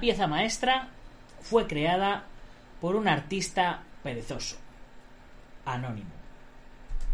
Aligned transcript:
Pieza 0.00 0.26
maestra 0.26 0.88
fue 1.42 1.66
creada 1.66 2.24
por 2.80 2.96
un 2.96 3.06
artista 3.06 3.80
perezoso. 4.02 4.56
Anónimo. 5.66 6.10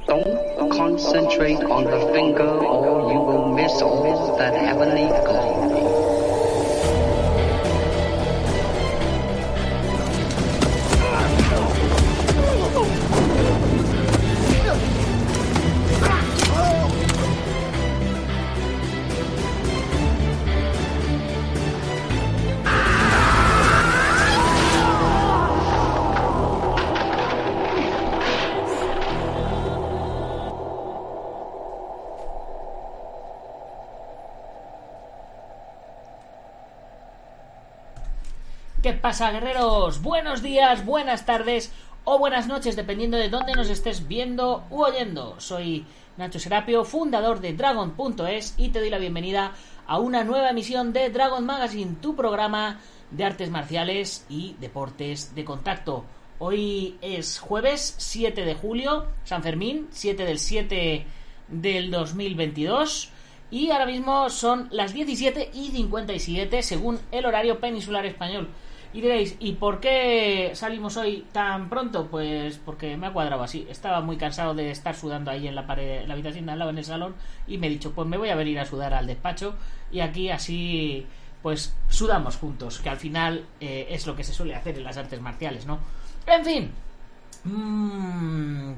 Don't 0.06 0.70
concentrate 0.70 1.62
on 1.64 1.84
the 1.84 2.12
finger 2.12 2.46
or 2.46 3.12
you 3.12 3.18
will 3.18 3.52
miss 3.52 3.82
all 3.82 4.36
that 4.38 4.54
heavenly 4.54 5.08
glory. 5.24 5.45
¿Qué 39.16 39.20
pasa, 39.22 39.32
guerreros? 39.32 40.02
Buenos 40.02 40.42
días, 40.42 40.84
buenas 40.84 41.24
tardes 41.24 41.72
o 42.04 42.18
buenas 42.18 42.48
noches, 42.48 42.76
dependiendo 42.76 43.16
de 43.16 43.30
dónde 43.30 43.54
nos 43.54 43.70
estés 43.70 44.06
viendo 44.06 44.64
u 44.68 44.82
oyendo. 44.82 45.40
Soy 45.40 45.86
Nacho 46.18 46.38
Serapio, 46.38 46.84
fundador 46.84 47.40
de 47.40 47.54
Dragon.es 47.54 48.52
y 48.58 48.68
te 48.68 48.78
doy 48.78 48.90
la 48.90 48.98
bienvenida 48.98 49.54
a 49.86 49.98
una 49.98 50.22
nueva 50.22 50.50
emisión 50.50 50.92
de 50.92 51.08
Dragon 51.08 51.46
Magazine, 51.46 51.96
tu 52.02 52.14
programa 52.14 52.78
de 53.10 53.24
artes 53.24 53.48
marciales 53.48 54.26
y 54.28 54.54
deportes 54.60 55.34
de 55.34 55.46
contacto. 55.46 56.04
Hoy 56.38 56.98
es 57.00 57.38
jueves 57.38 57.94
7 57.96 58.44
de 58.44 58.54
julio, 58.54 59.06
San 59.24 59.42
Fermín, 59.42 59.88
7 59.92 60.26
del 60.26 60.38
7 60.38 61.06
del 61.48 61.90
2022. 61.90 63.12
Y 63.50 63.70
ahora 63.70 63.86
mismo 63.86 64.28
son 64.28 64.68
las 64.72 64.92
17 64.92 65.52
y 65.54 65.68
57 65.68 66.62
según 66.62 66.98
el 67.12 67.24
horario 67.24 67.60
peninsular 67.60 68.04
español. 68.04 68.50
Y 68.96 69.02
diréis, 69.02 69.36
¿y 69.40 69.52
por 69.52 69.78
qué 69.78 70.52
salimos 70.54 70.96
hoy 70.96 71.26
tan 71.30 71.68
pronto? 71.68 72.06
Pues 72.06 72.56
porque 72.56 72.96
me 72.96 73.08
ha 73.08 73.12
cuadrado 73.12 73.42
así. 73.42 73.66
Estaba 73.68 74.00
muy 74.00 74.16
cansado 74.16 74.54
de 74.54 74.70
estar 74.70 74.96
sudando 74.96 75.30
ahí 75.30 75.46
en 75.46 75.54
la 75.54 75.66
pared, 75.66 76.00
en 76.00 76.08
la 76.08 76.14
habitación 76.14 76.46
de 76.46 76.52
al 76.52 76.58
lado, 76.58 76.70
en 76.70 76.78
el 76.78 76.84
salón, 76.86 77.14
y 77.46 77.58
me 77.58 77.66
he 77.66 77.70
dicho, 77.70 77.92
pues 77.92 78.08
me 78.08 78.16
voy 78.16 78.30
a 78.30 78.34
venir 78.34 78.58
a 78.58 78.64
sudar 78.64 78.94
al 78.94 79.06
despacho 79.06 79.54
y 79.92 80.00
aquí 80.00 80.30
así, 80.30 81.06
pues 81.42 81.76
sudamos 81.90 82.36
juntos, 82.36 82.78
que 82.78 82.88
al 82.88 82.96
final 82.96 83.44
eh, 83.60 83.86
es 83.90 84.06
lo 84.06 84.16
que 84.16 84.24
se 84.24 84.32
suele 84.32 84.54
hacer 84.54 84.78
en 84.78 84.84
las 84.84 84.96
artes 84.96 85.20
marciales, 85.20 85.66
¿no? 85.66 85.78
En 86.26 86.42
fin, 86.42 86.70
mmm, 87.44 88.72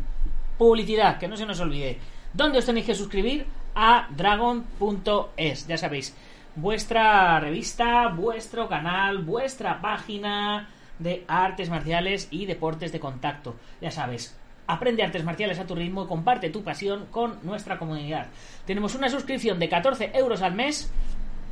publicidad, 0.59 1.19
que 1.19 1.29
no 1.29 1.37
se 1.37 1.47
nos 1.47 1.61
olvide. 1.61 1.97
¿Dónde 2.35 2.59
os 2.59 2.67
tenéis 2.67 2.87
que 2.87 2.95
suscribir? 2.97 3.47
A 3.77 4.09
dragon.es, 4.17 5.69
ya 5.69 5.79
sabéis 5.79 6.13
vuestra 6.57 7.39
revista, 7.41 8.09
vuestro 8.09 8.69
canal, 8.69 9.19
vuestra 9.19 9.81
página 9.81 10.69
de 10.99 11.25
artes 11.29 11.71
marciales 11.71 12.29
y 12.31 12.47
deportes 12.47 12.93
de 12.93 13.01
contacto. 13.01 13.57
Ya 13.81 13.91
sabes, 13.91 14.37
aprende 14.67 15.03
artes 15.03 15.25
marciales 15.25 15.59
a 15.59 15.67
tu 15.67 15.75
ritmo 15.75 16.05
y 16.05 16.09
comparte 16.09 16.51
tu 16.51 16.63
pasión 16.63 17.07
con 17.11 17.39
nuestra 17.43 17.79
comunidad. 17.79 18.27
Tenemos 18.67 18.95
una 18.95 19.09
suscripción 19.09 19.59
de 19.59 19.69
14 19.69 20.13
euros 20.15 20.43
al 20.43 20.55
mes 20.55 20.93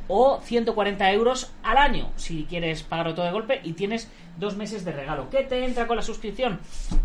o 0.07 0.39
140 0.41 1.11
euros 1.11 1.51
al 1.63 1.77
año 1.77 2.11
si 2.15 2.45
quieres 2.45 2.83
pagarlo 2.83 3.13
todo 3.13 3.25
de 3.25 3.31
golpe 3.31 3.61
y 3.63 3.73
tienes 3.73 4.09
dos 4.37 4.55
meses 4.55 4.85
de 4.85 4.91
regalo. 4.91 5.29
¿Qué 5.29 5.43
te 5.43 5.65
entra 5.65 5.87
con 5.87 5.97
la 5.97 6.03
suscripción? 6.03 6.59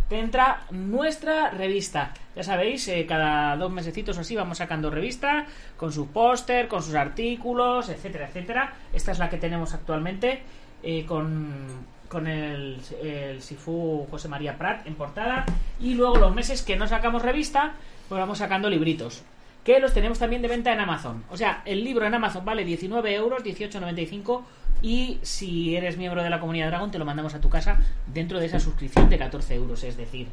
Te 0.08 0.18
entra 0.18 0.64
nuestra 0.70 1.50
revista. 1.50 2.12
Ya 2.36 2.42
sabéis, 2.42 2.86
eh, 2.88 3.06
cada 3.06 3.56
dos 3.56 3.72
mesecitos 3.72 4.18
así 4.18 4.36
vamos 4.36 4.58
sacando 4.58 4.90
revista 4.90 5.46
con 5.76 5.92
su 5.92 6.08
póster, 6.08 6.68
con 6.68 6.82
sus 6.82 6.94
artículos, 6.94 7.88
etcétera, 7.88 8.28
etcétera. 8.28 8.74
Esta 8.92 9.12
es 9.12 9.18
la 9.18 9.30
que 9.30 9.38
tenemos 9.38 9.72
actualmente 9.74 10.42
eh, 10.82 11.04
con, 11.06 11.86
con 12.08 12.26
el, 12.26 12.80
el 13.02 13.42
Sifu 13.42 14.06
José 14.10 14.28
María 14.28 14.58
Prat 14.58 14.86
en 14.86 14.94
portada. 14.94 15.46
Y 15.80 15.94
luego 15.94 16.16
los 16.16 16.34
meses 16.34 16.62
que 16.62 16.76
no 16.76 16.86
sacamos 16.86 17.22
revista, 17.22 17.72
pues 18.08 18.18
vamos 18.18 18.38
sacando 18.38 18.68
libritos 18.68 19.24
que 19.64 19.78
los 19.80 19.92
tenemos 19.92 20.18
también 20.18 20.42
de 20.42 20.48
venta 20.48 20.72
en 20.72 20.80
Amazon. 20.80 21.24
O 21.30 21.36
sea, 21.36 21.62
el 21.64 21.84
libro 21.84 22.06
en 22.06 22.14
Amazon 22.14 22.44
vale 22.44 22.64
19 22.64 23.14
euros, 23.14 23.42
18,95 23.44 24.42
y 24.82 25.20
si 25.22 25.76
eres 25.76 25.96
miembro 25.96 26.22
de 26.22 26.30
la 26.30 26.40
comunidad 26.40 26.68
Dragon 26.68 26.90
te 26.90 26.98
lo 26.98 27.04
mandamos 27.04 27.34
a 27.34 27.40
tu 27.40 27.48
casa 27.48 27.78
dentro 28.12 28.40
de 28.40 28.46
esa 28.46 28.58
suscripción 28.58 29.08
de 29.08 29.18
14 29.18 29.54
euros, 29.54 29.84
es 29.84 29.96
decir, 29.96 30.26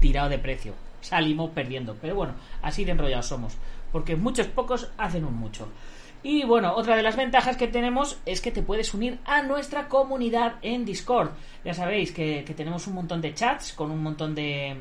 tirado 0.00 0.28
de 0.28 0.38
precio. 0.38 0.74
Salimos 1.00 1.50
perdiendo, 1.50 1.96
pero 2.00 2.14
bueno, 2.14 2.34
así 2.60 2.84
de 2.84 2.92
enrollados 2.92 3.26
somos, 3.26 3.54
porque 3.92 4.16
muchos 4.16 4.46
pocos 4.48 4.90
hacen 4.98 5.24
un 5.24 5.34
mucho. 5.34 5.68
Y 6.22 6.44
bueno, 6.44 6.74
otra 6.74 6.96
de 6.96 7.02
las 7.04 7.16
ventajas 7.16 7.56
que 7.56 7.68
tenemos 7.68 8.18
es 8.26 8.40
que 8.40 8.50
te 8.50 8.62
puedes 8.62 8.92
unir 8.92 9.18
a 9.24 9.42
nuestra 9.42 9.88
comunidad 9.88 10.56
en 10.62 10.84
Discord. 10.84 11.30
Ya 11.64 11.74
sabéis 11.74 12.10
que, 12.10 12.42
tenemos 12.56 12.88
un 12.88 12.94
montón 12.94 13.20
de 13.20 13.34
chats 13.34 13.72
con 13.72 13.92
un 13.92 14.02
montón 14.02 14.34
de, 14.34 14.76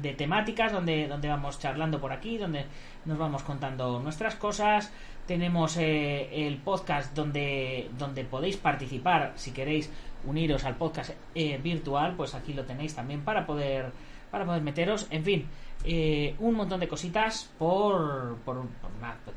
de, 0.00 0.14
temáticas 0.14 0.72
donde, 0.72 1.06
donde 1.06 1.28
vamos 1.28 1.58
charlando 1.58 2.00
por 2.00 2.12
aquí, 2.12 2.38
donde 2.38 2.64
nos 3.04 3.18
vamos 3.18 3.42
contando 3.42 4.00
nuestras 4.00 4.36
cosas. 4.36 4.90
Tenemos 5.26 5.76
eh, 5.76 6.46
el 6.46 6.56
podcast 6.56 7.14
donde, 7.14 7.90
donde 7.98 8.24
podéis 8.24 8.56
participar 8.56 9.32
si 9.36 9.50
queréis 9.52 9.90
uniros 10.24 10.64
al 10.64 10.76
podcast 10.76 11.10
eh, 11.34 11.58
virtual, 11.62 12.14
pues 12.16 12.34
aquí 12.34 12.52
lo 12.52 12.64
tenéis 12.64 12.94
también 12.94 13.22
para 13.22 13.46
poder, 13.46 13.92
para 14.30 14.44
poder 14.44 14.62
meteros. 14.62 15.06
En 15.10 15.24
fin, 15.24 15.46
eh, 15.84 16.34
un 16.38 16.54
montón 16.54 16.80
de 16.80 16.88
cositas 16.88 17.50
por, 17.58 18.36
por, 18.44 18.66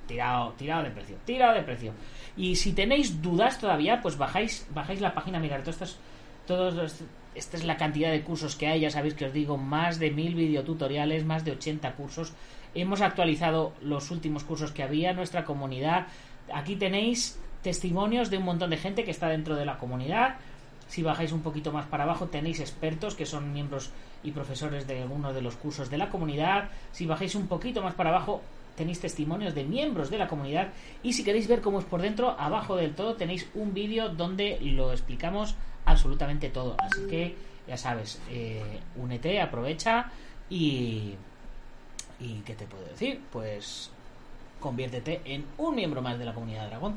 tirado, 0.07 0.53
tirado 0.53 0.83
de 0.83 0.91
precio, 0.91 1.17
tirado 1.25 1.53
de 1.53 1.61
precio. 1.61 1.93
Y 2.35 2.55
si 2.55 2.73
tenéis 2.73 3.21
dudas 3.21 3.59
todavía, 3.59 4.01
pues 4.01 4.17
bajáis, 4.17 4.67
bajáis 4.73 5.01
la 5.01 5.13
página, 5.13 5.39
mirar 5.39 5.61
todos 5.61 5.75
estos, 5.75 5.99
todos 6.47 7.03
esta 7.35 7.57
es 7.57 7.63
la 7.63 7.77
cantidad 7.77 8.11
de 8.11 8.23
cursos 8.23 8.55
que 8.55 8.67
hay, 8.67 8.81
ya 8.81 8.89
sabéis 8.89 9.13
que 9.13 9.25
os 9.25 9.33
digo, 9.33 9.57
más 9.57 9.99
de 9.99 10.11
mil 10.11 10.35
videotutoriales, 10.35 11.25
más 11.25 11.45
de 11.45 11.51
80 11.51 11.93
cursos. 11.93 12.33
Hemos 12.73 13.01
actualizado 13.01 13.73
los 13.81 14.11
últimos 14.11 14.43
cursos 14.43 14.71
que 14.71 14.83
había 14.83 15.11
en 15.11 15.15
nuestra 15.15 15.45
comunidad. 15.45 16.07
Aquí 16.53 16.75
tenéis 16.75 17.39
testimonios 17.61 18.29
de 18.29 18.37
un 18.37 18.45
montón 18.45 18.69
de 18.69 18.77
gente 18.77 19.03
que 19.03 19.11
está 19.11 19.27
dentro 19.29 19.55
de 19.55 19.65
la 19.65 19.77
comunidad. 19.77 20.37
Si 20.91 21.03
bajáis 21.03 21.31
un 21.31 21.41
poquito 21.41 21.71
más 21.71 21.85
para 21.85 22.03
abajo 22.03 22.27
tenéis 22.27 22.59
expertos 22.59 23.15
que 23.15 23.25
son 23.25 23.53
miembros 23.53 23.91
y 24.23 24.31
profesores 24.31 24.87
de 24.87 25.01
algunos 25.01 25.33
de 25.33 25.41
los 25.41 25.55
cursos 25.55 25.89
de 25.89 25.97
la 25.97 26.09
comunidad. 26.09 26.69
Si 26.91 27.05
bajáis 27.05 27.33
un 27.35 27.47
poquito 27.47 27.81
más 27.81 27.93
para 27.93 28.09
abajo, 28.09 28.41
tenéis 28.75 28.99
testimonios 28.99 29.55
de 29.55 29.63
miembros 29.63 30.09
de 30.09 30.17
la 30.17 30.27
comunidad. 30.27 30.67
Y 31.01 31.13
si 31.13 31.23
queréis 31.23 31.47
ver 31.47 31.61
cómo 31.61 31.79
es 31.79 31.85
por 31.85 32.01
dentro, 32.01 32.35
abajo 32.37 32.75
del 32.75 32.93
todo 32.93 33.15
tenéis 33.15 33.47
un 33.53 33.73
vídeo 33.73 34.09
donde 34.09 34.59
lo 34.59 34.91
explicamos 34.91 35.55
absolutamente 35.85 36.49
todo. 36.49 36.75
Así 36.77 37.07
que 37.09 37.37
ya 37.69 37.77
sabes, 37.77 38.21
eh, 38.29 38.81
únete, 38.97 39.39
aprovecha 39.39 40.11
y. 40.49 41.13
¿Y 42.19 42.41
qué 42.45 42.53
te 42.53 42.65
puedo 42.65 42.83
decir? 42.83 43.21
Pues 43.31 43.91
conviértete 44.59 45.21
en 45.23 45.45
un 45.57 45.73
miembro 45.73 46.01
más 46.01 46.19
de 46.19 46.25
la 46.25 46.33
comunidad 46.33 46.63
de 46.63 46.67
Dragón. 46.67 46.95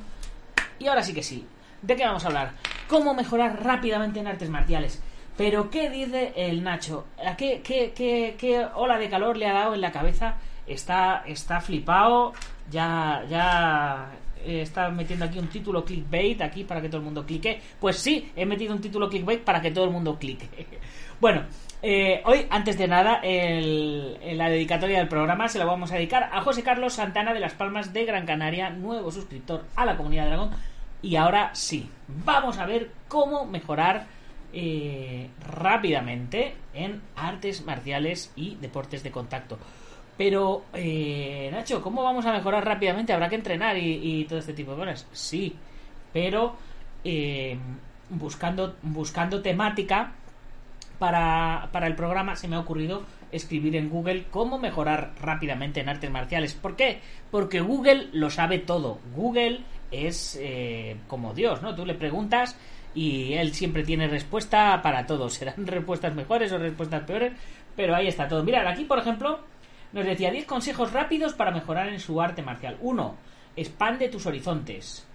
Y 0.81 0.89
ahora 0.89 1.05
sí 1.05 1.15
que 1.15 1.23
sí. 1.23 1.47
¿De 1.85 1.97
qué 1.97 2.07
vamos 2.07 2.25
a 2.25 2.29
hablar? 2.29 2.53
¿Cómo 2.89 3.13
mejorar 3.13 3.63
rápidamente 3.63 4.19
en 4.19 4.27
artes 4.27 4.49
marciales? 4.49 5.03
Pero 5.37 5.69
¿qué 5.69 5.91
dice 5.91 6.33
el 6.35 6.65
Nacho? 6.65 7.05
¿A 7.23 7.37
qué, 7.37 8.69
ola 8.75 8.97
de 8.97 9.11
calor 9.11 9.37
le 9.37 9.47
ha 9.47 9.53
dado 9.53 9.75
en 9.75 9.83
la 9.83 9.93
cabeza? 9.93 10.37
Está, 10.67 11.25
está 11.27 11.61
flipado, 11.61 12.33
ya, 12.71 13.23
ya 13.29 14.13
está 14.47 14.89
metiendo 14.89 15.27
aquí 15.27 15.39
un 15.39 15.49
título 15.49 15.85
clickbait 15.85 16.41
aquí 16.41 16.65
para 16.65 16.81
que 16.81 16.89
todo 16.89 17.01
el 17.01 17.05
mundo 17.05 17.27
clique. 17.27 17.61
Pues 17.79 17.99
sí, 17.99 18.33
he 18.35 18.47
metido 18.47 18.73
un 18.73 18.81
título 18.81 19.11
clickbait 19.11 19.45
para 19.45 19.61
que 19.61 19.71
todo 19.71 19.85
el 19.85 19.91
mundo 19.91 20.19
clique. 20.19 20.49
bueno, 21.21 21.43
eh, 21.83 22.23
hoy, 22.25 22.47
antes 22.49 22.79
de 22.79 22.89
nada, 22.89 23.21
el, 23.23 24.39
la 24.39 24.49
dedicatoria 24.49 25.01
del 25.01 25.09
programa 25.09 25.49
se 25.49 25.59
la 25.59 25.67
vamos 25.67 25.93
a 25.93 25.97
dedicar 25.97 26.31
a 26.33 26.41
José 26.41 26.63
Carlos 26.63 26.95
Santana 26.95 27.35
de 27.35 27.41
Las 27.41 27.53
Palmas 27.53 27.93
de 27.93 28.07
Gran 28.07 28.25
Canaria, 28.25 28.71
nuevo 28.71 29.13
suscriptor 29.13 29.67
a 29.77 29.85
la 29.85 29.99
comunidad 29.99 30.25
de 30.25 30.31
Dragón. 30.31 30.74
Y 31.05 31.17
ahora 31.17 31.51
sí, 31.55 31.87
vamos 32.25 32.57
a 32.57 32.65
ver 32.65 32.91
cómo 33.09 33.45
mejorar 33.45 34.07
eh, 34.55 35.29
rápidamente 35.47 36.55
en 36.73 37.03
artes 37.15 37.63
marciales 37.67 38.33
y 38.37 38.55
deportes 38.55 39.03
de 39.03 39.11
contacto. 39.11 39.59
Pero, 40.17 40.65
eh, 40.73 41.51
Nacho, 41.53 41.83
¿cómo 41.83 42.03
vamos 42.03 42.25
a 42.25 42.33
mejorar 42.33 42.65
rápidamente? 42.65 43.13
¿Habrá 43.13 43.29
que 43.29 43.35
entrenar 43.35 43.77
y, 43.77 44.25
todo 44.25 44.39
este 44.39 44.55
tipo 44.55 44.71
de 44.71 44.79
cosas? 44.79 45.07
Sí, 45.13 45.55
pero 46.11 46.57
eh, 47.05 47.59
buscando, 48.09 48.77
buscando 48.81 49.43
temática 49.43 50.13
para, 50.99 51.69
para 51.71 51.87
el 51.87 51.97
programa 51.97 52.35
se 52.35 52.49
me 52.49 52.57
ha 52.57 52.61
ocurrido 52.61 53.03
escribir 53.31 53.77
en 53.77 53.91
Google 53.91 54.25
cómo 54.31 54.59
mejorar 54.59 55.13
rápidamente 55.21 55.81
en 55.81 55.91
artes 55.91 56.11
marciales. 56.11 56.55
¿Por 56.55 56.77
qué? 56.77 57.01
Porque 57.31 57.61
Google 57.61 58.09
lo 58.13 58.31
sabe 58.31 58.59
todo. 58.59 59.01
Google 59.15 59.61
es 59.95 60.39
eh, 60.41 60.97
como 61.09 61.35
Dios, 61.35 61.63
¿no? 61.63 61.75
Tú 61.75 61.85
le 61.87 61.95
preguntas 61.95 62.57
y 62.95 63.35
él 63.35 63.55
siempre 63.55 63.83
tiene 63.83 64.09
respuesta 64.09 64.81
para 64.83 65.07
todo. 65.07 65.29
Serán 65.31 65.67
respuestas 65.67 66.15
mejores 66.15 66.53
o 66.53 66.59
respuestas 66.59 67.05
peores, 67.05 67.33
pero 67.77 67.95
ahí 67.95 68.09
está 68.09 68.29
todo. 68.29 68.43
Mirad, 68.43 68.67
aquí 68.67 68.85
por 68.85 68.99
ejemplo 68.99 69.41
nos 69.93 70.05
decía 70.05 70.31
10 70.31 70.47
consejos 70.47 70.93
rápidos 70.93 71.35
para 71.35 71.53
mejorar 71.53 71.89
en 71.89 72.01
su 72.01 72.21
arte 72.21 72.43
marcial. 72.43 72.77
1. 72.81 73.17
Expande 73.57 74.09
tus 74.09 74.27
horizontes. 74.27 75.07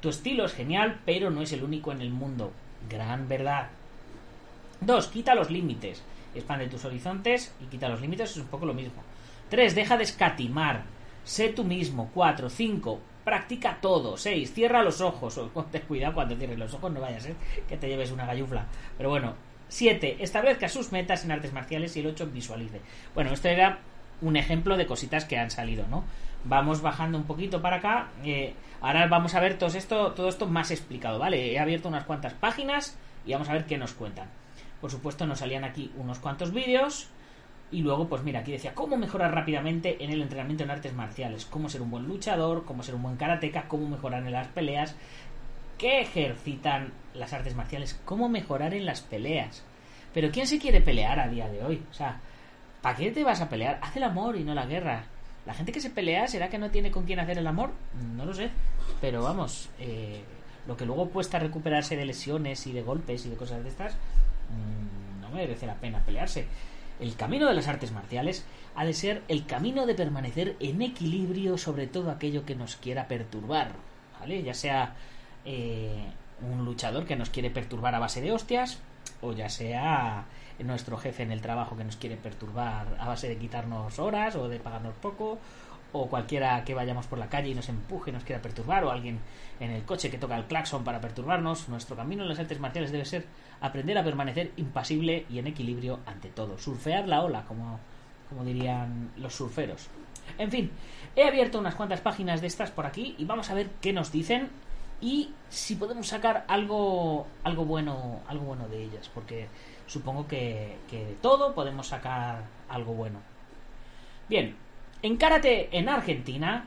Tu 0.00 0.08
estilo 0.08 0.44
es 0.44 0.52
genial, 0.52 1.00
pero 1.04 1.30
no 1.30 1.40
es 1.40 1.52
el 1.52 1.62
único 1.62 1.92
en 1.92 2.00
el 2.00 2.10
mundo. 2.10 2.52
Gran 2.90 3.28
verdad. 3.28 3.68
2. 4.80 5.06
Quita 5.08 5.34
los 5.34 5.50
límites. 5.50 6.02
Expande 6.34 6.66
tus 6.66 6.84
horizontes 6.84 7.54
y 7.62 7.66
quita 7.66 7.88
los 7.88 8.00
límites, 8.00 8.32
es 8.32 8.36
un 8.38 8.48
poco 8.48 8.66
lo 8.66 8.74
mismo. 8.74 9.02
3. 9.50 9.74
Deja 9.74 9.96
de 9.96 10.02
escatimar. 10.02 10.82
Sé 11.22 11.50
tú 11.50 11.62
mismo. 11.62 12.10
4. 12.12 12.50
5. 12.50 13.00
Practica 13.24 13.78
todo. 13.80 14.16
6. 14.16 14.52
Cierra 14.52 14.82
los 14.82 15.00
ojos. 15.00 15.40
Ten 15.72 15.82
cuidado 15.82 16.14
cuando 16.14 16.36
cierres 16.36 16.58
los 16.58 16.74
ojos, 16.74 16.92
no 16.92 17.00
vaya 17.00 17.16
a 17.16 17.20
ser 17.20 17.34
que 17.68 17.76
te 17.76 17.88
lleves 17.88 18.10
una 18.10 18.26
gallufla. 18.26 18.66
Pero 18.96 19.10
bueno. 19.10 19.34
7. 19.68 20.18
Establezca 20.20 20.68
sus 20.68 20.92
metas 20.92 21.24
en 21.24 21.32
artes 21.32 21.52
marciales 21.52 21.96
y 21.96 22.00
el 22.00 22.06
8. 22.08 22.28
Visualice. 22.32 22.80
Bueno, 23.14 23.32
esto 23.32 23.48
era 23.48 23.78
un 24.20 24.36
ejemplo 24.36 24.76
de 24.76 24.86
cositas 24.86 25.24
que 25.24 25.38
han 25.38 25.50
salido, 25.50 25.86
¿no? 25.88 26.04
Vamos 26.44 26.82
bajando 26.82 27.18
un 27.18 27.24
poquito 27.24 27.62
para 27.62 27.76
acá. 27.76 28.08
Eh, 28.24 28.54
ahora 28.80 29.06
vamos 29.08 29.34
a 29.34 29.40
ver 29.40 29.58
todo 29.58 29.70
esto, 29.76 30.12
todo 30.12 30.28
esto 30.28 30.46
más 30.46 30.70
explicado, 30.70 31.18
¿vale? 31.18 31.52
He 31.52 31.58
abierto 31.58 31.88
unas 31.88 32.04
cuantas 32.04 32.34
páginas 32.34 32.96
y 33.26 33.32
vamos 33.32 33.48
a 33.48 33.54
ver 33.54 33.64
qué 33.64 33.78
nos 33.78 33.94
cuentan. 33.94 34.28
Por 34.80 34.90
supuesto, 34.90 35.26
nos 35.26 35.38
salían 35.38 35.64
aquí 35.64 35.90
unos 35.96 36.18
cuantos 36.18 36.52
vídeos. 36.52 37.08
Y 37.70 37.82
luego, 37.82 38.08
pues 38.08 38.22
mira, 38.22 38.40
aquí 38.40 38.52
decía 38.52 38.74
cómo 38.74 38.96
mejorar 38.96 39.34
rápidamente 39.34 40.04
en 40.04 40.10
el 40.10 40.22
entrenamiento 40.22 40.64
en 40.64 40.70
artes 40.70 40.94
marciales, 40.94 41.44
cómo 41.46 41.68
ser 41.68 41.82
un 41.82 41.90
buen 41.90 42.06
luchador, 42.06 42.64
cómo 42.64 42.82
ser 42.82 42.94
un 42.94 43.02
buen 43.02 43.16
karateca, 43.16 43.66
cómo 43.68 43.88
mejorar 43.88 44.24
en 44.24 44.32
las 44.32 44.48
peleas, 44.48 44.94
qué 45.78 46.00
ejercitan 46.00 46.92
las 47.14 47.32
artes 47.32 47.54
marciales, 47.54 48.00
cómo 48.04 48.28
mejorar 48.28 48.74
en 48.74 48.86
las 48.86 49.00
peleas. 49.00 49.64
Pero 50.12 50.30
¿quién 50.30 50.46
se 50.46 50.58
quiere 50.58 50.80
pelear 50.80 51.18
a 51.18 51.28
día 51.28 51.48
de 51.48 51.64
hoy? 51.64 51.82
O 51.90 51.94
sea, 51.94 52.20
¿para 52.80 52.96
qué 52.96 53.10
te 53.10 53.24
vas 53.24 53.40
a 53.40 53.48
pelear? 53.48 53.80
Haz 53.82 53.96
el 53.96 54.04
amor 54.04 54.36
y 54.36 54.44
no 54.44 54.54
la 54.54 54.66
guerra. 54.66 55.06
La 55.44 55.54
gente 55.54 55.72
que 55.72 55.80
se 55.80 55.90
pelea, 55.90 56.28
¿será 56.28 56.48
que 56.48 56.58
no 56.58 56.70
tiene 56.70 56.90
con 56.90 57.04
quién 57.04 57.18
hacer 57.18 57.38
el 57.38 57.46
amor? 57.46 57.72
No 58.16 58.24
lo 58.24 58.32
sé. 58.32 58.50
Pero 59.00 59.22
vamos, 59.22 59.68
eh, 59.78 60.22
lo 60.66 60.76
que 60.76 60.86
luego 60.86 61.10
cuesta 61.10 61.38
recuperarse 61.38 61.96
de 61.96 62.06
lesiones 62.06 62.66
y 62.66 62.72
de 62.72 62.82
golpes 62.82 63.26
y 63.26 63.30
de 63.30 63.36
cosas 63.36 63.62
de 63.62 63.68
estas, 63.68 63.94
mmm, 63.94 65.20
no 65.20 65.28
merece 65.30 65.66
la 65.66 65.74
pena 65.74 65.98
pelearse. 65.98 66.46
El 67.04 67.16
camino 67.16 67.46
de 67.46 67.52
las 67.52 67.68
artes 67.68 67.92
marciales 67.92 68.46
ha 68.74 68.86
de 68.86 68.94
ser 68.94 69.22
el 69.28 69.44
camino 69.44 69.84
de 69.84 69.94
permanecer 69.94 70.56
en 70.58 70.80
equilibrio 70.80 71.58
sobre 71.58 71.86
todo 71.86 72.10
aquello 72.10 72.46
que 72.46 72.54
nos 72.54 72.76
quiera 72.76 73.08
perturbar, 73.08 73.72
¿vale? 74.18 74.42
Ya 74.42 74.54
sea 74.54 74.94
eh, 75.44 76.06
un 76.40 76.64
luchador 76.64 77.04
que 77.04 77.14
nos 77.14 77.28
quiere 77.28 77.50
perturbar 77.50 77.94
a 77.94 77.98
base 77.98 78.22
de 78.22 78.32
hostias, 78.32 78.78
o 79.20 79.34
ya 79.34 79.50
sea 79.50 80.24
nuestro 80.60 80.96
jefe 80.96 81.22
en 81.22 81.30
el 81.30 81.42
trabajo 81.42 81.76
que 81.76 81.84
nos 81.84 81.96
quiere 81.96 82.16
perturbar 82.16 82.96
a 82.98 83.06
base 83.06 83.28
de 83.28 83.36
quitarnos 83.36 83.98
horas 83.98 84.34
o 84.36 84.48
de 84.48 84.58
pagarnos 84.58 84.94
poco, 84.94 85.38
o 85.94 86.08
cualquiera 86.08 86.64
que 86.64 86.74
vayamos 86.74 87.06
por 87.06 87.18
la 87.18 87.28
calle 87.28 87.50
y 87.50 87.54
nos 87.54 87.68
empuje 87.68 88.10
nos 88.10 88.24
quiera 88.24 88.42
perturbar, 88.42 88.84
o 88.84 88.90
alguien 88.90 89.20
en 89.60 89.70
el 89.70 89.84
coche 89.84 90.10
que 90.10 90.18
toca 90.18 90.36
el 90.36 90.44
claxon 90.44 90.82
para 90.82 91.00
perturbarnos. 91.00 91.68
Nuestro 91.68 91.94
camino 91.94 92.24
en 92.24 92.28
las 92.28 92.40
artes 92.40 92.58
marciales 92.58 92.90
debe 92.90 93.04
ser 93.04 93.24
aprender 93.60 93.96
a 93.96 94.02
permanecer 94.02 94.50
impasible 94.56 95.24
y 95.30 95.38
en 95.38 95.46
equilibrio 95.46 96.00
ante 96.04 96.28
todo. 96.30 96.58
Surfear 96.58 97.06
la 97.06 97.22
ola, 97.22 97.44
como, 97.44 97.78
como 98.28 98.44
dirían 98.44 99.12
los 99.16 99.34
surferos. 99.34 99.88
En 100.36 100.50
fin, 100.50 100.72
he 101.14 101.28
abierto 101.28 101.60
unas 101.60 101.76
cuantas 101.76 102.00
páginas 102.00 102.40
de 102.40 102.48
estas 102.48 102.72
por 102.72 102.86
aquí 102.86 103.14
y 103.16 103.24
vamos 103.24 103.50
a 103.50 103.54
ver 103.54 103.68
qué 103.80 103.92
nos 103.92 104.10
dicen 104.10 104.48
y 105.00 105.30
si 105.48 105.76
podemos 105.76 106.08
sacar 106.08 106.44
algo 106.48 107.26
algo 107.42 107.64
bueno 107.64 108.20
algo 108.26 108.46
bueno 108.46 108.68
de 108.68 108.84
ellas 108.84 109.10
porque 109.12 109.48
supongo 109.86 110.26
que 110.26 110.78
de 110.90 111.16
todo 111.20 111.52
podemos 111.52 111.88
sacar 111.88 112.44
algo 112.68 112.94
bueno 112.94 113.18
bien 114.28 114.56
en 115.04 115.18
karate 115.18 115.68
en 115.76 115.90
Argentina 115.90 116.64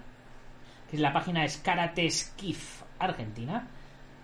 que 0.92 0.98
la 1.00 1.12
página 1.12 1.44
es 1.44 1.58
Karate 1.58 2.08
Skiff 2.12 2.84
Argentina 3.00 3.68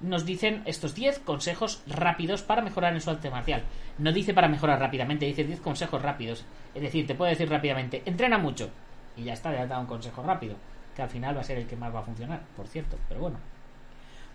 nos 0.02 0.24
dicen 0.24 0.62
estos 0.66 0.94
10 0.94 1.20
consejos 1.20 1.82
rápidos 1.88 2.44
para 2.44 2.62
mejorar 2.62 2.94
en 2.94 3.02
su 3.02 3.10
arte 3.10 3.32
marcial. 3.32 3.64
No 3.98 4.12
dice 4.12 4.36
para 4.36 4.48
mejorar 4.48 4.80
rápidamente, 4.80 5.26
dice 5.26 5.46
10 5.46 5.62
consejos 5.62 6.02
rápidos. 6.02 6.46
Es 6.76 6.82
decir, 6.84 7.08
te 7.08 7.16
puede 7.16 7.32
decir 7.32 7.50
rápidamente, 7.50 8.04
entrena 8.06 8.38
mucho. 8.38 8.70
Y 9.18 9.24
ya 9.24 9.34
está, 9.34 9.52
ya 9.52 9.62
ha 9.62 9.68
dado 9.68 9.82
un 9.82 9.88
consejo 9.88 10.22
rápido. 10.22 10.58
Que 10.96 11.02
al 11.02 11.10
final 11.10 11.36
va 11.36 11.42
a 11.42 11.46
ser 11.46 11.58
el 11.58 11.66
que 11.66 11.76
más 11.76 11.94
va 11.94 12.02
a 12.02 12.04
funcionar, 12.04 12.42
por 12.56 12.68
cierto. 12.68 12.98
Pero 13.08 13.22
bueno. 13.22 13.40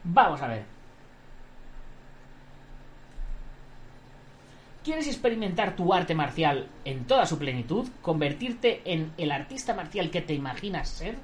Vamos 0.02 0.42
a 0.42 0.48
ver. 0.48 0.77
¿Quieres 4.88 5.06
experimentar 5.06 5.76
tu 5.76 5.92
arte 5.92 6.14
marcial 6.14 6.66
en 6.86 7.04
toda 7.04 7.26
su 7.26 7.36
plenitud? 7.36 7.86
¿Convertirte 8.00 8.80
en 8.86 9.12
el 9.18 9.32
artista 9.32 9.74
marcial 9.74 10.10
que 10.10 10.22
te 10.22 10.32
imaginas 10.32 10.88
ser? 10.88 11.14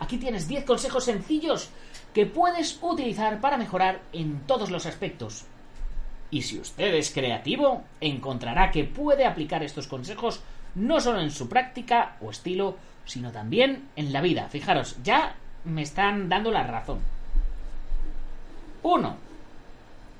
Aquí 0.00 0.16
tienes 0.16 0.48
10 0.48 0.64
consejos 0.64 1.04
sencillos 1.04 1.70
que 2.12 2.26
puedes 2.26 2.80
utilizar 2.82 3.40
para 3.40 3.56
mejorar 3.56 4.00
en 4.12 4.40
todos 4.48 4.72
los 4.72 4.84
aspectos. 4.84 5.44
Y 6.32 6.42
si 6.42 6.58
usted 6.58 6.92
es 6.92 7.12
creativo, 7.12 7.84
encontrará 8.00 8.72
que 8.72 8.82
puede 8.82 9.26
aplicar 9.26 9.62
estos 9.62 9.86
consejos 9.86 10.40
no 10.74 10.98
solo 10.98 11.20
en 11.20 11.30
su 11.30 11.48
práctica 11.48 12.16
o 12.20 12.30
estilo, 12.30 12.78
sino 13.04 13.30
también 13.30 13.90
en 13.94 14.12
la 14.12 14.22
vida. 14.22 14.48
Fijaros, 14.48 14.96
ya 15.04 15.36
me 15.64 15.82
están 15.82 16.28
dando 16.28 16.50
la 16.50 16.64
razón. 16.64 16.98
1. 18.82 19.16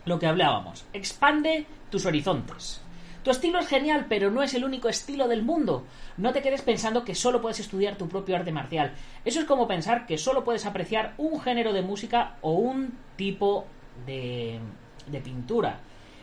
Lo 0.05 0.19
que 0.21 0.27
hablábamos. 0.29 0.85
Expande 0.93 1.67
tus 1.91 2.07
horizontes. 2.07 2.83
Tu 3.23 3.31
estilo 3.31 3.59
es 3.59 3.67
genial, 3.67 4.07
pero 4.09 4.31
no 4.31 4.43
es 4.43 4.55
el 4.55 4.65
único 4.65 4.89
estilo 4.89 5.29
del 5.29 5.43
mundo. 5.43 5.85
No 6.17 6.33
te 6.33 6.41
quedes 6.41 6.63
pensando 6.63 7.05
que 7.05 7.15
solo 7.15 7.43
puedes 7.43 7.61
estudiar 7.61 7.97
tu 7.97 8.09
propio 8.09 8.37
arte 8.37 8.53
marcial. 8.53 8.95
Eso 9.25 9.41
es 9.41 9.47
como 9.47 9.67
pensar 9.67 10.07
que 10.07 10.19
solo 10.19 10.45
puedes 10.45 10.67
apreciar 10.67 11.15
un 11.19 11.41
género 11.41 11.73
de 11.73 11.83
música 11.83 12.37
o 12.41 12.53
un 12.53 12.97
tipo 13.17 13.67
de, 14.07 14.61
de 15.09 15.21
pintura. 15.21 15.81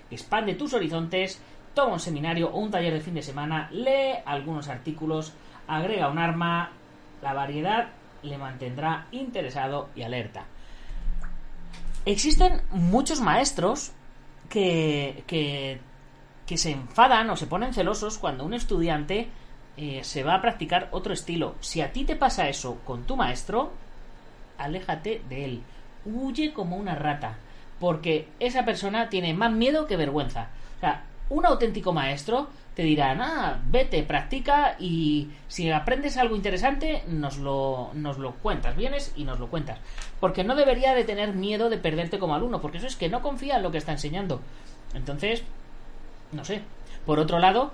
Expande 0.10 0.56
tus 0.56 0.74
horizontes, 0.74 1.42
toma 1.74 1.94
un 1.94 2.00
seminario 2.00 2.50
o 2.50 2.60
un 2.60 2.72
taller 2.72 2.94
de 2.94 3.02
fin 3.02 3.14
de 3.14 3.22
semana, 3.22 3.70
lee 3.72 4.22
algunos 4.26 4.70
artículos, 4.70 5.34
agrega 5.68 6.10
un 6.10 6.18
arma. 6.18 6.72
La 7.22 7.34
variedad 7.34 7.90
le 8.24 8.38
mantendrá 8.38 9.08
interesado 9.12 9.90
y 9.96 10.04
alerta. 10.04 10.46
Existen 12.06 12.62
muchos 12.72 13.20
maestros 13.20 13.92
que, 15.28 15.80
que, 16.46 16.58
se 16.58 16.72
enfadan 16.72 17.30
o 17.30 17.36
se 17.36 17.48
ponen 17.48 17.74
celosos 17.74 18.18
cuando 18.18 18.46
un 18.46 18.54
estudiante 18.54 19.28
eh, 19.76 20.00
se 20.04 20.24
va 20.24 20.36
a 20.36 20.42
practicar 20.42 20.88
otro 20.92 21.14
estilo. 21.14 21.56
Si 21.60 21.82
a 21.82 21.92
ti 21.92 22.06
te 22.06 22.16
pasa 22.16 22.48
eso 22.48 22.80
con 22.86 23.04
tu 23.04 23.18
maestro, 23.18 23.74
aléjate 24.58 25.22
de 25.28 25.46
él. 25.46 25.64
Huye 26.06 26.54
como 26.54 26.78
una 26.78 26.96
rata. 26.96 27.38
Porque 27.80 28.30
esa 28.40 28.64
persona 28.64 29.10
tiene 29.10 29.34
más 29.34 29.52
miedo 29.52 29.88
que 29.88 29.98
vergüenza. 29.98 30.48
O 30.78 30.80
sea, 30.80 31.04
un 31.30 31.46
auténtico 31.46 31.94
maestro 31.94 32.50
te 32.76 32.84
dirá, 32.84 33.16
ah, 33.20 33.60
vete, 33.70 34.04
practica 34.04 34.76
y 34.80 35.30
si 35.48 35.72
aprendes 35.72 36.18
algo 36.18 36.36
interesante, 36.36 37.04
nos 37.08 37.38
lo, 37.38 37.92
nos 37.94 38.18
lo 38.18 38.34
cuentas, 38.34 38.76
vienes 38.76 39.14
y 39.16 39.24
nos 39.24 39.40
lo 39.40 39.48
cuentas. 39.48 39.80
Porque 40.20 40.44
no 40.44 40.56
debería 40.56 40.94
de 40.94 41.06
tener 41.06 41.34
miedo 41.34 41.70
de 41.70 41.78
perderte 41.78 42.20
como 42.20 42.36
alumno, 42.36 42.62
porque 42.62 42.80
eso 42.80 42.88
es 42.88 42.98
que 42.98 43.10
no 43.10 43.22
confía 43.22 43.56
en 43.56 43.64
lo 43.64 43.72
que 43.72 43.78
está 43.78 43.94
enseñando. 43.94 44.42
Entonces, 44.94 45.44
no 46.34 46.44
sé. 46.44 46.62
Por 47.06 47.20
otro 47.20 47.40
lado, 47.40 47.72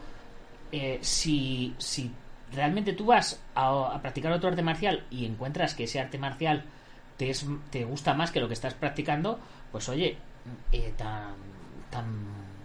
eh, 0.72 1.00
si, 1.02 1.74
si 1.80 2.12
realmente 2.54 2.94
tú 2.94 3.06
vas 3.06 3.42
a, 3.56 3.96
a, 3.96 4.02
practicar 4.02 4.32
otro 4.32 4.50
arte 4.50 4.62
marcial 4.62 5.06
y 5.10 5.26
encuentras 5.26 5.74
que 5.74 5.86
ese 5.86 6.00
arte 6.00 6.20
marcial 6.20 6.64
te, 7.18 7.30
es, 7.30 7.46
te 7.72 7.86
gusta 7.86 8.14
más 8.14 8.32
que 8.32 8.40
lo 8.40 8.48
que 8.48 8.54
estás 8.54 8.74
practicando, 8.76 9.40
pues 9.72 9.90
oye, 9.90 10.18
eh, 10.72 10.94
tan, 10.98 11.34
tan, 11.90 12.06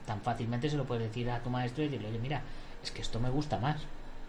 tan 0.06 0.20
fácilmente 0.20 0.70
se 0.70 0.76
lo 0.76 0.84
puedes 0.84 1.08
decir 1.08 1.30
a 1.30 1.40
tu 1.40 1.50
maestro 1.50 1.84
y 1.84 1.88
decirle, 1.88 2.08
oye, 2.08 2.18
mira, 2.18 2.42
es 2.82 2.90
que 2.90 3.02
esto 3.02 3.20
me 3.20 3.30
gusta 3.30 3.58
más. 3.58 3.82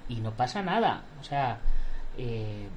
Y 0.09 0.15
no 0.15 0.31
pasa 0.31 0.61
nada. 0.61 1.03
O 1.21 1.23
sea, 1.23 1.59
eh, 2.17 2.67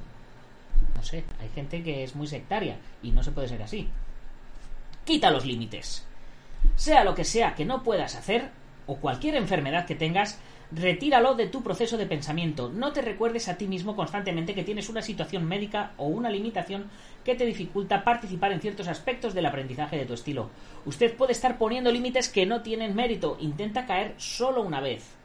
no 0.95 1.03
sé, 1.03 1.25
hay 1.41 1.49
gente 1.55 1.83
que 1.83 2.05
es 2.05 2.15
muy 2.15 2.27
sectaria 2.27 2.77
y 3.03 3.11
no 3.11 3.23
se 3.23 3.33
puede 3.33 3.49
ser 3.49 3.63
así. 3.63 3.89
Quita 5.05 5.31
los 5.31 5.45
límites. 5.45 6.07
Sea 6.77 7.05
lo 7.05 7.15
que 7.15 7.25
sea 7.25 7.55
que 7.55 7.65
no 7.65 7.83
puedas 7.83 8.15
hacer, 8.17 8.51
o 8.87 8.97
cualquier 8.97 9.37
enfermedad 9.37 9.87
que 9.87 9.95
tengas, 9.95 10.39
retíralo 10.73 11.35
de 11.35 11.47
tu 11.47 11.63
proceso 11.63 11.97
de 11.97 12.07
pensamiento. 12.07 12.69
No 12.69 12.93
te 12.93 13.03
recuerdes 13.03 13.49
a 13.49 13.57
ti 13.57 13.67
mismo 13.67 13.97
constantemente 13.97 14.55
que 14.55 14.65
tienes 14.65 14.89
una 14.89 15.03
situación 15.03 15.45
médica 15.45 15.93
o 15.97 16.07
una 16.07 16.31
limitación 16.31 16.91
que 17.25 17.35
te 17.35 17.45
dificulta 17.45 18.05
participar 18.05 18.53
en 18.53 18.61
ciertos 18.61 18.89
aspectos 18.89 19.35
del 19.35 19.47
aprendizaje 19.47 19.97
de 19.97 20.07
tu 20.07 20.15
estilo. 20.15 20.51
Usted 20.87 21.15
puede 21.17 21.33
estar 21.33 21.59
poniendo 21.59 21.93
límites 21.93 22.29
que 22.29 22.47
no 22.47 22.63
tienen 22.63 22.95
mérito. 22.95 23.37
Intenta 23.41 23.87
caer 23.87 24.15
solo 24.17 24.63
una 24.63 24.81
vez. 24.81 25.17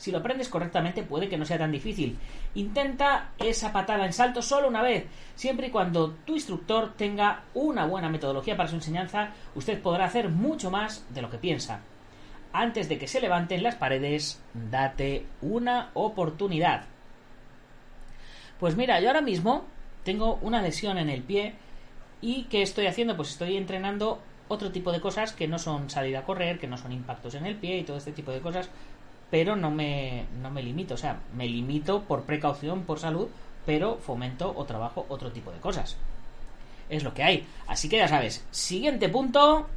Si 0.00 0.10
lo 0.10 0.18
aprendes 0.18 0.48
correctamente 0.48 1.02
puede 1.02 1.28
que 1.28 1.36
no 1.36 1.44
sea 1.44 1.58
tan 1.58 1.70
difícil. 1.70 2.18
Intenta 2.54 3.32
esa 3.38 3.70
patada 3.70 4.06
en 4.06 4.14
salto 4.14 4.40
solo 4.40 4.66
una 4.66 4.82
vez. 4.82 5.04
Siempre 5.34 5.66
y 5.66 5.70
cuando 5.70 6.12
tu 6.24 6.36
instructor 6.36 6.94
tenga 6.96 7.44
una 7.52 7.84
buena 7.84 8.08
metodología 8.08 8.56
para 8.56 8.70
su 8.70 8.76
enseñanza, 8.76 9.34
usted 9.54 9.78
podrá 9.82 10.06
hacer 10.06 10.30
mucho 10.30 10.70
más 10.70 11.04
de 11.12 11.20
lo 11.20 11.28
que 11.28 11.36
piensa. 11.36 11.82
Antes 12.50 12.88
de 12.88 12.98
que 12.98 13.06
se 13.06 13.20
levanten 13.20 13.62
las 13.62 13.76
paredes, 13.76 14.42
date 14.54 15.26
una 15.42 15.90
oportunidad. 15.92 16.86
Pues 18.58 18.76
mira, 18.76 19.00
yo 19.00 19.08
ahora 19.08 19.20
mismo 19.20 19.66
tengo 20.04 20.38
una 20.42 20.62
lesión 20.62 20.98
en 20.98 21.10
el 21.10 21.22
pie 21.22 21.54
y 22.20 22.44
¿qué 22.44 22.62
estoy 22.62 22.86
haciendo? 22.86 23.16
Pues 23.16 23.30
estoy 23.30 23.56
entrenando 23.56 24.20
otro 24.48 24.72
tipo 24.72 24.92
de 24.92 25.00
cosas 25.00 25.32
que 25.32 25.48
no 25.48 25.58
son 25.58 25.90
salir 25.90 26.16
a 26.16 26.24
correr, 26.24 26.58
que 26.58 26.66
no 26.66 26.76
son 26.76 26.92
impactos 26.92 27.34
en 27.34 27.46
el 27.46 27.56
pie 27.56 27.78
y 27.78 27.84
todo 27.84 27.96
este 27.96 28.12
tipo 28.12 28.32
de 28.32 28.40
cosas, 28.40 28.68
pero 29.30 29.56
no 29.56 29.70
me, 29.70 30.26
no 30.42 30.50
me 30.50 30.62
limito, 30.62 30.94
o 30.94 30.98
sea, 30.98 31.20
me 31.34 31.46
limito 31.46 32.02
por 32.02 32.24
precaución, 32.24 32.82
por 32.82 32.98
salud, 32.98 33.28
pero 33.64 33.98
fomento 33.98 34.52
o 34.56 34.64
trabajo 34.64 35.06
otro 35.08 35.30
tipo 35.30 35.52
de 35.52 35.60
cosas. 35.60 35.96
Es 36.88 37.04
lo 37.04 37.14
que 37.14 37.22
hay. 37.22 37.46
Así 37.68 37.88
que 37.88 37.98
ya 37.98 38.08
sabes, 38.08 38.44
siguiente 38.50 39.08
punto, 39.08 39.68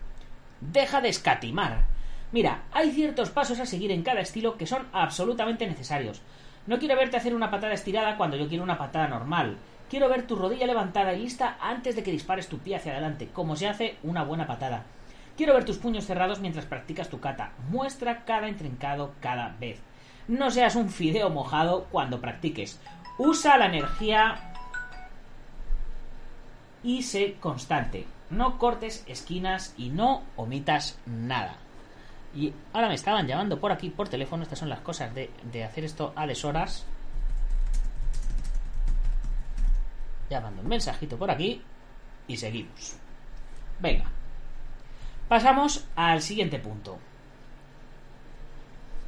deja 0.59 1.01
de 1.01 1.09
escatimar. 1.09 1.85
Mira, 2.31 2.63
hay 2.71 2.91
ciertos 2.91 3.29
pasos 3.29 3.59
a 3.59 3.67
seguir 3.67 3.91
en 3.91 4.01
cada 4.01 4.21
estilo 4.21 4.57
que 4.57 4.65
son 4.65 4.87
absolutamente 4.91 5.67
necesarios. 5.67 6.21
No 6.65 6.79
quiero 6.79 6.95
verte 6.95 7.17
hacer 7.17 7.35
una 7.35 7.51
patada 7.51 7.73
estirada 7.73 8.17
cuando 8.17 8.37
yo 8.37 8.47
quiero 8.47 8.63
una 8.63 8.77
patada 8.77 9.07
normal. 9.07 9.57
Quiero 9.93 10.09
ver 10.09 10.25
tu 10.25 10.35
rodilla 10.35 10.65
levantada 10.65 11.13
y 11.13 11.19
lista 11.19 11.55
antes 11.61 11.95
de 11.95 12.01
que 12.01 12.09
dispares 12.09 12.47
tu 12.47 12.57
pie 12.57 12.77
hacia 12.77 12.93
adelante, 12.93 13.29
como 13.31 13.55
se 13.55 13.67
hace 13.67 13.97
una 14.01 14.23
buena 14.23 14.47
patada. 14.47 14.85
Quiero 15.37 15.53
ver 15.53 15.65
tus 15.65 15.77
puños 15.77 16.07
cerrados 16.07 16.39
mientras 16.39 16.65
practicas 16.65 17.09
tu 17.09 17.19
kata. 17.19 17.51
Muestra 17.69 18.25
cada 18.25 18.49
intrincado 18.49 19.13
cada 19.19 19.49
vez. 19.59 19.79
No 20.27 20.49
seas 20.49 20.75
un 20.75 20.89
fideo 20.89 21.29
mojado 21.29 21.85
cuando 21.91 22.19
practiques. 22.19 22.81
Usa 23.19 23.55
la 23.59 23.67
energía 23.67 24.55
y 26.81 27.03
sé 27.03 27.35
constante. 27.39 28.07
No 28.31 28.57
cortes 28.57 29.03
esquinas 29.05 29.75
y 29.77 29.89
no 29.89 30.23
omitas 30.37 30.97
nada. 31.05 31.57
Y 32.35 32.51
ahora 32.73 32.87
me 32.87 32.95
estaban 32.95 33.27
llamando 33.27 33.59
por 33.59 33.71
aquí 33.71 33.91
por 33.91 34.09
teléfono. 34.09 34.41
Estas 34.41 34.57
son 34.57 34.69
las 34.69 34.79
cosas 34.79 35.13
de, 35.13 35.29
de 35.51 35.63
hacer 35.63 35.83
esto 35.83 36.13
a 36.15 36.25
deshoras. 36.25 36.83
Ya 40.33 40.41
mando 40.41 40.63
un 40.63 40.67
mensajito 40.67 41.15
por 41.15 41.29
aquí 41.29 41.61
y 42.27 42.37
seguimos. 42.37 42.95
Venga. 43.79 44.05
Pasamos 45.27 45.85
al 45.95 46.23
siguiente 46.23 46.57
punto. 46.57 46.97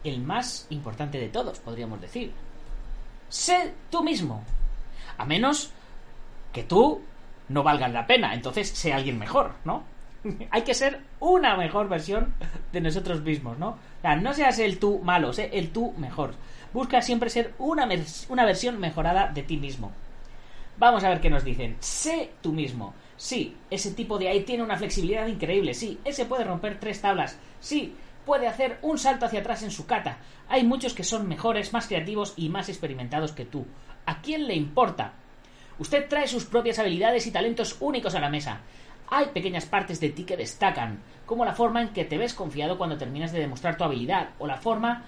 El 0.03 0.22
más 0.22 0.67
importante 0.70 1.17
de 1.17 1.29
todos, 1.29 1.58
podríamos 1.58 2.00
decir. 2.00 2.32
Sé 3.27 3.74
tú 3.89 4.03
mismo. 4.03 4.44
A 5.17 5.25
menos 5.25 5.72
que 6.53 6.62
tú 6.62 7.01
no 7.50 7.63
valgas 7.63 7.91
la 7.91 8.05
pena. 8.05 8.36
Entonces 8.36 8.70
sé 8.70 8.94
alguien 8.94 9.17
mejor, 9.17 9.55
¿no? 9.65 9.82
Hay 10.51 10.62
que 10.62 10.75
ser 10.75 11.01
una 11.20 11.58
mejor 11.58 11.89
versión 11.89 12.36
de 12.72 12.82
nosotros 12.82 13.22
mismos, 13.22 13.58
¿no? 13.58 13.70
O 13.70 14.01
sea, 14.01 14.15
no 14.15 14.32
seas 14.36 14.60
el 14.60 14.77
tú 14.77 15.00
malo, 15.00 15.34
sé 15.34 15.50
el 15.53 15.72
tú 15.72 15.91
mejor. 15.98 16.36
Busca 16.72 17.01
siempre 17.01 17.32
ser 17.32 17.55
una, 17.58 17.89
una 18.29 18.46
versión 18.46 18.79
mejorada 18.79 19.32
de 19.34 19.41
ti 19.41 19.58
mismo. 19.58 19.91
Vamos 20.77 21.03
a 21.03 21.10
ver 21.10 21.22
qué 21.22 21.29
nos 21.29 21.44
dicen. 21.44 21.77
Sé 21.79 22.32
tú 22.41 22.51
mismo. 22.51 22.94
Sí, 23.15 23.55
ese 23.70 23.91
tipo 23.91 24.17
de 24.17 24.27
ahí 24.27 24.44
tiene 24.44 24.63
una 24.63 24.75
flexibilidad 24.75 25.25
increíble. 25.27 25.74
Sí, 25.74 26.00
ese 26.03 26.25
puede 26.25 26.44
romper 26.44 26.79
tres 26.79 27.01
tablas. 27.01 27.39
Sí, 27.62 27.96
puede 28.25 28.48
hacer 28.48 28.79
un 28.82 28.98
salto 28.98 29.25
hacia 29.25 29.39
atrás 29.39 29.63
en 29.63 29.72
su 29.72 29.86
kata. 29.86 30.17
Hay 30.50 30.63
muchos 30.63 30.94
que 30.94 31.03
son 31.03 31.27
mejores, 31.27 31.72
más 31.72 31.88
creativos 31.88 32.34
y 32.36 32.50
más 32.50 32.67
experimentados 32.67 33.32
que 33.32 33.46
tú. 33.46 33.65
¿A 34.05 34.22
quién 34.22 34.48
le 34.48 34.55
importa? 34.55 35.13
Usted 35.79 36.10
trae 36.10 36.27
sus 36.27 36.46
propias 36.46 36.79
habilidades 36.79 37.25
y 37.27 37.32
talentos 37.32 37.77
únicos 37.79 38.15
a 38.15 38.20
la 38.20 38.29
mesa. 38.29 38.60
Hay 39.08 39.27
pequeñas 39.27 39.65
partes 39.65 40.00
de 40.00 40.10
ti 40.10 40.24
que 40.24 40.38
destacan, 40.38 41.00
como 41.25 41.46
la 41.46 41.53
forma 41.53 41.82
en 41.82 41.89
que 41.89 42.05
te 42.05 42.17
ves 42.17 42.34
confiado 42.34 42.77
cuando 42.77 42.98
terminas 42.98 43.32
de 43.32 43.39
demostrar 43.39 43.77
tu 43.77 43.84
habilidad, 43.84 44.29
o 44.39 44.48
la 44.48 44.58
forma 44.58 45.03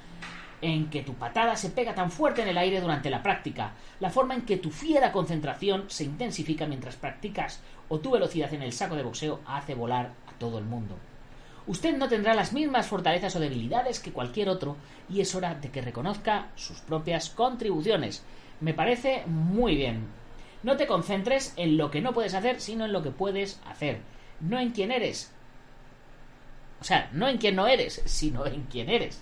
en 0.62 0.90
que 0.90 1.04
tu 1.04 1.14
patada 1.14 1.56
se 1.56 1.70
pega 1.70 1.94
tan 1.94 2.12
fuerte 2.12 2.42
en 2.42 2.48
el 2.48 2.58
aire 2.58 2.82
durante 2.82 3.10
la 3.10 3.22
práctica, 3.22 3.74
la 4.00 4.10
forma 4.10 4.34
en 4.34 4.42
que 4.42 4.58
tu 4.58 4.72
fiera 4.72 5.12
concentración 5.12 5.86
se 5.88 6.04
intensifica 6.04 6.66
mientras 6.66 6.96
practicas, 6.96 7.62
o 7.90 8.00
tu 8.00 8.12
velocidad 8.12 8.54
en 8.54 8.64
el 8.64 8.74
saco 8.74 8.96
de 8.96 9.04
boxeo 9.04 9.40
hace 9.46 9.76
volar 9.76 10.14
a 10.28 10.38
todo 10.40 10.58
el 10.58 10.66
mundo. 10.66 10.98
Usted 11.68 11.98
no 11.98 12.08
tendrá 12.08 12.34
las 12.34 12.54
mismas 12.54 12.88
fortalezas 12.88 13.36
o 13.36 13.40
debilidades 13.40 14.00
que 14.00 14.14
cualquier 14.14 14.50
otro, 14.50 14.78
y 15.10 15.22
es 15.22 15.36
hora 15.36 15.56
de 15.56 15.70
que 15.70 15.82
reconozca 15.82 16.48
sus 16.56 16.80
propias 16.80 17.30
contribuciones. 17.30 18.24
Me 18.62 18.74
parece 18.74 19.24
muy 19.28 19.76
bien. 19.76 20.08
No 20.64 20.78
te 20.78 20.88
concentres 20.88 21.54
en 21.58 21.78
lo 21.78 21.92
que 21.92 22.02
no 22.02 22.14
puedes 22.14 22.34
hacer, 22.34 22.62
sino 22.62 22.86
en 22.86 22.94
lo 22.94 23.04
que 23.04 23.12
puedes 23.12 23.60
hacer. 23.66 24.00
No 24.40 24.60
en 24.60 24.72
quién 24.72 24.92
eres. 24.92 25.32
O 26.80 26.84
sea, 26.84 27.10
no 27.12 27.28
en 27.28 27.38
quién 27.38 27.56
no 27.56 27.68
eres, 27.68 28.02
sino 28.06 28.46
en 28.46 28.64
quién 28.64 28.90
eres. 28.90 29.22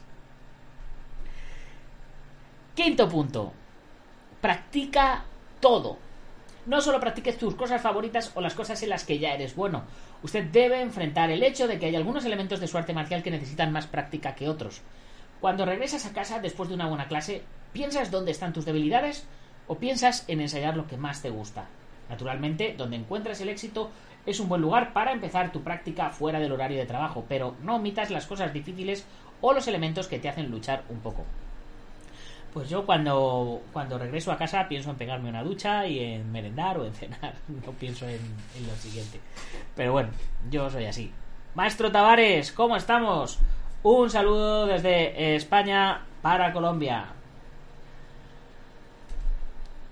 Quinto 2.75 3.07
punto. 3.07 3.53
Practica 4.41 5.23
todo. 5.61 5.97
No 6.65 6.81
solo 6.81 6.99
practiques 6.99 7.37
tus 7.37 7.55
cosas 7.55 7.81
favoritas 7.81 8.33
o 8.35 8.41
las 8.41 8.53
cosas 8.53 8.83
en 8.83 8.89
las 8.89 9.05
que 9.05 9.17
ya 9.17 9.33
eres 9.33 9.55
bueno. 9.55 9.83
Usted 10.23 10.43
debe 10.43 10.81
enfrentar 10.81 11.31
el 11.31 11.41
hecho 11.43 11.69
de 11.69 11.79
que 11.79 11.85
hay 11.85 11.95
algunos 11.95 12.25
elementos 12.25 12.59
de 12.59 12.67
su 12.67 12.77
arte 12.77 12.93
marcial 12.93 13.23
que 13.23 13.31
necesitan 13.31 13.71
más 13.71 13.87
práctica 13.87 14.35
que 14.35 14.49
otros. 14.49 14.81
Cuando 15.39 15.65
regresas 15.65 16.05
a 16.05 16.11
casa 16.11 16.41
después 16.41 16.67
de 16.67 16.75
una 16.75 16.89
buena 16.89 17.07
clase, 17.07 17.43
¿piensas 17.71 18.11
dónde 18.11 18.31
están 18.31 18.51
tus 18.51 18.65
debilidades 18.65 19.25
o 19.67 19.77
piensas 19.77 20.25
en 20.27 20.41
ensayar 20.41 20.75
lo 20.75 20.85
que 20.85 20.97
más 20.97 21.21
te 21.21 21.29
gusta? 21.29 21.69
Naturalmente, 22.09 22.75
donde 22.77 22.97
encuentras 22.97 23.39
el 23.39 23.47
éxito 23.47 23.89
es 24.25 24.41
un 24.41 24.49
buen 24.49 24.61
lugar 24.61 24.91
para 24.91 25.13
empezar 25.13 25.53
tu 25.53 25.63
práctica 25.63 26.09
fuera 26.09 26.41
del 26.41 26.51
horario 26.51 26.79
de 26.79 26.85
trabajo, 26.85 27.23
pero 27.29 27.55
no 27.63 27.77
omitas 27.77 28.11
las 28.11 28.25
cosas 28.25 28.51
difíciles 28.51 29.05
o 29.39 29.53
los 29.53 29.69
elementos 29.69 30.09
que 30.09 30.19
te 30.19 30.27
hacen 30.27 30.51
luchar 30.51 30.83
un 30.89 30.99
poco. 30.99 31.23
Pues 32.55 32.69
yo 32.69 32.85
cuando, 32.85 33.61
cuando 33.73 33.97
regreso 33.97 34.31
a 34.31 34.37
casa 34.37 34.69
pienso 34.69 34.89
en 34.89 34.95
pegarme 34.95 35.27
una 35.27 35.43
ducha 35.43 35.85
y 35.87 35.99
en 35.99 36.31
merendar 36.31 36.77
o 36.77 36.85
en 36.85 36.93
cenar. 36.93 37.33
No 37.65 37.73
pienso 37.73 38.07
en, 38.07 38.21
en 38.55 38.65
lo 38.65 38.73
siguiente. 38.77 39.19
Pero 39.75 39.91
bueno, 39.91 40.11
yo 40.49 40.69
soy 40.69 40.85
así. 40.85 41.11
Maestro 41.53 41.91
Tavares, 41.91 42.53
¿cómo 42.53 42.77
estamos? 42.77 43.39
Un 43.83 44.09
saludo 44.09 44.67
desde 44.67 45.35
España 45.35 46.05
para 46.21 46.53
Colombia. 46.53 47.07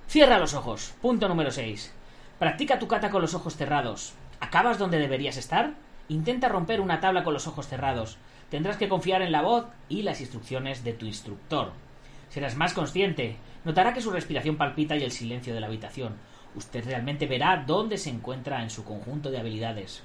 Cierra 0.08 0.40
los 0.40 0.54
ojos. 0.54 0.94
Punto 1.02 1.28
número 1.28 1.52
6. 1.52 1.94
Practica 2.40 2.80
tu 2.80 2.88
kata 2.88 3.10
con 3.10 3.22
los 3.22 3.34
ojos 3.34 3.58
cerrados. 3.58 4.14
¿Acabas 4.40 4.80
donde 4.80 5.00
deberías 5.00 5.36
estar? 5.36 5.74
Intenta 6.08 6.48
romper 6.48 6.80
una 6.80 7.02
tabla 7.02 7.26
con 7.26 7.34
los 7.34 7.46
ojos 7.46 7.68
cerrados. 7.68 8.18
Tendrás 8.50 8.78
que 8.78 8.88
confiar 8.88 9.22
en 9.22 9.34
la 9.34 9.42
voz 9.42 9.66
y 9.90 10.04
las 10.04 10.22
instrucciones 10.22 10.86
de 10.86 10.94
tu 10.94 11.06
instructor. 11.06 11.74
Serás 12.34 12.56
más 12.56 12.74
consciente. 12.74 13.36
Notará 13.64 13.94
que 13.94 14.02
su 14.02 14.10
respiración 14.10 14.58
palpita 14.58 14.96
y 14.96 15.04
el 15.04 15.12
silencio 15.12 15.54
de 15.54 15.60
la 15.60 15.68
habitación. 15.68 16.16
Usted 16.56 16.84
realmente 16.84 17.28
verá 17.28 17.64
dónde 17.68 18.00
se 18.00 18.10
encuentra 18.10 18.64
en 18.64 18.72
su 18.72 18.84
conjunto 18.84 19.30
de 19.30 19.38
habilidades. 19.38 20.02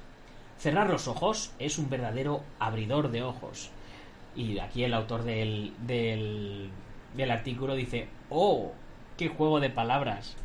Cerrar 0.58 0.90
los 0.90 1.08
ojos 1.08 1.54
es 1.58 1.78
un 1.78 1.88
verdadero 1.88 2.42
abridor 2.58 3.10
de 3.10 3.22
ojos. 3.22 3.70
Y 4.36 4.58
aquí 4.58 4.84
el 4.84 4.92
autor 4.92 5.22
del, 5.22 5.72
del, 5.86 7.30
artículo 7.30 7.74
dice, 7.74 8.08
¡Oh! 8.28 8.72
¡Qué 9.16 9.30
juego 9.30 9.58
de 9.58 9.70
palabras! 9.70 10.36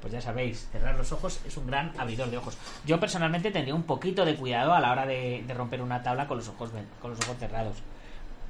Pues 0.00 0.12
ya 0.12 0.20
sabéis, 0.20 0.68
cerrar 0.70 0.96
los 0.96 1.10
ojos 1.10 1.40
es 1.44 1.56
un 1.56 1.66
gran 1.66 1.90
abridor 1.98 2.30
de 2.30 2.38
ojos. 2.38 2.56
Yo 2.86 3.00
personalmente 3.00 3.50
tendría 3.50 3.74
un 3.74 3.82
poquito 3.82 4.24
de 4.24 4.36
cuidado 4.36 4.72
a 4.72 4.78
la 4.78 4.92
hora 4.92 5.04
de, 5.04 5.42
de 5.44 5.54
romper 5.54 5.82
una 5.82 6.00
tabla 6.00 6.28
con 6.28 6.36
los 6.36 6.48
ojos 6.48 6.70
con 7.02 7.10
los 7.10 7.20
ojos 7.22 7.38
cerrados. 7.38 7.78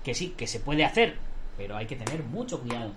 Que 0.04 0.12
sí, 0.12 0.34
que 0.36 0.46
se 0.46 0.60
puede 0.60 0.84
hacer, 0.84 1.16
pero 1.58 1.76
hay 1.76 1.86
que 1.86 1.96
tener 1.96 2.22
mucho 2.22 2.60
cuidado. 2.60 2.92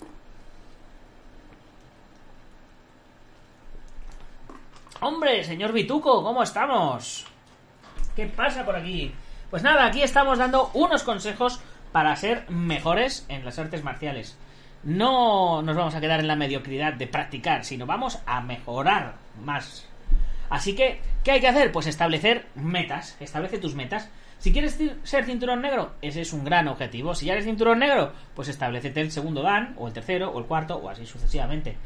Hombre, 5.01 5.43
señor 5.43 5.73
Bituco, 5.73 6.23
¿cómo 6.23 6.43
estamos? 6.43 7.25
¿Qué 8.15 8.27
pasa 8.27 8.63
por 8.63 8.75
aquí? 8.75 9.11
Pues 9.49 9.63
nada, 9.63 9.87
aquí 9.87 10.03
estamos 10.03 10.37
dando 10.37 10.69
unos 10.75 11.01
consejos 11.03 11.59
para 11.91 12.15
ser 12.15 12.49
mejores 12.49 13.25
en 13.27 13.43
las 13.43 13.57
artes 13.57 13.83
marciales. 13.83 14.37
No 14.83 15.61
nos 15.63 15.75
vamos 15.75 15.95
a 15.95 16.01
quedar 16.01 16.19
en 16.19 16.27
la 16.27 16.35
mediocridad 16.35 16.93
de 16.93 17.07
practicar, 17.07 17.65
sino 17.65 17.87
vamos 17.87 18.19
a 18.27 18.41
mejorar 18.41 19.15
más. 19.43 19.87
Así 20.51 20.75
que, 20.75 21.01
¿qué 21.23 21.31
hay 21.31 21.41
que 21.41 21.47
hacer? 21.47 21.71
Pues 21.71 21.87
establecer 21.87 22.45
metas. 22.55 23.17
Establece 23.19 23.57
tus 23.57 23.73
metas. 23.73 24.09
Si 24.41 24.51
quieres 24.51 24.75
ser 25.03 25.25
cinturón 25.25 25.61
negro, 25.61 25.91
ese 26.01 26.21
es 26.21 26.33
un 26.33 26.43
gran 26.43 26.67
objetivo. 26.67 27.13
Si 27.13 27.27
ya 27.27 27.33
eres 27.33 27.45
cinturón 27.45 27.77
negro, 27.77 28.11
pues 28.33 28.47
establecete 28.47 28.99
el 28.99 29.11
segundo 29.11 29.43
dan, 29.43 29.75
o 29.77 29.85
el 29.85 29.93
tercero, 29.93 30.31
o 30.31 30.39
el 30.39 30.45
cuarto, 30.45 30.77
o 30.77 30.89
así 30.89 31.05
sucesivamente. 31.05 31.77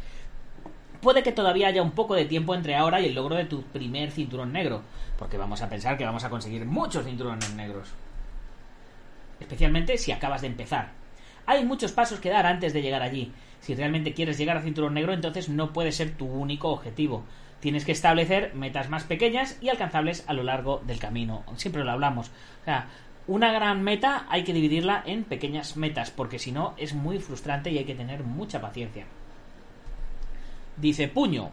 Puede 1.02 1.22
que 1.22 1.34
todavía 1.34 1.68
haya 1.68 1.82
un 1.82 1.92
poco 1.92 2.16
de 2.16 2.24
tiempo 2.24 2.56
entre 2.56 2.78
ahora 2.78 3.02
y 3.02 3.08
el 3.08 3.14
logro 3.14 3.36
de 3.36 3.44
tu 3.44 3.64
primer 3.64 4.10
cinturón 4.10 4.54
negro, 4.54 4.84
porque 5.20 5.38
vamos 5.38 5.62
a 5.62 5.68
pensar 5.68 5.98
que 5.98 6.06
vamos 6.06 6.24
a 6.24 6.30
conseguir 6.30 6.64
muchos 6.64 7.04
cinturones 7.04 7.54
negros. 7.56 7.90
Especialmente 9.42 9.98
si 9.98 10.14
acabas 10.14 10.40
de 10.40 10.48
empezar. 10.48 10.92
Hay 11.46 11.66
muchos 11.66 11.92
pasos 11.92 12.22
que 12.22 12.30
dar 12.30 12.46
antes 12.46 12.72
de 12.72 12.82
llegar 12.82 13.02
allí. 13.02 13.34
Si 13.60 13.76
realmente 13.76 14.14
quieres 14.14 14.38
llegar 14.38 14.56
a 14.56 14.62
cinturón 14.62 14.94
negro, 14.94 15.12
entonces 15.12 15.50
no 15.50 15.74
puede 15.74 15.92
ser 15.92 16.16
tu 16.16 16.26
único 16.26 16.70
objetivo. 16.70 17.26
Tienes 17.60 17.86
que 17.86 17.92
establecer 17.92 18.54
metas 18.54 18.90
más 18.90 19.04
pequeñas 19.04 19.58
y 19.62 19.70
alcanzables 19.70 20.24
a 20.28 20.34
lo 20.34 20.44
largo 20.44 20.82
del 20.86 21.00
camino. 21.00 21.44
Siempre 21.56 21.84
lo 21.84 21.92
hablamos. 21.92 22.30
O 22.62 22.66
sea, 22.66 22.88
una 23.28 23.52
gran 23.52 23.84
meta 23.84 24.28
hay 24.30 24.44
que 24.44 24.54
dividirla 24.54 25.02
en 25.06 25.24
pequeñas 25.24 25.78
metas, 25.78 26.12
porque 26.12 26.38
si 26.38 26.52
no 26.52 26.76
es 26.78 26.94
muy 26.94 27.18
frustrante 27.18 27.72
y 27.72 27.78
hay 27.80 27.86
que 27.86 27.96
tener 27.96 28.24
mucha 28.24 28.62
paciencia. 28.62 29.06
Dice 30.78 31.08
Puño, 31.08 31.50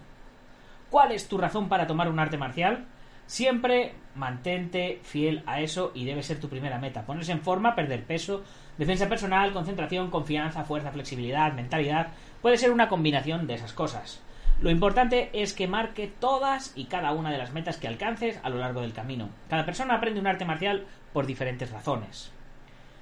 ¿cuál 0.91 1.13
es 1.13 1.29
tu 1.29 1.39
razón 1.39 1.69
para 1.69 1.87
tomar 1.87 2.09
un 2.09 2.19
arte 2.19 2.37
marcial? 2.37 2.87
Siempre 3.27 3.95
mantente 4.15 5.01
fiel 5.03 5.43
a 5.47 5.61
eso 5.61 5.93
y 5.95 6.05
debe 6.05 6.23
ser 6.23 6.41
tu 6.41 6.49
primera 6.49 6.79
meta. 6.79 7.07
Ponerse 7.07 7.33
en 7.33 7.41
forma, 7.41 7.75
perder 7.75 8.05
peso, 8.05 8.45
defensa 8.77 9.09
personal, 9.09 9.53
concentración, 9.53 10.11
confianza, 10.11 10.65
fuerza, 10.65 10.91
flexibilidad, 10.91 11.55
mentalidad. 11.55 12.09
Puede 12.43 12.59
ser 12.59 12.73
una 12.73 12.89
combinación 12.89 13.47
de 13.47 13.55
esas 13.55 13.73
cosas. 13.73 14.21
Lo 14.61 14.71
importante 14.71 15.31
es 15.33 15.53
que 15.55 15.67
marque 15.67 16.13
todas 16.21 16.73
y 16.77 16.85
cada 16.85 17.13
una 17.13 17.31
de 17.31 17.39
las 17.39 17.53
metas 17.53 17.79
que 17.79 17.89
alcances 17.89 18.39
a 18.43 18.49
lo 18.49 18.59
largo 18.59 18.81
del 18.81 18.93
camino. 18.93 19.29
Cada 19.49 19.65
persona 19.65 19.95
aprende 19.95 20.21
un 20.21 20.27
arte 20.27 20.45
marcial 20.45 20.87
por 21.13 21.27
diferentes 21.27 21.71
razones. 21.71 22.33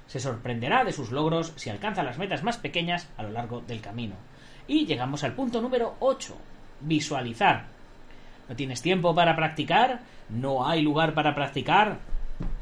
Se 0.07 0.19
sorprenderá 0.19 0.83
de 0.83 0.91
sus 0.91 1.11
logros 1.11 1.53
si 1.55 1.69
alcanza 1.69 2.03
las 2.03 2.17
metas 2.17 2.43
más 2.43 2.57
pequeñas 2.57 3.07
a 3.15 3.23
lo 3.23 3.29
largo 3.29 3.61
del 3.61 3.79
camino. 3.79 4.15
Y 4.67 4.85
llegamos 4.85 5.23
al 5.23 5.33
punto 5.33 5.61
número 5.61 5.95
8. 5.99 6.35
Visualizar. 6.81 7.65
¿No 8.49 8.55
tienes 8.55 8.81
tiempo 8.81 9.15
para 9.15 9.35
practicar? 9.35 10.01
¿No 10.29 10.67
hay 10.67 10.81
lugar 10.81 11.13
para 11.13 11.33
practicar? 11.33 11.99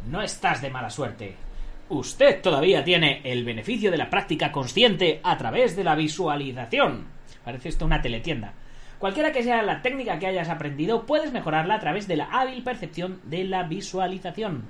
No 0.08 0.22
estás 0.22 0.62
de 0.62 0.69
mala 0.69 0.89
suerte. 0.89 1.36
Usted 1.89 2.41
todavía 2.41 2.84
tiene 2.84 3.22
el 3.24 3.43
beneficio 3.43 3.89
de 3.89 3.98
la 3.98 4.10
práctica 4.10 4.51
consciente 4.51 5.19
a 5.24 5.36
través 5.38 5.75
de 5.75 5.84
la 5.84 5.96
visualización. 5.96 7.08
Parece 7.43 7.69
esto 7.69 7.86
una 7.86 8.01
teletienda. 8.01 8.53
Cualquiera 8.99 9.31
que 9.31 9.43
sea 9.43 9.63
la 9.63 9.81
técnica 9.81 10.19
que 10.19 10.27
hayas 10.27 10.49
aprendido, 10.49 11.05
puedes 11.05 11.31
mejorarla 11.31 11.75
a 11.75 11.79
través 11.79 12.05
de 12.07 12.17
la 12.17 12.25
hábil 12.25 12.63
percepción 12.63 13.21
de 13.23 13.45
la 13.45 13.63
visualización. 13.63 14.65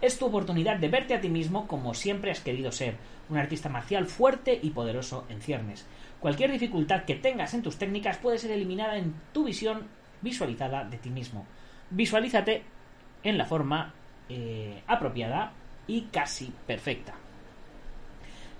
Es 0.00 0.18
tu 0.18 0.26
oportunidad 0.26 0.78
de 0.78 0.88
verte 0.88 1.14
a 1.14 1.20
ti 1.20 1.28
mismo 1.28 1.68
como 1.68 1.92
siempre 1.92 2.30
has 2.30 2.40
querido 2.40 2.72
ser, 2.72 2.96
un 3.28 3.36
artista 3.36 3.68
marcial 3.68 4.06
fuerte 4.06 4.58
y 4.62 4.70
poderoso 4.70 5.26
en 5.28 5.42
ciernes. 5.42 5.86
Cualquier 6.18 6.50
dificultad 6.50 7.04
que 7.04 7.16
tengas 7.16 7.52
en 7.52 7.62
tus 7.62 7.76
técnicas 7.76 8.16
puede 8.16 8.38
ser 8.38 8.52
eliminada 8.52 8.96
en 8.96 9.12
tu 9.34 9.44
visión 9.44 9.86
visualizada 10.22 10.84
de 10.84 10.96
ti 10.96 11.10
mismo. 11.10 11.44
Visualízate 11.90 12.62
en 13.22 13.36
la 13.36 13.44
forma 13.44 13.92
eh, 14.30 14.82
apropiada 14.86 15.52
y 15.86 16.02
casi 16.02 16.52
perfecta. 16.66 17.14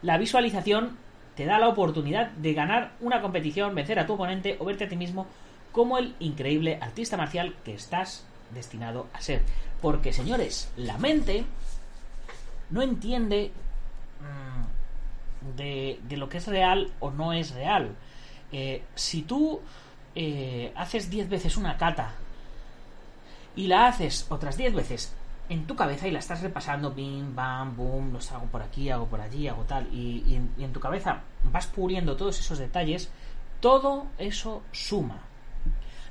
La 0.03 0.19
visualización 0.19 0.99
te 1.39 1.47
da 1.47 1.61
la 1.61 1.69
oportunidad 1.69 2.31
de 2.33 2.53
ganar 2.53 2.91
una 3.01 3.23
competición, 3.23 3.73
vencer 3.73 4.01
a 4.01 4.07
tu 4.09 4.15
oponente 4.15 4.57
o 4.59 4.65
verte 4.65 4.87
a 4.87 4.89
ti 4.89 4.97
mismo 4.97 5.29
como 5.71 5.97
el 5.97 6.17
increíble 6.19 6.81
artista 6.83 7.17
marcial 7.17 7.55
que 7.65 7.75
estás 7.75 8.27
destinado 8.53 9.07
a 9.13 9.21
ser. 9.21 9.43
Porque, 9.81 10.13
señores, 10.13 10.69
la 10.77 10.99
mente 10.99 11.45
no 12.71 12.83
entiende 12.83 13.53
mm, 14.21 15.57
de, 15.57 16.01
lo 16.17 16.29
que 16.29 16.39
es 16.39 16.49
real 16.49 16.91
o 16.99 17.13
no 17.13 17.33
es 17.33 17.55
real. 17.55 17.95
Eh, 18.51 18.83
si 18.97 19.23
tú 19.23 19.61
eh, 20.17 20.73
haces 20.75 21.09
10 21.09 21.29
veces 21.29 21.57
una 21.57 21.77
cata 21.77 22.15
y 23.55 23.69
la 23.69 23.87
haces 23.87 24.27
otras 24.29 24.57
10 24.57 24.75
veces 24.75 25.15
en 25.49 25.67
tu 25.67 25.77
cabeza 25.77 26.07
y 26.07 26.11
la 26.11 26.19
estás 26.19 26.43
repasando, 26.43 26.93
bim, 26.93 27.35
bam, 27.35 27.77
boom, 27.77 28.13
los 28.13 28.31
hago 28.33 28.47
por 28.47 28.63
aquí, 28.63 28.91
hago 28.91 29.07
por 29.07 29.21
allí, 29.21 29.49
hago 29.49 29.63
tal, 29.63 29.87
y, 29.93 30.35
en, 30.59 30.73
tu 30.73 30.81
cabeza 30.81 31.23
vas 31.45 31.67
puliendo 31.67 32.17
todos 32.17 32.39
esos 32.39 32.59
detalles, 32.59 33.11
todo 33.61 34.07
eso 34.19 34.63
suma. 34.73 35.23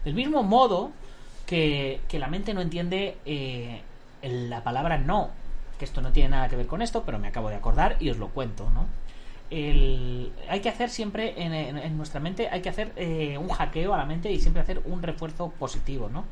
Del 0.03 0.15
mismo 0.15 0.43
modo 0.43 0.91
que, 1.45 2.01
la 2.11 2.27
mente 2.27 2.53
no 2.53 2.61
entiende 2.61 3.17
eh, 3.25 3.81
la 4.23 4.63
palabra 4.63 4.97
no, 4.97 5.29
que 5.77 5.85
esto 5.85 6.01
no 6.01 6.11
tiene 6.11 6.29
nada 6.29 6.49
que 6.49 6.55
ver 6.55 6.67
con 6.67 6.81
esto, 6.81 7.03
pero 7.05 7.19
me 7.19 7.27
acabo 7.27 7.49
de 7.49 7.55
acordar 7.55 7.97
y 7.99 8.09
os 8.09 8.17
lo 8.17 8.29
cuento, 8.29 8.69
¿no? 8.71 8.87
hay 9.49 10.59
que 10.61 10.67
hacer 10.67 10.89
siempre 10.89 11.33
en, 11.37 11.95
nuestra 11.95 12.19
mente, 12.19 12.49
hay 12.49 12.61
que 12.61 12.67
hacer 12.67 12.91
eh, 12.97 13.37
un 13.37 13.47
hackeo 13.47 13.93
a 13.93 13.97
la 13.97 14.05
mente 14.05 14.29
y 14.29 14.41
siempre 14.41 14.61
hacer 14.61 14.81
un 14.83 15.01
refuerzo 15.01 15.51
positivo, 15.51 16.09
¿no? 16.09 16.25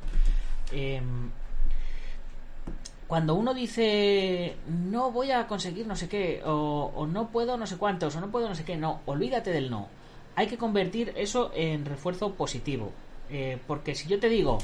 Em, 0.74 1.30
cuando 3.08 3.36
uno 3.36 3.54
dice 3.54 4.56
no 4.68 5.12
voy 5.12 5.32
a 5.32 5.48
conseguir 5.48 5.86
no 5.86 5.96
sé 5.96 6.10
qué, 6.10 6.41
o, 6.46 7.08
no 7.10 7.28
puedo 7.30 7.58
no 7.58 7.68
sé 7.68 7.78
cuántos, 7.78 8.15
o 8.15 8.22
no 8.22 8.32
puedo 8.32 8.50
no 8.50 8.56
sé 8.56 8.65
qué, 8.65 8.78
no, 8.78 9.02
olvídate 9.06 9.52
del 9.52 9.70
no. 9.70 9.88
Hay 10.36 10.48
que 10.48 10.58
convertir 10.58 11.13
eso 11.15 11.52
en 11.56 11.86
refuerzo 11.86 12.34
positivo. 12.34 12.91
Eh, 13.30 13.58
porque 13.68 13.96
si 13.96 14.08
yo 14.08 14.20
te 14.20 14.30
digo 14.30 14.58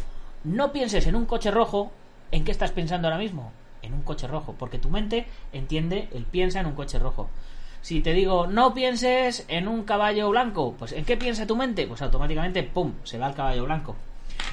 no 0.44 0.72
pienses 0.72 1.06
en 1.08 1.16
un 1.16 1.26
coche 1.26 1.52
rojo, 1.52 1.92
¿en 2.32 2.44
qué 2.44 2.52
estás 2.52 2.72
pensando 2.72 3.08
ahora 3.08 3.20
mismo? 3.20 3.52
En 3.82 3.94
un 3.94 4.02
coche 4.02 4.28
rojo, 4.28 4.56
porque 4.58 4.80
tu 4.80 4.90
mente 4.90 5.28
entiende 5.54 6.10
el 6.12 6.26
piensa 6.26 6.60
en 6.60 6.68
un 6.68 6.74
coche 6.74 7.00
rojo. 7.00 7.30
Si 7.82 8.02
te 8.02 8.14
digo 8.14 8.48
no 8.48 8.74
pienses 8.74 9.46
en 9.50 9.68
un 9.68 9.84
caballo 9.84 10.30
blanco, 10.30 10.76
pues 10.78 10.94
¿en 10.94 11.06
qué 11.06 11.16
piensa 11.16 11.46
tu 11.46 11.56
mente? 11.56 11.86
Pues 11.86 12.02
automáticamente, 12.02 12.64
¡pum!, 12.64 12.94
se 13.04 13.20
va 13.20 13.28
el 13.28 13.36
caballo 13.36 13.66
blanco. 13.66 13.96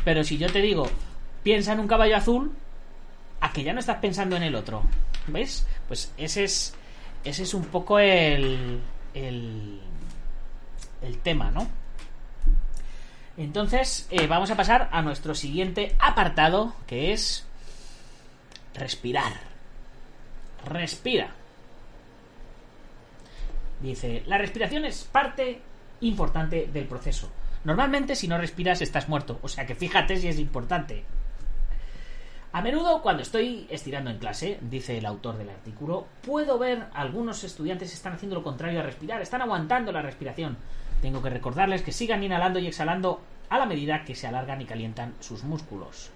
Pero 0.05 0.25
si 0.25 0.37
yo 0.37 0.53
te 0.53 0.61
digo 0.61 0.87
piensa 1.43 1.73
en 1.73 1.81
un 1.81 1.89
caballo 1.89 2.17
azul, 2.17 2.53
a 3.41 3.53
que 3.53 3.63
ya 3.63 3.73
no 3.73 3.81
estás 3.81 3.99
pensando 3.99 4.37
en 4.37 4.43
el 4.43 4.55
otro. 4.55 4.83
¿Ves? 5.27 5.67
Pues 5.87 6.13
ese 6.17 6.45
es, 6.45 6.75
ese 7.25 7.43
es 7.43 7.55
un 7.55 7.65
poco 7.67 7.99
el, 7.99 8.81
el, 9.15 9.81
el 11.03 11.19
tema, 11.19 11.51
¿no? 11.51 11.69
Entonces, 13.37 14.09
eh, 14.11 14.27
vamos 14.27 14.51
a 14.51 14.57
pasar 14.57 14.89
a 14.91 15.01
nuestro 15.01 15.35
siguiente 15.35 15.95
apartado, 16.01 16.75
que 16.87 17.13
es 17.13 17.47
respirar. 18.75 19.33
Respira. 20.65 21.31
Dice, 23.81 24.25
la 24.27 24.39
respiración 24.39 24.85
es 24.85 25.05
parte 25.05 25.61
importante 26.01 26.69
del 26.73 26.87
proceso. 26.87 27.31
Normalmente 27.65 28.17
si 28.17 28.27
no 28.27 28.39
respiras 28.39 28.83
estás 28.83 29.09
muerto, 29.09 29.39
o 29.43 29.49
sea 29.49 29.67
que 29.67 29.75
fíjate 29.75 30.17
si 30.17 30.29
es 30.29 30.39
importante. 30.39 31.05
A 32.51 32.63
menudo, 32.63 33.03
cuando 33.03 33.23
estoy 33.23 33.67
estirando 33.69 34.11
en 34.11 34.19
clase, 34.19 34.59
dice 34.63 34.97
el 34.97 35.05
autor 35.05 35.37
del 35.37 35.51
artículo, 35.51 36.07
puedo 36.23 36.59
ver 36.59 36.87
algunos 36.95 37.45
estudiantes 37.45 37.93
están 37.93 38.15
haciendo 38.15 38.37
lo 38.37 38.43
contrario 38.43 38.81
a 38.81 38.83
respirar, 38.83 39.21
están 39.21 39.43
aguantando 39.43 39.93
la 39.93 40.01
respiración. 40.01 40.57
Tengo 41.03 41.23
que 41.23 41.29
recordarles 41.29 41.83
que 41.83 41.93
sigan 41.93 42.23
inhalando 42.23 42.59
y 42.59 42.67
exhalando 42.67 43.21
a 43.51 43.59
la 43.59 43.67
medida 43.67 44.05
que 44.05 44.15
se 44.15 44.27
alargan 44.27 44.63
y 44.63 44.65
calientan 44.65 45.15
sus 45.21 45.45
músculos. 45.45 46.11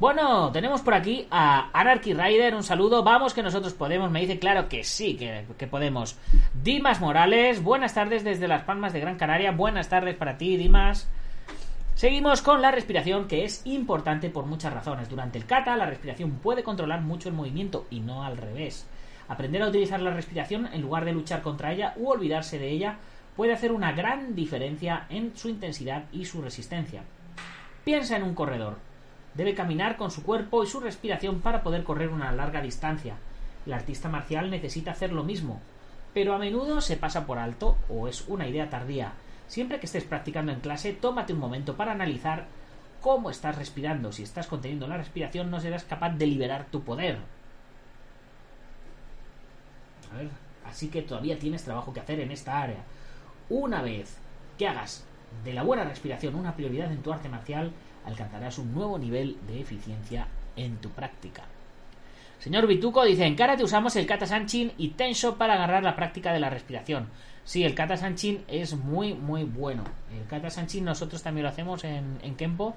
Bueno, 0.00 0.50
tenemos 0.50 0.80
por 0.80 0.94
aquí 0.94 1.26
a 1.30 1.68
Anarchy 1.78 2.14
Rider, 2.14 2.54
un 2.54 2.62
saludo, 2.62 3.04
vamos 3.04 3.34
que 3.34 3.42
nosotros 3.42 3.74
podemos, 3.74 4.10
me 4.10 4.20
dice 4.22 4.38
claro 4.38 4.68
que 4.68 4.82
sí, 4.82 5.16
que, 5.16 5.44
que, 5.56 5.66
podemos. 5.66 6.16
Dimas 6.54 7.00
Morales, 7.00 7.62
buenas 7.62 7.94
tardes 7.94 8.24
desde 8.24 8.48
Las 8.48 8.62
Palmas 8.62 8.92
de 8.92 9.00
Gran 9.00 9.18
Canaria, 9.18 9.52
buenas 9.52 9.88
tardes 9.88 10.16
para 10.16 10.36
ti, 10.38 10.56
Dimas. 10.56 11.06
Seguimos 12.00 12.40
con 12.40 12.62
la 12.62 12.70
respiración, 12.70 13.28
que 13.28 13.44
es 13.44 13.60
importante 13.66 14.30
por 14.30 14.46
muchas 14.46 14.72
razones. 14.72 15.10
Durante 15.10 15.36
el 15.36 15.44
kata, 15.44 15.76
la 15.76 15.84
respiración 15.84 16.38
puede 16.38 16.62
controlar 16.62 17.02
mucho 17.02 17.28
el 17.28 17.34
movimiento 17.34 17.86
y 17.90 18.00
no 18.00 18.24
al 18.24 18.38
revés. 18.38 18.86
Aprender 19.28 19.60
a 19.60 19.68
utilizar 19.68 20.00
la 20.00 20.14
respiración 20.14 20.66
en 20.72 20.80
lugar 20.80 21.04
de 21.04 21.12
luchar 21.12 21.42
contra 21.42 21.74
ella 21.74 21.92
u 21.98 22.08
olvidarse 22.08 22.58
de 22.58 22.70
ella 22.70 22.96
puede 23.36 23.52
hacer 23.52 23.70
una 23.70 23.92
gran 23.92 24.34
diferencia 24.34 25.04
en 25.10 25.36
su 25.36 25.50
intensidad 25.50 26.04
y 26.10 26.24
su 26.24 26.40
resistencia. 26.40 27.02
Piensa 27.84 28.16
en 28.16 28.22
un 28.22 28.34
corredor. 28.34 28.78
Debe 29.34 29.54
caminar 29.54 29.98
con 29.98 30.10
su 30.10 30.22
cuerpo 30.22 30.64
y 30.64 30.68
su 30.68 30.80
respiración 30.80 31.42
para 31.42 31.62
poder 31.62 31.84
correr 31.84 32.08
una 32.08 32.32
larga 32.32 32.62
distancia. 32.62 33.16
El 33.66 33.74
artista 33.74 34.08
marcial 34.08 34.50
necesita 34.50 34.92
hacer 34.92 35.12
lo 35.12 35.22
mismo, 35.22 35.60
pero 36.14 36.32
a 36.32 36.38
menudo 36.38 36.80
se 36.80 36.96
pasa 36.96 37.26
por 37.26 37.36
alto 37.36 37.76
o 37.90 38.08
es 38.08 38.26
una 38.26 38.48
idea 38.48 38.70
tardía 38.70 39.12
Siempre 39.50 39.80
que 39.80 39.86
estés 39.86 40.04
practicando 40.04 40.52
en 40.52 40.60
clase, 40.60 40.92
tómate 40.92 41.32
un 41.32 41.40
momento 41.40 41.76
para 41.76 41.90
analizar 41.90 42.46
cómo 43.00 43.30
estás 43.30 43.58
respirando. 43.58 44.12
Si 44.12 44.22
estás 44.22 44.46
conteniendo 44.46 44.86
la 44.86 44.96
respiración, 44.96 45.50
no 45.50 45.58
serás 45.58 45.82
capaz 45.82 46.10
de 46.10 46.28
liberar 46.28 46.66
tu 46.66 46.84
poder. 46.84 47.18
A 50.12 50.18
ver, 50.18 50.28
así 50.64 50.86
que 50.86 51.02
todavía 51.02 51.36
tienes 51.36 51.64
trabajo 51.64 51.92
que 51.92 51.98
hacer 51.98 52.20
en 52.20 52.30
esta 52.30 52.62
área. 52.62 52.84
Una 53.48 53.82
vez 53.82 54.18
que 54.56 54.68
hagas 54.68 55.04
de 55.42 55.52
la 55.52 55.64
buena 55.64 55.82
respiración 55.82 56.36
una 56.36 56.54
prioridad 56.54 56.92
en 56.92 57.02
tu 57.02 57.12
arte 57.12 57.28
marcial, 57.28 57.72
alcanzarás 58.06 58.56
un 58.58 58.72
nuevo 58.72 59.00
nivel 59.00 59.36
de 59.48 59.60
eficiencia 59.60 60.28
en 60.54 60.76
tu 60.76 60.90
práctica. 60.90 61.42
Señor 62.40 62.66
Bituco 62.66 63.04
dice, 63.04 63.26
en 63.26 63.36
Karate 63.36 63.62
usamos 63.62 63.94
el 63.96 64.06
Kata 64.06 64.26
Sanchin 64.26 64.72
y 64.78 64.88
Tensho 64.88 65.36
para 65.36 65.54
agarrar 65.54 65.82
la 65.82 65.94
práctica 65.94 66.32
de 66.32 66.40
la 66.40 66.48
respiración. 66.48 67.08
Sí, 67.44 67.64
el 67.64 67.74
Kata 67.74 67.98
Sanchin 67.98 68.42
es 68.48 68.74
muy, 68.74 69.12
muy 69.12 69.44
bueno. 69.44 69.84
El 70.18 70.26
Kata 70.26 70.48
Sanchin 70.48 70.84
nosotros 70.84 71.22
también 71.22 71.44
lo 71.44 71.50
hacemos 71.50 71.84
en, 71.84 72.18
en 72.22 72.34
Kempo. 72.36 72.74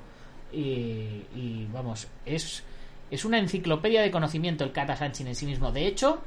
Y, 0.52 1.65
vamos, 1.71 2.08
es, 2.26 2.63
es 3.10 3.26
una 3.26 3.39
enciclopedia 3.39 4.02
de 4.02 4.12
conocimiento 4.12 4.65
el 4.65 4.73
Kata 4.73 4.97
Sanchin 4.97 5.28
en 5.28 5.36
sí 5.36 5.45
mismo. 5.45 5.71
De 5.71 5.88
hecho, 5.88 6.21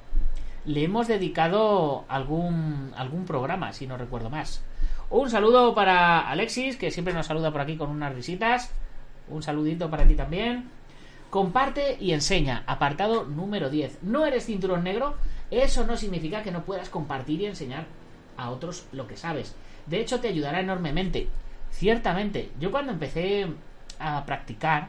le 0.64 0.84
hemos 0.84 1.06
dedicado 1.06 2.06
algún, 2.08 2.92
algún 2.96 3.26
programa, 3.26 3.72
si 3.74 3.86
no 3.86 3.98
recuerdo 3.98 4.30
más. 4.30 4.62
Un 5.10 5.28
saludo 5.28 5.74
para 5.74 6.28
Alexis, 6.28 6.76
que 6.76 6.90
siempre 6.90 7.12
nos 7.12 7.26
saluda 7.26 7.52
por 7.52 7.60
aquí 7.60 7.76
con 7.76 7.90
unas 7.90 8.14
risitas. 8.14 8.72
Un 9.28 9.42
saludito 9.42 9.90
para 9.90 10.06
ti 10.06 10.14
también. 10.14 10.70
Comparte 11.36 11.98
y 12.00 12.14
enseña. 12.14 12.64
Apartado 12.66 13.26
número 13.26 13.68
10. 13.68 13.98
¿No 14.04 14.24
eres 14.24 14.46
cinturón 14.46 14.84
negro? 14.84 15.18
Eso 15.50 15.86
no 15.86 15.98
significa 15.98 16.42
que 16.42 16.50
no 16.50 16.64
puedas 16.64 16.88
compartir 16.88 17.42
y 17.42 17.44
enseñar 17.44 17.84
a 18.38 18.48
otros 18.48 18.86
lo 18.90 19.06
que 19.06 19.18
sabes. 19.18 19.54
De 19.84 20.00
hecho, 20.00 20.18
te 20.18 20.28
ayudará 20.28 20.60
enormemente. 20.60 21.28
Ciertamente, 21.70 22.52
yo 22.58 22.70
cuando 22.70 22.92
empecé 22.92 23.48
a 23.98 24.24
practicar, 24.24 24.88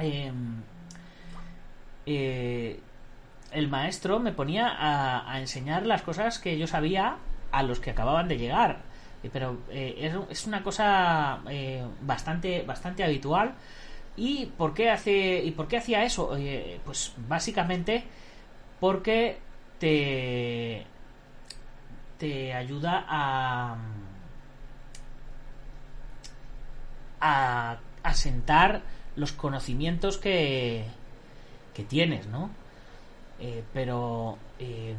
em, 0.00 0.62
eh, 2.06 2.80
el 3.52 3.68
maestro 3.68 4.18
me 4.18 4.32
ponía 4.32 4.74
a, 4.80 5.38
enseñar 5.38 5.86
las 5.86 6.02
cosas 6.02 6.40
que 6.40 6.58
yo 6.58 6.66
sabía 6.66 7.18
a 7.52 7.62
los 7.62 7.78
que 7.78 7.92
acababan 7.92 8.26
de 8.26 8.36
llegar. 8.36 8.80
Eh, 9.22 9.30
pero 9.32 9.58
eh, 9.70 10.12
es, 10.28 10.44
una 10.48 10.64
cosa 10.64 11.38
bastante, 12.00 12.62
bastante 12.62 13.04
habitual. 13.04 13.54
¿Y 14.20 14.46
por 14.46 14.74
qué 14.74 14.90
hace 14.90 15.42
y 15.42 15.50
por 15.52 15.66
qué 15.66 15.78
hacía 15.78 16.04
eso? 16.04 16.36
pues 16.84 17.14
básicamente 17.26 18.04
porque 18.78 19.38
te 19.78 20.84
te 22.18 22.52
ayuda 22.52 23.06
a 23.08 23.78
a 27.20 27.78
asentar 28.02 28.82
los 29.16 29.32
conocimientos 29.32 30.18
que, 30.18 30.84
que 31.72 31.84
tienes, 31.84 32.26
¿no? 32.26 32.50
Eh, 33.38 33.64
pero 33.72 34.36
eh, 34.58 34.94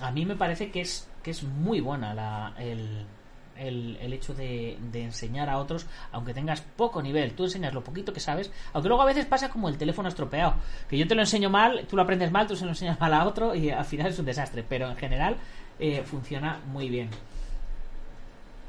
a 0.00 0.10
mí 0.10 0.26
me 0.26 0.36
parece 0.36 0.70
que 0.70 0.82
es, 0.82 1.08
que 1.22 1.30
es 1.30 1.42
muy 1.42 1.80
buena 1.80 2.12
la, 2.12 2.54
el, 2.58 3.06
el, 3.56 4.12
hecho 4.12 4.34
de, 4.34 4.78
de, 4.92 5.02
enseñar 5.04 5.48
a 5.48 5.58
otros, 5.58 5.86
aunque 6.12 6.34
tengas 6.34 6.60
poco 6.60 7.02
nivel. 7.02 7.32
Tú 7.34 7.44
enseñas 7.44 7.74
lo 7.74 7.84
poquito 7.84 8.12
que 8.12 8.20
sabes, 8.20 8.50
aunque 8.72 8.88
luego 8.88 9.02
a 9.02 9.06
veces 9.06 9.26
pasa 9.26 9.50
como 9.50 9.68
el 9.68 9.78
teléfono 9.78 10.08
estropeado, 10.08 10.54
que 10.88 10.96
yo 10.96 11.06
te 11.06 11.14
lo 11.14 11.22
enseño 11.22 11.50
mal, 11.50 11.86
tú 11.88 11.96
lo 11.96 12.02
aprendes 12.02 12.30
mal, 12.30 12.46
tú 12.46 12.56
se 12.56 12.64
lo 12.64 12.70
enseñas 12.70 12.98
mal 13.00 13.12
a 13.14 13.26
otro 13.26 13.54
y 13.54 13.70
al 13.70 13.84
final 13.84 14.08
es 14.08 14.18
un 14.18 14.26
desastre. 14.26 14.64
Pero 14.68 14.88
en 14.88 14.96
general 14.96 15.36
eh, 15.78 16.02
funciona 16.04 16.60
muy 16.66 16.88
bien. 16.88 17.08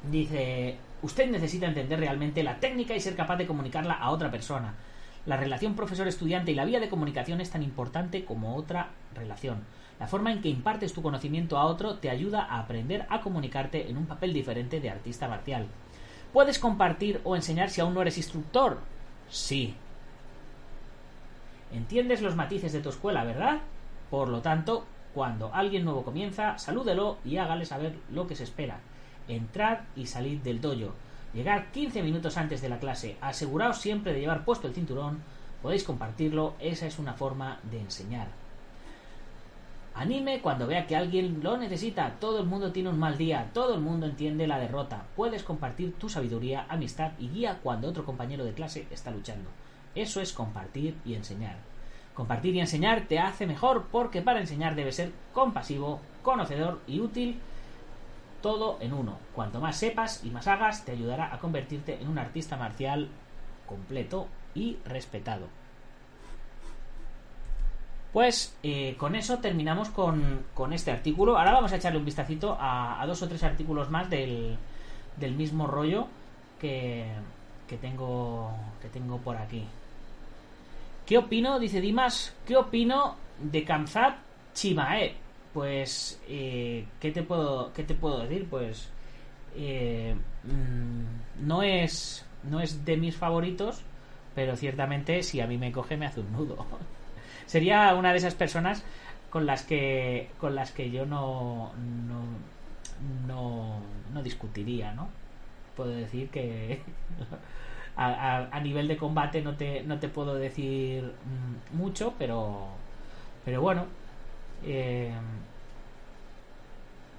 Dice, 0.10 0.78
usted 1.02 1.30
necesita 1.30 1.68
entender 1.68 2.00
realmente 2.00 2.44
la 2.44 2.60
técnica 2.60 2.96
y 2.96 3.00
ser 3.00 3.16
capaz 3.16 3.38
de 3.38 3.48
comunicarla 3.48 3.94
a 3.94 4.10
otra 4.10 4.32
persona. 4.32 4.74
La 5.26 5.38
relación 5.38 5.76
profesor-estudiante 5.76 6.52
y 6.52 6.56
la 6.56 6.66
vía 6.66 6.80
de 6.80 6.90
comunicación 6.90 7.42
es 7.42 7.52
tan 7.52 7.62
importante 7.62 8.26
como 8.26 8.56
otra 8.56 8.90
relación. 9.14 9.64
La 10.02 10.08
forma 10.08 10.32
en 10.32 10.42
que 10.42 10.50
impartes 10.50 10.94
tu 10.94 11.04
conocimiento 11.04 11.60
a 11.60 11.66
otro 11.66 12.00
te 12.00 12.10
ayuda 12.10 12.44
a 12.44 12.58
aprender 12.58 13.06
a 13.08 13.22
comunicarte 13.22 13.88
en 13.88 13.98
un 13.98 14.08
papel 14.08 14.34
diferente 14.34 14.80
de 14.80 14.90
artista 14.90 15.28
marcial. 15.28 15.68
¿Puedes 16.34 16.58
compartir 16.58 17.22
o 17.24 17.36
enseñar 17.36 17.70
si 17.70 17.82
aún 17.82 17.94
no 17.94 18.02
eres 18.02 18.18
instructor? 18.18 18.80
Sí. 19.30 19.76
Entiendes 21.72 22.24
los 22.24 22.36
matices 22.36 22.74
de 22.74 22.80
tu 22.80 22.90
escuela, 22.90 23.24
¿verdad? 23.24 23.60
Por 24.10 24.30
lo 24.30 24.42
tanto, 24.42 24.88
cuando 25.14 25.54
alguien 25.54 25.86
nuevo 25.86 26.04
comienza, 26.04 26.58
salúdelo 26.58 27.20
y 27.24 27.38
hágale 27.38 27.66
saber 27.66 27.94
lo 28.10 28.26
que 28.26 28.36
se 28.36 28.46
espera. 28.46 28.80
Entrar 29.28 29.86
y 29.96 30.08
salir 30.08 30.42
del 30.42 30.62
dojo. 30.62 30.96
Llegar 31.36 31.72
15 31.72 32.02
minutos 32.02 32.38
antes 32.38 32.60
de 32.64 32.70
la 32.70 32.80
clase. 32.80 33.18
Aseguraos 33.22 33.78
siempre 33.78 34.14
de 34.14 34.22
llevar 34.22 34.46
puesto 34.46 34.68
el 34.68 34.74
cinturón. 34.74 35.20
Podéis 35.62 35.84
compartirlo. 35.84 36.56
Esa 36.60 36.88
es 36.88 36.98
una 36.98 37.14
forma 37.14 37.60
de 37.70 37.82
enseñar. 37.82 38.41
Anime 39.94 40.42
cuando 40.42 40.68
vea 40.68 40.88
que 40.88 40.96
alguien 40.96 41.44
lo 41.44 41.58
necesita. 41.58 42.16
Todo 42.20 42.40
el 42.40 42.46
mundo 42.46 42.72
tiene 42.72 42.90
un 42.90 43.00
mal 43.00 43.18
día. 43.18 43.50
Todo 43.54 43.76
el 43.76 43.82
mundo 43.82 44.06
entiende 44.06 44.48
la 44.48 44.60
derrota. 44.60 45.06
Puedes 45.16 45.44
compartir 45.44 45.94
tu 45.94 46.10
sabiduría, 46.10 46.66
amistad 46.70 47.12
y 47.20 47.30
guía 47.30 47.60
cuando 47.62 47.90
otro 47.90 48.06
compañero 48.06 48.46
de 48.46 48.54
clase 48.54 48.88
está 48.90 49.12
luchando. 49.12 49.50
Eso 49.94 50.22
es 50.22 50.32
compartir 50.32 50.96
y 51.06 51.16
enseñar. 51.16 51.58
Compartir 52.14 52.56
y 52.56 52.62
enseñar 52.62 53.08
te 53.08 53.20
hace 53.20 53.46
mejor 53.46 53.88
porque 53.92 54.22
para 54.22 54.40
enseñar 54.40 54.76
debe 54.76 54.92
ser 54.92 55.12
compasivo, 55.34 56.00
conocedor 56.22 56.80
y 56.88 57.00
útil 57.00 57.40
todo 58.42 58.78
en 58.82 58.94
uno. 58.94 59.18
Cuanto 59.36 59.60
más 59.60 59.78
sepas 59.78 60.24
y 60.24 60.30
más 60.30 60.48
hagas, 60.48 60.84
te 60.86 60.94
ayudará 60.94 61.34
a 61.34 61.40
convertirte 61.40 62.02
en 62.02 62.08
un 62.08 62.18
artista 62.18 62.58
marcial 62.58 63.10
completo 63.68 64.28
y 64.56 64.78
respetado. 64.86 65.48
Pues 68.14 68.58
eh, 68.62 68.96
con 68.98 69.16
eso 69.16 69.38
terminamos 69.40 69.90
con, 69.90 70.74
este 70.74 70.92
artículo. 70.92 71.38
Ahora 71.38 71.54
vamos 71.54 71.72
a 71.72 71.78
echarle 71.78 72.00
un 72.00 72.06
vistacito 72.06 72.58
a, 72.60 73.04
dos 73.08 73.22
o 73.22 73.28
tres 73.28 73.44
artículos 73.44 73.90
más 73.90 74.10
del, 74.10 74.58
del 75.18 75.34
mismo 75.34 75.66
rollo 75.66 76.08
que, 76.60 77.06
que, 77.68 77.78
tengo, 77.78 78.52
que 78.82 78.90
tengo 78.90 79.18
por 79.20 79.38
aquí. 79.38 79.66
¿Qué 81.06 81.18
opino? 81.18 81.58
Dice 81.60 81.80
Dimas. 81.80 82.36
¿Qué 82.46 82.58
opino 82.58 83.16
de 83.40 83.64
Kamzat 83.64 84.16
Chimae? 84.54 85.16
Pues, 85.54 86.22
eh, 86.28 86.86
¿qué, 87.00 87.12
te 87.12 87.24
puedo, 87.24 87.72
¿qué 87.74 87.84
te 87.84 87.96
puedo 87.96 88.20
decir? 88.20 88.48
Pues, 88.50 88.90
eh, 89.56 90.16
mm, 90.44 91.48
no, 91.48 91.64
es, 91.64 92.26
no 92.44 92.60
es 92.62 92.86
de 92.86 92.98
mis 92.98 93.16
favoritos, 93.16 93.82
pero 94.36 94.56
ciertamente 94.56 95.24
si 95.24 95.42
a 95.42 95.48
mí 95.48 95.58
me 95.58 95.72
coge 95.72 95.98
me 95.98 96.06
hace 96.06 96.22
un 96.22 96.32
nudo. 96.32 96.66
Sería 97.52 97.94
una 97.96 98.14
de 98.14 98.18
esas 98.18 98.34
personas 98.34 98.82
con 99.30 99.46
las 99.46 99.64
que, 99.64 100.30
con 100.40 100.56
las 100.56 100.72
que 100.72 100.90
yo 100.90 101.06
no, 101.06 101.74
no, 102.08 103.28
no, 103.28 103.82
no 104.14 104.24
discutiría, 104.24 104.94
¿no? 104.94 105.10
Puedo 105.76 105.90
decir 105.90 106.30
que 106.30 106.80
a, 107.98 108.48
a, 108.50 108.60
nivel 108.62 108.88
de 108.88 108.96
combate 108.96 109.42
no 109.42 109.58
te, 109.58 109.84
no 109.84 110.00
te 110.00 110.08
puedo 110.08 110.36
decir 110.36 111.04
mm, 111.04 111.76
mucho, 111.78 112.14
pero, 112.18 112.68
pero 113.44 113.60
bueno, 113.60 113.86
eh, 114.64 115.12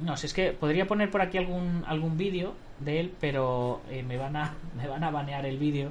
no 0.00 0.16
sé, 0.16 0.28
es 0.28 0.32
que 0.32 0.52
podría 0.52 0.86
poner 0.86 1.10
por 1.10 1.20
aquí 1.20 1.36
algún, 1.36 1.84
algún 1.86 2.16
vídeo 2.16 2.54
de 2.80 3.00
él, 3.00 3.14
pero 3.20 3.82
eh, 3.90 4.02
me, 4.02 4.16
van 4.16 4.36
a, 4.36 4.54
me 4.78 4.88
van 4.88 5.04
a 5.04 5.10
banear 5.10 5.44
el 5.44 5.58
vídeo. 5.58 5.90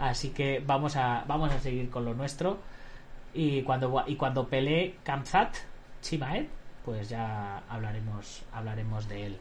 Así 0.00 0.30
que 0.30 0.60
vamos 0.66 0.96
a, 0.96 1.24
vamos 1.28 1.52
a 1.52 1.60
seguir 1.60 1.90
con 1.90 2.04
lo 2.04 2.14
nuestro. 2.14 2.58
Y 3.38 3.62
cuando, 3.62 4.02
y 4.04 4.16
cuando 4.16 4.48
pelee 4.48 4.96
Kamzat 5.04 5.54
Chimaed, 6.02 6.46
pues 6.84 7.08
ya 7.08 7.62
hablaremos, 7.68 8.42
hablaremos 8.52 9.08
de 9.08 9.26
él. 9.26 9.36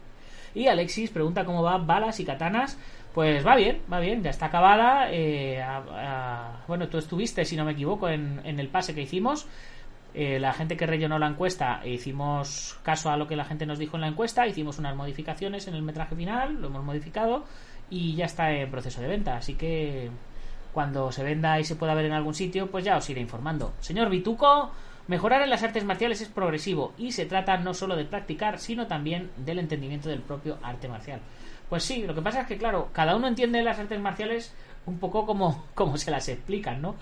Y 0.54 0.68
Alexis 0.68 1.10
pregunta 1.10 1.44
cómo 1.44 1.64
va 1.64 1.80
balas 1.80 2.20
y 2.20 2.24
katanas. 2.24 2.78
Pues 3.16 3.44
va 3.44 3.56
bien, 3.56 3.82
va 3.92 4.00
bien, 4.00 4.22
ya 4.22 4.30
está 4.30 4.46
acabada. 4.46 5.08
Eh, 5.12 5.66
bueno, 6.68 6.88
tú 6.90 7.00
estuviste, 7.00 7.44
si 7.44 7.56
no 7.56 7.66
me 7.66 7.72
equivoco, 7.72 8.08
en, 8.08 8.40
en 8.44 8.60
el 8.60 8.70
pase 8.70 8.94
que 8.94 9.02
hicimos. 9.02 9.48
Eh, 10.14 10.40
la 10.40 10.54
gente 10.54 10.78
que 10.78 10.86
rellenó 10.86 11.18
la 11.18 11.28
encuesta 11.28 11.82
hicimos 11.84 12.78
caso 12.84 13.10
a 13.10 13.18
lo 13.18 13.28
que 13.28 13.36
la 13.36 13.46
gente 13.46 13.66
nos 13.66 13.80
dijo 13.80 13.98
en 13.98 14.02
la 14.02 14.10
encuesta, 14.10 14.46
hicimos 14.46 14.78
unas 14.78 14.96
modificaciones 14.96 15.68
en 15.68 15.74
el 15.74 15.82
metraje 15.82 16.16
final, 16.16 16.62
lo 16.62 16.68
hemos 16.68 16.84
modificado 16.84 17.46
y 17.90 18.16
ya 18.16 18.26
está 18.26 18.52
en 18.52 18.70
proceso 18.70 19.02
de 19.02 19.08
venta. 19.08 19.38
Así 19.38 19.56
que 19.56 20.12
cuando 20.78 21.12
se 21.12 21.24
venda 21.24 21.60
y 21.60 21.64
se 21.64 21.76
pueda 21.76 21.96
ver 21.96 22.06
en 22.06 22.12
algún 22.12 22.36
sitio, 22.36 22.70
pues 22.70 22.86
ya 22.86 22.98
os 22.98 23.10
iré 23.10 23.20
informando. 23.20 23.74
Señor 23.80 24.12
Vituco, 24.12 24.70
mejorar 25.08 25.42
en 25.42 25.50
las 25.50 25.64
artes 25.64 25.84
marciales 25.84 26.22
es 26.22 26.28
progresivo 26.28 26.94
y 27.00 27.14
se 27.14 27.26
trata 27.26 27.58
no 27.58 27.74
solo 27.74 27.96
de 27.96 28.06
practicar, 28.06 28.60
sino 28.60 28.86
también 28.86 29.32
del 29.38 29.58
entendimiento 29.58 30.08
del 30.08 30.22
propio 30.22 30.60
arte 30.62 30.88
marcial. 30.88 31.20
Pues 31.68 31.82
sí, 31.82 32.04
lo 32.04 32.14
que 32.14 32.22
pasa 32.22 32.42
es 32.42 32.48
que, 32.48 32.60
claro, 32.60 32.90
cada 32.94 33.16
uno 33.16 33.28
entiende 33.28 33.64
las 33.64 33.80
artes 33.80 34.00
marciales 34.00 34.54
un 34.86 35.00
poco 35.00 35.26
como, 35.26 35.66
como 35.74 35.98
se 35.98 36.12
las 36.12 36.30
explican, 36.30 36.80
¿no? 36.80 36.96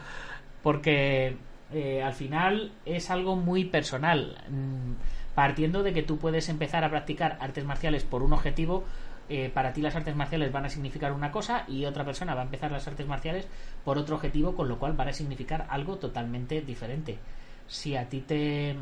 Porque 0.63 1.35
eh, 1.73 2.01
al 2.01 2.13
final 2.13 2.71
es 2.85 3.11
algo 3.11 3.35
muy 3.35 3.65
personal. 3.65 4.41
Mm, 4.47 4.93
partiendo 5.35 5.83
de 5.83 5.91
que 5.91 6.01
tú 6.01 6.17
puedes 6.17 6.47
empezar 6.47 6.85
a 6.85 6.89
practicar 6.89 7.37
artes 7.41 7.65
marciales 7.65 8.05
por 8.05 8.23
un 8.23 8.31
objetivo, 8.31 8.85
eh, 9.29 9.49
para 9.53 9.73
ti 9.73 9.81
las 9.81 9.95
artes 9.95 10.15
marciales 10.15 10.51
van 10.51 10.65
a 10.65 10.69
significar 10.69 11.11
una 11.11 11.31
cosa 11.31 11.65
y 11.67 11.85
otra 11.85 12.05
persona 12.05 12.35
va 12.35 12.41
a 12.41 12.45
empezar 12.45 12.71
las 12.71 12.87
artes 12.87 13.07
marciales 13.07 13.47
por 13.83 13.97
otro 13.97 14.15
objetivo, 14.15 14.55
con 14.55 14.67
lo 14.67 14.77
cual 14.79 14.93
van 14.93 15.09
a 15.09 15.13
significar 15.13 15.65
algo 15.69 15.97
totalmente 15.97 16.61
diferente. 16.61 17.17
Si 17.67 17.95
a 17.95 18.07
ti 18.07 18.21
te 18.21 18.75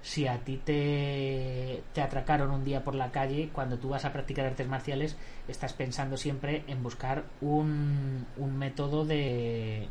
si 0.00 0.26
a 0.26 0.38
ti 0.38 0.56
te, 0.64 1.82
te 1.92 2.00
atracaron 2.00 2.50
un 2.50 2.64
día 2.64 2.84
por 2.84 2.94
la 2.94 3.10
calle, 3.10 3.50
cuando 3.52 3.78
tú 3.78 3.88
vas 3.90 4.04
a 4.04 4.12
practicar 4.12 4.46
artes 4.46 4.68
marciales, 4.68 5.16
estás 5.48 5.72
pensando 5.72 6.16
siempre 6.16 6.64
en 6.68 6.82
buscar 6.82 7.24
un, 7.40 8.26
un 8.36 8.56
método 8.56 9.04
de, 9.04 9.82
eh, 9.82 9.88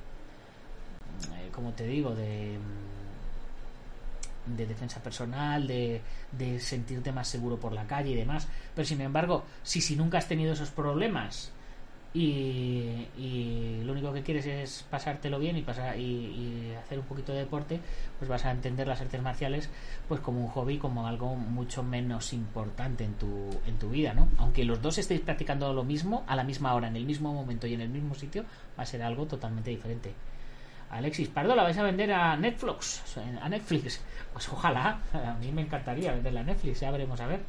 como 1.52 1.74
te 1.74 1.86
digo, 1.86 2.16
de, 2.16 2.58
de 4.56 4.66
defensa 4.66 5.02
personal, 5.02 5.68
de, 5.68 6.02
de 6.32 6.60
sentirte 6.60 7.12
más 7.12 7.28
seguro 7.28 7.60
por 7.60 7.74
la 7.74 7.86
calle 7.86 8.12
y 8.12 8.16
demás. 8.16 8.48
Pero 8.76 8.88
sin 8.88 9.02
embargo, 9.02 9.44
si, 9.64 9.82
si 9.82 9.96
nunca 9.96 10.18
has 10.18 10.28
tenido 10.28 10.54
esos 10.54 10.70
problemas 10.70 11.52
y, 12.14 13.08
y 13.18 13.82
lo 13.86 13.92
único 13.92 14.12
que 14.14 14.24
quieres 14.24 14.46
es 14.46 14.86
pasártelo 14.90 15.38
bien 15.40 15.58
y 15.58 15.62
pasar 15.62 16.00
y, 16.00 16.02
y 16.02 16.74
hacer 16.80 17.00
un 17.00 17.06
poquito 17.06 17.32
de 17.32 17.40
deporte, 17.40 17.80
pues 18.18 18.30
vas 18.30 18.46
a 18.46 18.52
entender 18.52 18.88
las 18.88 19.02
artes 19.02 19.22
marciales 19.22 19.70
pues 20.08 20.20
como 20.22 20.40
un 20.40 20.48
hobby, 20.48 20.78
como 20.78 21.06
algo 21.06 21.36
mucho 21.36 21.84
menos 21.84 22.34
importante 22.34 23.04
en 23.04 23.14
tu, 23.16 23.50
en 23.68 23.78
tu 23.78 23.90
vida, 23.90 24.14
¿no? 24.14 24.30
Aunque 24.38 24.64
los 24.64 24.82
dos 24.82 24.98
estéis 24.98 25.22
practicando 25.22 25.72
lo 25.74 25.84
mismo 25.84 26.24
a 26.28 26.36
la 26.36 26.44
misma 26.44 26.74
hora, 26.74 26.88
en 26.88 26.96
el 26.96 27.06
mismo 27.06 27.34
momento 27.34 27.68
y 27.68 27.74
en 27.74 27.82
el 27.82 27.90
mismo 27.90 28.16
sitio, 28.16 28.46
va 28.78 28.84
a 28.84 28.86
ser 28.86 29.04
algo 29.04 29.26
totalmente 29.28 29.70
diferente. 29.70 30.14
Alexis 30.89 31.28
Pardo, 31.28 31.56
¿la 31.56 31.63
vais 31.63 31.78
a 31.78 31.84
vender 31.84 32.12
a 32.13 32.36
Netflix? 32.38 33.17
A 33.41 33.50
Netflix. 33.50 34.02
Pues 34.34 34.47
ojalá, 34.50 35.00
a 35.13 35.36
mí 35.39 35.52
me 35.52 35.62
encantaría 35.62 36.13
venderla 36.13 36.41
a 36.41 36.43
Netflix, 36.43 36.80
ya 36.80 36.91
veremos 36.91 37.19
a 37.19 37.28
ver. 37.28 37.41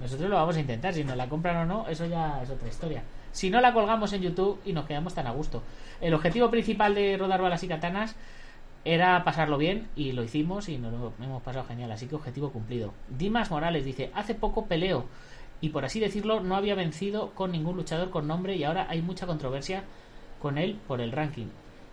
Nosotros 0.00 0.30
lo 0.30 0.36
vamos 0.36 0.56
a 0.56 0.60
intentar, 0.60 0.94
si 0.94 1.04
nos 1.04 1.16
la 1.16 1.28
compran 1.28 1.56
o 1.56 1.64
no, 1.64 1.88
eso 1.88 2.06
ya 2.06 2.40
es 2.42 2.50
otra 2.50 2.68
historia. 2.68 3.02
Si 3.32 3.50
no 3.50 3.60
la 3.60 3.72
colgamos 3.72 4.12
en 4.12 4.22
YouTube 4.22 4.60
y 4.64 4.72
nos 4.72 4.86
quedamos 4.86 5.14
tan 5.14 5.26
a 5.26 5.32
gusto. 5.32 5.62
El 6.00 6.14
objetivo 6.14 6.50
principal 6.50 6.94
de 6.94 7.16
rodar 7.16 7.42
balas 7.42 7.62
y 7.62 7.68
katanas 7.68 8.16
era 8.84 9.22
pasarlo 9.24 9.58
bien 9.58 9.88
y 9.96 10.12
lo 10.12 10.22
hicimos 10.22 10.68
y 10.68 10.78
nos 10.78 10.92
lo 10.92 11.12
hemos 11.22 11.42
pasado 11.42 11.66
genial, 11.66 11.92
así 11.92 12.06
que 12.06 12.14
objetivo 12.14 12.50
cumplido. 12.50 12.94
Dimas 13.08 13.50
Morales 13.50 13.84
dice, 13.84 14.10
hace 14.14 14.34
poco 14.34 14.66
peleo 14.66 15.06
y 15.60 15.70
por 15.70 15.84
así 15.84 16.00
decirlo 16.00 16.40
no 16.40 16.56
había 16.56 16.74
vencido 16.74 17.30
con 17.34 17.52
ningún 17.52 17.76
luchador 17.76 18.10
con 18.10 18.28
nombre 18.28 18.56
y 18.56 18.64
ahora 18.64 18.86
hay 18.88 19.02
mucha 19.02 19.26
controversia 19.26 19.82
con 20.40 20.58
él 20.58 20.78
por 20.86 21.00
el 21.00 21.12
ranking. 21.12 21.48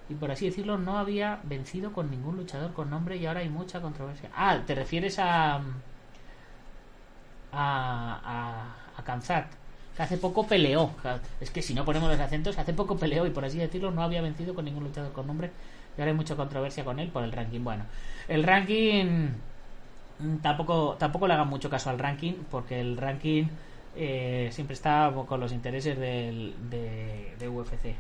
Y 0.10 0.15
por 0.15 0.32
así 0.32 0.46
decirlo 0.46 0.78
no 0.78 0.98
había 0.98 1.41
vencido 1.44 1.91
con 1.94 2.12
ningún 2.12 2.38
luchador 2.38 2.74
con 2.74 2.89
nombre 2.89 3.18
y 3.18 3.26
ahora 3.26 3.41
hay 3.41 3.50
mucha 3.50 3.82
controversia. 3.82 4.30
Ah, 4.36 4.62
te 4.65 4.76
refieres 4.76 5.20
a... 5.20 5.56
a... 5.58 5.63
a, 7.52 8.76
a 8.98 9.04
Kanzat, 9.04 9.48
que 9.96 10.04
hace 10.04 10.18
poco 10.18 10.48
peleó. 10.48 10.91
Es 11.39 11.52
que 11.52 11.62
si 11.62 11.74
no 11.74 11.86
ponemos 11.86 12.10
los 12.10 12.20
acentos, 12.20 12.58
hace 12.58 12.74
poco 12.74 12.98
peleó 12.98 13.26
y 13.26 13.30
por 13.32 13.46
así 13.46 13.58
decirlo 13.58 13.91
no 13.91 14.04
había 14.04 14.22
vencido 14.22 14.54
con 14.56 14.65
ningún 14.65 14.84
luchador 14.84 15.12
con 15.13 15.28
nombre 15.28 15.52
y 15.98 16.02
ahora 16.02 16.12
hay 16.12 16.18
mucha 16.18 16.36
controversia 16.36 16.84
con 16.86 17.00
él 17.00 17.10
por 17.10 17.24
el 17.24 17.32
ranking. 17.32 17.62
Bueno, 17.63 17.86
el 18.28 18.44
ranking 18.44 19.30
mm, 20.20 20.38
tampoco 20.41 20.96
tampoco 21.00 21.28
le 21.28 21.34
hagan 21.34 21.48
mucho 21.50 21.70
caso 21.70 21.89
al 21.89 22.00
ranking 22.00 22.34
porque 22.52 22.80
el 22.82 22.98
ranking 22.98 23.46
eh, 23.96 24.50
siempre 24.52 24.74
está 24.74 25.12
con 25.28 25.39
los 25.39 25.52
intereses 25.54 25.98
del, 25.98 26.56
de, 26.70 27.36
de 27.39 27.50
UFC. 27.50 27.96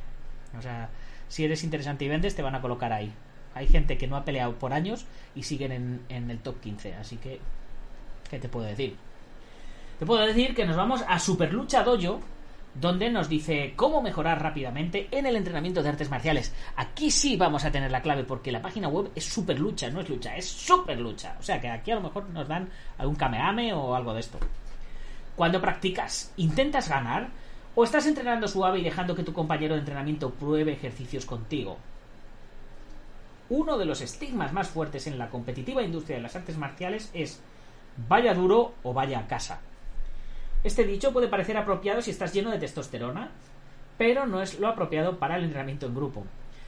O 0.57 0.61
sea, 0.61 0.89
si 1.27 1.43
eres 1.43 1.63
interesante 1.63 2.05
y 2.05 2.09
vendes, 2.09 2.35
te 2.35 2.41
van 2.41 2.55
a 2.55 2.61
colocar 2.61 2.93
ahí. 2.93 3.11
Hay 3.53 3.67
gente 3.67 3.97
que 3.97 4.07
no 4.07 4.17
ha 4.17 4.25
peleado 4.25 4.53
por 4.55 4.73
años 4.73 5.05
y 5.33 5.43
siguen 5.43 6.03
en, 6.09 6.29
el 6.29 6.39
top 6.39 6.59
15. 6.59 6.93
Así 6.95 7.17
que, 7.17 7.39
¿qué 8.29 8.37
te 8.37 8.49
puedo 8.49 8.65
decir? 8.65 8.97
Te 9.97 10.05
puedo 10.05 10.25
decir 10.25 10.53
que 10.53 10.65
nos 10.65 10.75
vamos 10.75 11.03
a 11.07 11.17
Super 11.19 11.53
Lucha 11.53 11.81
Dojo, 11.83 12.19
donde 12.73 13.09
nos 13.09 13.29
dice 13.29 13.73
cómo 13.77 14.01
mejorar 14.01 14.43
rápidamente 14.43 15.07
en 15.09 15.25
el 15.25 15.37
entrenamiento 15.37 15.81
de 15.81 15.87
artes 15.87 16.09
marciales. 16.09 16.53
Aquí 16.75 17.09
sí 17.09 17.37
vamos 17.37 17.63
a 17.63 17.71
tener 17.71 17.89
la 17.91 18.01
clave, 18.01 18.25
porque 18.25 18.51
la 18.51 18.61
página 18.61 18.89
web 18.89 19.09
es 19.15 19.23
Super 19.23 19.57
Lucha, 19.57 19.89
no 19.89 20.01
es 20.01 20.09
lucha, 20.09 20.35
es 20.35 20.45
Super 20.45 20.99
Lucha. 20.99 21.37
O 21.39 21.43
sea 21.43 21.61
que 21.61 21.69
aquí 21.69 21.91
a 21.91 21.95
lo 21.95 22.01
mejor 22.01 22.29
nos 22.29 22.49
dan 22.49 22.69
algún 22.97 23.15
kameame 23.15 23.73
o 23.73 23.95
algo 23.95 24.13
de 24.13 24.19
esto. 24.19 24.37
Cuando 25.37 25.61
practicas, 25.61 26.33
¿intentas 26.35 26.89
ganar? 26.89 27.29
¿O 27.77 27.83
estás 27.83 28.07
entrenando 28.07 28.47
suave 28.47 28.79
y 28.79 28.83
dejando 28.83 29.15
que 29.15 29.23
tu 29.23 29.33
compañero 29.33 29.73
de 29.73 29.81
entrenamiento 29.81 30.29
pruebe 30.29 30.71
ejercicios 30.71 31.25
contigo? 31.25 31.77
Uno 33.49 33.77
de 33.77 33.83
los 33.83 33.99
estigmas 33.99 34.53
más 34.53 34.69
fuertes 34.69 35.07
en 35.07 35.17
la 35.17 35.29
competitiva 35.29 35.83
industria 35.83 36.15
de 36.15 36.23
las 36.23 36.37
artes 36.37 36.57
marciales 36.57 37.11
es 37.13 37.41
vaya 38.07 38.33
duro 38.33 38.71
o 38.81 38.93
vaya 38.93 39.19
a 39.19 39.27
casa. 39.27 39.59
Este 40.63 40.85
dicho 40.85 41.11
puede 41.11 41.27
parecer 41.27 41.57
apropiado 41.57 42.01
si 42.01 42.11
estás 42.11 42.33
lleno 42.33 42.49
de 42.49 42.59
testosterona, 42.59 43.31
pero 43.97 44.25
no 44.25 44.41
es 44.41 44.57
lo 44.57 44.69
apropiado 44.69 45.19
para 45.19 45.35
el 45.35 45.43
entrenamiento 45.43 45.85
en 45.85 45.95
grupo. 45.95 46.23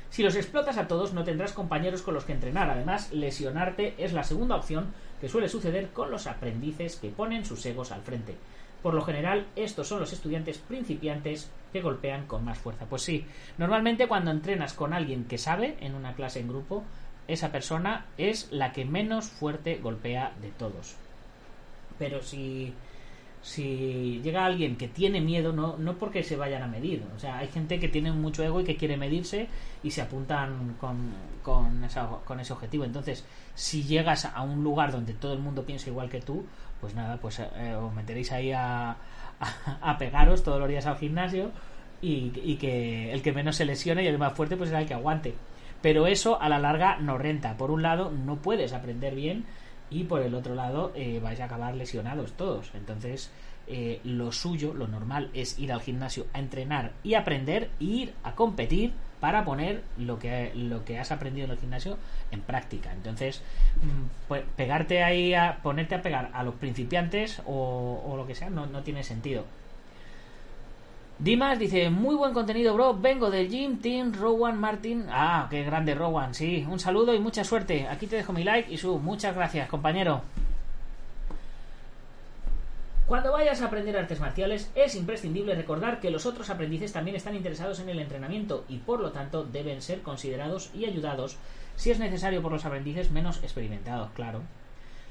Si 0.10 0.24
los 0.24 0.36
explotas 0.36 0.78
a 0.78 0.90
todos 0.90 1.14
no 1.14 1.24
tendrás 1.24 1.54
compañeros 1.54 2.02
con 2.02 2.16
los 2.16 2.26
que 2.26 2.34
entrenar. 2.34 2.70
Además, 2.70 3.14
lesionarte 3.14 3.96
es 3.98 4.12
la 4.12 4.24
segunda 4.24 4.58
opción 4.58 4.94
que 5.22 5.30
suele 5.30 5.48
suceder 5.48 5.88
con 5.90 6.12
los 6.12 6.28
aprendices 6.28 6.98
que 6.98 7.10
ponen 7.10 7.46
sus 7.46 7.66
egos 7.66 7.94
al 7.94 8.02
frente. 8.02 8.36
Por 8.82 8.94
lo 8.94 9.02
general, 9.02 9.48
estos 9.56 9.88
son 9.88 10.00
los 10.00 10.14
estudiantes 10.14 10.60
principiantes 10.60 11.52
que 11.74 11.82
golpean 11.82 12.28
con 12.28 12.46
más 12.46 12.58
fuerza. 12.58 12.86
Pues 12.86 13.02
sí, 13.02 13.26
normalmente 13.58 14.08
cuando 14.08 14.32
entrenas 14.32 14.74
con 14.74 14.94
alguien 14.94 15.26
que 15.26 15.38
sabe 15.38 15.78
en 15.82 15.96
una 15.96 16.14
clase 16.14 16.40
en 16.40 16.48
grupo, 16.48 16.84
esa 17.28 17.52
persona 17.52 18.06
es 18.18 18.52
la 18.52 18.72
que 18.72 18.86
menos 18.86 19.26
fuerte 19.28 19.78
golpea 19.78 20.34
de 20.42 20.50
todos. 20.52 20.96
Pero 21.98 22.22
si 22.22 22.74
si 23.42 24.20
llega 24.24 24.46
alguien 24.46 24.76
que 24.76 24.88
tiene 24.88 25.22
miedo, 25.22 25.54
no, 25.54 25.78
no 25.78 25.98
porque 25.98 26.24
se 26.24 26.36
vayan 26.36 26.64
a 26.64 26.68
medir. 26.68 27.04
O 27.16 27.20
sea, 27.20 27.38
hay 27.38 27.48
gente 27.48 27.80
que 27.80 27.88
tiene 27.88 28.12
mucho 28.12 28.44
ego 28.44 28.60
y 28.60 28.66
que 28.66 28.76
quiere 28.76 28.98
medirse 28.98 29.48
y 29.84 29.92
se 29.92 30.02
apuntan 30.02 30.76
con, 30.80 31.14
con, 31.44 31.88
con 32.26 32.40
ese 32.40 32.54
objetivo. 32.54 32.84
Entonces, 32.84 33.26
si 33.56 33.84
llegas 33.84 34.26
a 34.26 34.42
un 34.42 34.64
lugar 34.64 34.92
donde 34.92 35.14
todo 35.14 35.34
el 35.34 35.40
mundo 35.40 35.64
piensa 35.64 35.90
igual 35.90 36.10
que 36.10 36.20
tú, 36.20 36.46
pues 36.80 36.94
nada, 36.96 37.18
pues 37.18 37.40
eh, 37.40 37.76
os 37.76 37.94
meteréis 37.94 38.32
ahí 38.32 38.52
a, 38.52 38.92
a, 38.92 38.98
a, 39.82 39.98
pegaros 39.98 40.44
todos 40.44 40.60
los 40.60 40.70
días 40.70 40.86
al 40.86 40.98
gimnasio 40.98 41.52
y, 42.02 42.32
y 42.44 42.56
que 42.58 43.12
el 43.12 43.22
que 43.22 43.34
menos 43.34 43.56
se 43.56 43.66
lesione 43.66 44.04
y 44.04 44.08
el 44.08 44.18
más 44.18 44.34
fuerte, 44.34 44.58
pues 44.58 44.70
será 44.70 44.82
el 44.82 44.88
que 44.88 44.94
aguante. 44.94 45.34
Pero 45.82 46.08
eso 46.08 46.42
a 46.42 46.50
la 46.50 46.60
larga 46.60 46.98
no 46.98 47.18
renta. 47.18 47.58
Por 47.58 47.72
un 47.72 47.82
lado, 47.82 48.12
no 48.12 48.38
puedes 48.38 48.74
aprender 48.74 49.16
bien 49.16 49.46
y 49.90 50.04
por 50.04 50.22
el 50.22 50.36
otro 50.36 50.56
lado 50.56 50.92
eh, 50.96 51.20
vais 51.22 51.40
a 51.40 51.46
acabar 51.46 51.76
lesionados 51.76 52.34
todos. 52.34 52.72
Entonces, 52.74 53.32
eh, 53.68 54.00
lo 54.04 54.32
suyo, 54.32 54.74
lo 54.74 54.88
normal 54.88 55.30
es 55.34 55.60
ir 55.60 55.72
al 55.72 55.82
gimnasio 55.82 56.26
a 56.34 56.40
entrenar 56.40 56.94
y 57.04 57.14
aprender, 57.14 57.70
ir 57.80 58.14
a 58.24 58.34
competir 58.34 58.94
para 59.20 59.46
poner 59.46 59.84
lo 59.98 60.20
que, 60.20 60.52
lo 60.56 60.86
que 60.86 61.00
has 61.00 61.12
aprendido 61.12 61.46
en 61.46 61.52
el 61.52 61.58
gimnasio 61.58 61.98
en 62.32 62.42
práctica. 62.42 62.92
Entonces, 62.94 63.42
mm, 63.82 64.28
pues, 64.28 64.44
pegarte 64.56 65.04
ahí, 65.04 65.34
a 65.34 65.60
ponerte 65.64 65.96
a 65.96 66.02
pegar 66.02 66.30
a 66.34 66.44
los 66.44 66.56
principiantes 66.56 67.42
o, 67.46 68.04
o 68.06 68.18
lo 68.18 68.28
que 68.28 68.36
sea, 68.36 68.50
no, 68.50 68.68
no 68.68 68.84
tiene 68.84 69.04
sentido. 69.04 69.46
Dimas 71.20 71.58
dice, 71.58 71.90
muy 71.90 72.14
buen 72.14 72.32
contenido, 72.32 72.76
bro. 72.76 72.94
Vengo 72.94 73.32
del 73.32 73.50
gym, 73.50 73.80
Team, 73.80 74.14
Rowan, 74.14 74.60
Martin. 74.60 75.06
Ah, 75.10 75.48
qué 75.50 75.64
grande 75.64 75.96
Rowan, 75.96 76.36
sí. 76.36 76.64
Un 76.70 76.80
saludo 76.80 77.16
y 77.16 77.20
mucha 77.20 77.44
suerte. 77.44 77.88
Aquí 77.88 78.06
te 78.06 78.18
dejo 78.18 78.34
mi 78.34 78.44
like 78.44 78.72
y 78.72 78.78
su. 78.78 79.00
Muchas 79.00 79.34
gracias, 79.34 79.68
compañero. 79.68 80.22
Cuando 83.08 83.32
vayas 83.32 83.62
a 83.62 83.68
aprender 83.68 83.96
artes 83.96 84.20
marciales, 84.20 84.70
es 84.76 84.94
imprescindible 84.96 85.56
recordar 85.56 86.02
que 86.02 86.12
los 86.12 86.26
otros 86.26 86.50
aprendices 86.50 86.92
también 86.92 87.16
están 87.16 87.36
interesados 87.36 87.80
en 87.80 87.88
el 87.88 88.00
entrenamiento 88.00 88.66
y 88.68 88.80
por 88.80 89.00
lo 89.00 89.14
tanto 89.14 89.46
deben 89.46 89.82
ser 89.82 90.02
considerados 90.02 90.72
y 90.76 90.84
ayudados 90.84 91.38
si 91.78 91.90
es 91.90 92.00
necesario 92.00 92.42
por 92.42 92.52
los 92.52 92.66
aprendices 92.66 93.10
menos 93.12 93.42
experimentados, 93.44 94.12
claro. 94.12 94.42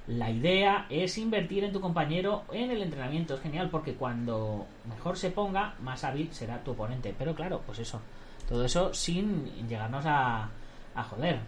La 0.09 0.31
idea 0.31 0.87
es 0.91 1.17
invertir 1.17 1.65
en 1.65 1.73
tu 1.73 1.81
compañero 1.81 2.45
en 2.53 2.71
el 2.71 2.83
entrenamiento. 2.83 3.35
Es 3.35 3.41
genial 3.41 3.71
porque 3.71 3.95
cuando 3.95 4.67
mejor 4.89 5.17
se 5.17 5.31
ponga, 5.31 5.75
más 5.81 6.05
hábil 6.05 6.33
será 6.33 6.63
tu 6.63 6.73
oponente. 6.73 7.15
Pero 7.19 7.35
claro, 7.35 7.63
pues 7.65 7.79
eso. 7.79 8.01
Todo 8.47 8.65
eso 8.65 8.93
sin 8.95 9.67
llegarnos 9.67 10.05
a, 10.07 10.51
a 10.95 11.03
joder. 11.03 11.41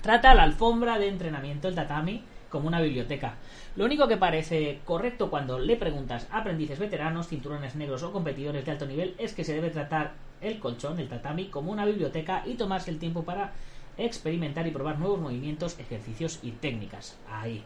Trata 0.00 0.34
la 0.34 0.44
alfombra 0.44 0.98
de 0.98 1.08
entrenamiento, 1.08 1.68
el 1.68 1.74
tatami, 1.74 2.24
como 2.50 2.68
una 2.68 2.80
biblioteca. 2.80 3.34
Lo 3.76 3.84
único 3.84 4.08
que 4.08 4.16
parece 4.16 4.80
correcto 4.84 5.30
cuando 5.30 5.58
le 5.58 5.76
preguntas 5.76 6.26
a 6.30 6.38
aprendices 6.38 6.78
veteranos, 6.78 7.28
cinturones 7.28 7.76
negros 7.76 8.02
o 8.02 8.12
competidores 8.12 8.64
de 8.64 8.70
alto 8.70 8.86
nivel 8.86 9.14
es 9.18 9.34
que 9.34 9.44
se 9.44 9.54
debe 9.54 9.70
tratar 9.70 10.12
el 10.40 10.58
colchón, 10.58 10.98
el 10.98 11.08
tatami, 11.08 11.46
como 11.46 11.72
una 11.72 11.84
biblioteca 11.84 12.42
y 12.46 12.54
tomarse 12.54 12.90
el 12.90 12.98
tiempo 12.98 13.24
para 13.24 13.52
experimentar 13.96 14.66
y 14.66 14.70
probar 14.70 14.98
nuevos 14.98 15.20
movimientos, 15.20 15.78
ejercicios 15.78 16.38
y 16.42 16.52
técnicas. 16.52 17.18
Ahí. 17.30 17.62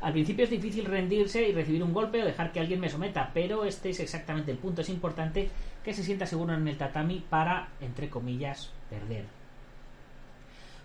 Al 0.00 0.12
principio 0.12 0.44
es 0.44 0.50
difícil 0.50 0.86
rendirse 0.86 1.46
y 1.46 1.52
recibir 1.52 1.82
un 1.82 1.92
golpe 1.92 2.22
o 2.22 2.24
dejar 2.24 2.52
que 2.52 2.60
alguien 2.60 2.80
me 2.80 2.88
someta, 2.88 3.30
pero 3.34 3.64
este 3.64 3.90
es 3.90 4.00
exactamente 4.00 4.50
el 4.50 4.56
punto. 4.56 4.80
Es 4.80 4.88
importante 4.88 5.50
que 5.84 5.92
se 5.92 6.02
sienta 6.02 6.24
seguro 6.24 6.54
en 6.54 6.66
el 6.66 6.78
tatami 6.78 7.22
para, 7.28 7.68
entre 7.82 8.08
comillas, 8.08 8.70
perder. 8.88 9.39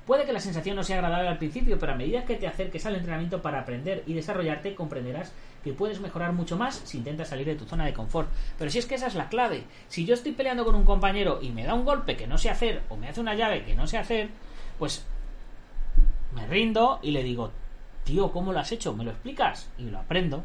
Puede 0.06 0.26
que 0.26 0.34
la 0.34 0.40
sensación 0.40 0.76
no 0.76 0.84
sea 0.84 0.98
agradable 0.98 1.28
al 1.28 1.40
principio, 1.40 1.80
pero 1.80 1.94
a 1.94 1.96
medida 1.96 2.26
que 2.26 2.36
te 2.36 2.48
acerques 2.48 2.86
al 2.86 2.96
entrenamiento 2.96 3.42
para 3.42 3.60
aprender 3.60 4.04
y 4.06 4.14
desarrollarte, 4.14 4.76
comprenderás 4.76 5.34
que 5.64 5.74
puedes 5.74 6.00
mejorar 6.00 6.32
mucho 6.32 6.58
más 6.58 6.76
si 6.86 7.00
intentas 7.00 7.30
salir 7.30 7.48
de 7.48 7.56
tu 7.56 7.66
zona 7.66 7.86
de 7.86 7.94
confort. 7.94 8.30
Pero 8.60 8.70
si 8.70 8.78
es 8.78 8.86
que 8.86 8.96
esa 8.96 9.08
es 9.08 9.16
la 9.16 9.30
clave. 9.30 9.64
Si 9.88 10.06
yo 10.06 10.14
estoy 10.14 10.34
peleando 10.34 10.64
con 10.64 10.76
un 10.76 10.86
compañero 10.86 11.40
y 11.42 11.50
me 11.50 11.64
da 11.64 11.74
un 11.74 11.86
golpe 11.86 12.16
que 12.16 12.28
no 12.28 12.38
sé 12.38 12.52
hacer 12.52 12.84
o 12.90 12.98
me 12.98 13.10
hace 13.10 13.20
una 13.20 13.34
llave 13.34 13.66
que 13.66 13.74
no 13.74 13.88
sé 13.88 13.98
hacer, 13.98 14.30
pues 14.78 15.04
me 16.36 16.46
rindo 16.46 17.00
y 17.02 17.10
le 17.10 17.24
digo, 17.24 17.52
tío, 18.04 18.32
¿cómo 18.32 18.54
lo 18.54 18.60
has 18.60 18.72
hecho? 18.72 18.94
¿Me 18.94 19.06
lo 19.06 19.10
explicas? 19.10 19.72
Y 19.80 19.86
lo 19.86 19.98
aprendo. 19.98 20.44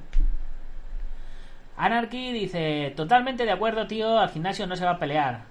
Anarchy 1.76 2.32
dice, 2.32 2.94
totalmente 2.96 3.44
de 3.44 3.52
acuerdo, 3.52 3.86
tío, 3.86 4.18
al 4.18 4.30
gimnasio 4.30 4.66
no 4.66 4.76
se 4.76 4.86
va 4.86 4.92
a 4.92 4.98
pelear. 4.98 5.49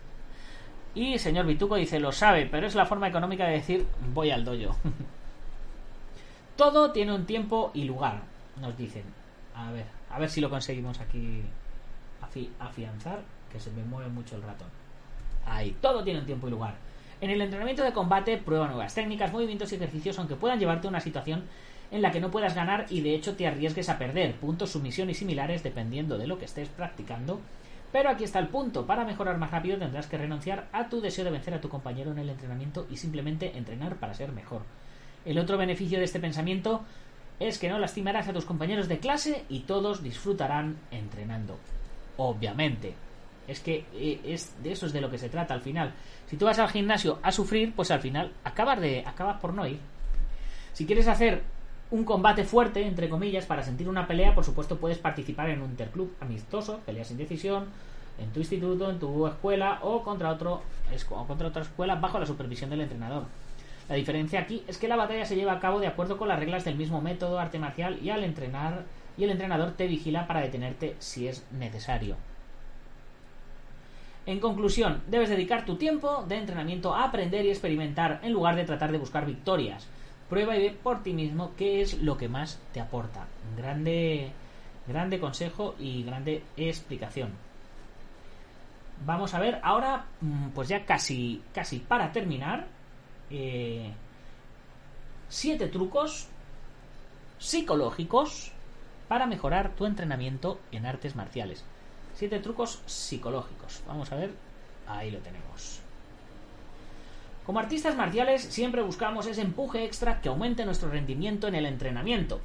Y 0.96 1.20
señor 1.20 1.46
Bituco 1.46 1.76
dice, 1.76 2.00
lo 2.00 2.12
sabe, 2.12 2.46
pero 2.46 2.68
es 2.68 2.76
la 2.76 2.86
forma 2.86 3.08
económica 3.08 3.46
de 3.46 3.54
decir, 3.54 3.86
voy 4.14 4.32
al 4.32 4.44
dojo. 4.44 4.76
Todo 6.56 6.92
tiene 6.92 7.14
un 7.14 7.26
tiempo 7.26 7.72
y 7.74 7.86
lugar, 7.86 8.22
nos 8.60 8.78
dicen. 8.78 9.04
A 9.56 9.72
ver, 9.72 9.86
a 10.10 10.20
ver 10.20 10.30
si 10.30 10.42
lo 10.42 10.50
conseguimos 10.50 11.00
aquí 11.00 11.42
afi 12.22 12.50
afianzar. 12.60 13.20
que 13.52 13.60
se 13.60 13.72
me 13.72 13.84
mueve 13.84 14.10
mucho 14.10 14.36
el 14.36 14.44
ratón. 14.44 14.68
Ahí, 15.46 15.76
todo 15.82 16.04
tiene 16.04 16.20
un 16.20 16.26
tiempo 16.26 16.48
y 16.48 16.52
lugar. 16.52 16.76
En 17.22 17.30
el 17.30 17.42
entrenamiento 17.42 17.84
de 17.84 17.92
combate 17.92 18.38
prueba 18.38 18.68
nuevas 18.68 18.94
técnicas, 18.94 19.32
movimientos 19.32 19.72
y 19.72 19.76
ejercicios, 19.76 20.20
aunque 20.20 20.36
puedan 20.36 20.60
llevarte 20.60 20.88
a 20.88 20.90
una 20.90 21.02
situación 21.02 21.44
en 21.92 22.02
la 22.02 22.12
que 22.12 22.20
no 22.20 22.30
puedas 22.30 22.56
ganar 22.56 22.86
y 22.90 23.02
de 23.02 23.16
hecho 23.16 23.36
te 23.36 23.48
arriesgues 23.48 23.90
a 23.90 23.98
perder, 23.98 24.36
puntos, 24.36 24.72
sumisión 24.72 25.10
y 25.10 25.16
similares 25.16 25.64
dependiendo 25.64 26.18
de 26.18 26.28
lo 26.28 26.38
que 26.38 26.46
estés 26.46 26.70
practicando. 26.70 27.42
Pero 27.92 28.10
aquí 28.10 28.24
está 28.24 28.40
el 28.40 28.50
punto, 28.50 28.86
para 28.86 29.04
mejorar 29.04 29.38
más 29.38 29.52
rápido 29.52 29.78
tendrás 29.78 30.08
que 30.08 30.18
renunciar 30.18 30.68
a 30.72 30.90
tu 30.90 31.02
deseo 31.02 31.26
de 31.26 31.32
vencer 31.32 31.54
a 31.54 31.62
tu 31.62 31.70
compañero 31.70 32.12
en 32.12 32.20
el 32.20 32.30
entrenamiento 32.30 32.86
y 32.90 32.98
simplemente 32.98 33.58
entrenar 33.58 33.96
para 33.96 34.14
ser 34.14 34.32
mejor. 34.32 34.62
El 35.26 35.40
otro 35.40 35.58
beneficio 35.58 35.98
de 35.98 36.06
este 36.06 36.20
pensamiento 36.20 36.84
es 37.40 37.58
que 37.58 37.70
no 37.70 37.80
lastimarás 37.80 38.28
a 38.28 38.34
tus 38.34 38.46
compañeros 38.46 38.88
de 38.88 39.00
clase 39.00 39.46
y 39.50 39.62
todos 39.62 40.04
disfrutarán 40.04 40.78
entrenando. 40.92 41.58
Obviamente. 42.18 42.94
Es 43.48 43.62
que 43.62 43.86
eh, 43.94 44.22
es 44.24 44.62
de 44.62 44.74
eso 44.74 44.86
es 44.86 44.94
de 44.94 45.02
lo 45.02 45.10
que 45.10 45.18
se 45.18 45.30
trata 45.30 45.56
al 45.56 45.62
final. 45.62 45.94
Si 46.28 46.38
tú 46.38 46.46
vas 46.46 46.60
al 46.60 46.70
gimnasio 46.70 47.18
a 47.24 47.32
sufrir, 47.32 47.74
pues 47.74 47.90
al 47.90 48.00
final 48.00 48.32
acabas 48.44 48.80
de 48.80 49.04
acabas 49.06 49.40
por 49.40 49.54
no 49.54 49.66
ir. 49.66 49.80
Si 50.74 50.86
quieres 50.86 51.08
hacer 51.08 51.42
un 51.92 52.04
combate 52.04 52.44
fuerte, 52.44 52.86
entre 52.86 53.10
comillas, 53.10 53.46
para 53.46 53.64
sentir 53.64 53.90
una 53.90 54.08
pelea, 54.08 54.36
por 54.36 54.44
supuesto 54.44 54.78
puedes 54.78 55.00
participar 55.00 55.50
en 55.50 55.62
un 55.62 55.72
interclub 55.72 56.14
amistoso, 56.20 56.80
peleas 56.86 57.08
sin 57.08 57.18
decisión, 57.18 57.66
en 58.20 58.32
tu 58.32 58.40
instituto, 58.40 58.90
en 58.90 59.00
tu 59.00 59.26
escuela 59.28 59.80
o 59.82 60.04
contra, 60.04 60.30
otro, 60.30 60.62
otra 61.18 61.62
escuela 61.62 61.96
bajo 61.96 62.20
la 62.20 62.26
supervisión 62.26 62.70
del 62.70 62.82
entrenador. 62.82 63.24
La 63.88 63.96
diferencia 63.96 64.40
aquí 64.40 64.64
es 64.68 64.78
que 64.78 64.88
la 64.88 64.98
batalla 64.98 65.26
se 65.26 65.36
lleva 65.36 65.54
a 65.54 65.60
cabo 65.60 65.80
de 65.80 65.88
acuerdo 65.88 66.18
con 66.18 66.28
las 66.28 66.38
reglas 66.38 66.64
del 66.64 66.76
mismo 66.76 67.02
método 67.02 67.40
arte 67.40 67.58
marcial 67.58 67.98
y 68.04 68.12
al 68.12 68.24
entrenar 68.24 68.84
y 69.18 69.24
el 69.24 69.32
entrenador 69.32 69.72
te 69.72 69.88
vigila 69.88 70.28
para 70.28 70.42
detenerte 70.42 70.96
si 71.00 71.28
es 71.28 71.44
necesario. 71.52 72.16
En 74.28 74.40
conclusión, 74.40 75.02
debes 75.08 75.30
dedicar 75.30 75.66
tu 75.66 75.78
tiempo 75.78 76.24
de 76.28 76.38
entrenamiento 76.38 76.94
a 76.94 77.06
aprender 77.06 77.46
y 77.46 77.50
experimentar 77.50 78.20
en 78.22 78.32
lugar 78.32 78.56
de 78.56 78.66
tratar 78.66 78.92
de 78.92 79.00
buscar 79.00 79.26
victorias. 79.26 79.88
Prueba 80.30 80.56
y 80.56 80.62
ve 80.62 80.72
por 80.72 81.02
ti 81.02 81.14
mismo 81.14 81.54
qué 81.58 81.82
es 81.82 82.00
lo 82.02 82.18
que 82.18 82.30
más 82.30 82.60
te 82.72 82.80
aporta. 82.80 83.28
Grande, 83.58 84.32
grande 84.88 85.20
consejo 85.20 85.76
y 85.80 86.04
grande 86.04 86.44
explicación. 86.56 87.32
Vamos 89.06 89.34
a 89.34 89.40
ver 89.40 89.60
ahora, 89.64 90.06
mm, 90.22 90.50
pues 90.50 90.68
ya 90.68 90.86
casi, 90.86 91.42
casi 91.54 91.80
para 91.80 92.12
terminar, 92.12 92.68
eh, 93.32 93.92
siete 95.30 95.68
trucos 95.68 96.28
psicológicos 97.40 98.52
para 99.08 99.26
mejorar 99.26 99.72
tu 99.76 99.86
entrenamiento 99.86 100.60
en 100.72 100.86
artes 100.86 101.16
marciales. 101.16 101.64
Siete 102.14 102.40
trucos 102.40 102.82
psicológicos. 102.86 103.82
Vamos 103.88 104.12
a 104.12 104.16
ver, 104.18 104.32
ahí 104.88 105.10
lo 105.10 105.20
tenemos. 105.20 105.82
Como 107.50 107.62
artistas 107.62 107.96
marciales 107.96 108.44
siempre 108.44 108.84
buscamos 108.84 109.26
ese 109.26 109.42
empuje 109.42 109.84
extra 109.84 110.22
que 110.22 110.30
aumente 110.30 110.66
nuestro 110.66 110.92
rendimiento 110.92 111.48
en 111.48 111.56
el 111.56 111.66
entrenamiento. 111.66 112.40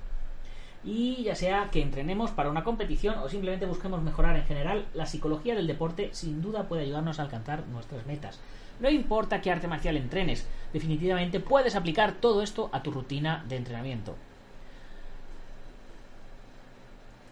Y 0.83 1.25
ya 1.25 1.35
sea 1.35 1.69
que 1.71 1.83
entrenemos 1.83 2.31
para 2.31 2.49
una 2.49 2.65
competición 2.65 3.19
o 3.19 3.29
simplemente 3.29 3.67
busquemos 3.67 4.01
mejorar 4.01 4.35
en 4.35 4.47
general, 4.47 4.87
la 4.95 5.05
psicología 5.05 5.55
del 5.55 5.67
deporte 5.67 6.09
sin 6.15 6.41
duda 6.41 6.69
puede 6.69 6.85
ayudarnos 6.85 7.19
a 7.19 7.25
alcanzar 7.25 7.67
nuestras 7.67 8.07
metas. 8.07 8.41
No 8.81 8.89
importa 8.89 9.43
qué 9.43 9.51
arte 9.51 9.69
marcial 9.69 9.99
entrenes, 9.99 10.49
definitivamente 10.73 11.39
puedes 11.39 11.77
aplicar 11.77 12.13
todo 12.13 12.41
esto 12.43 12.71
a 12.73 12.83
tu 12.83 12.91
rutina 12.91 13.45
de 13.47 13.57
entrenamiento. 13.57 14.17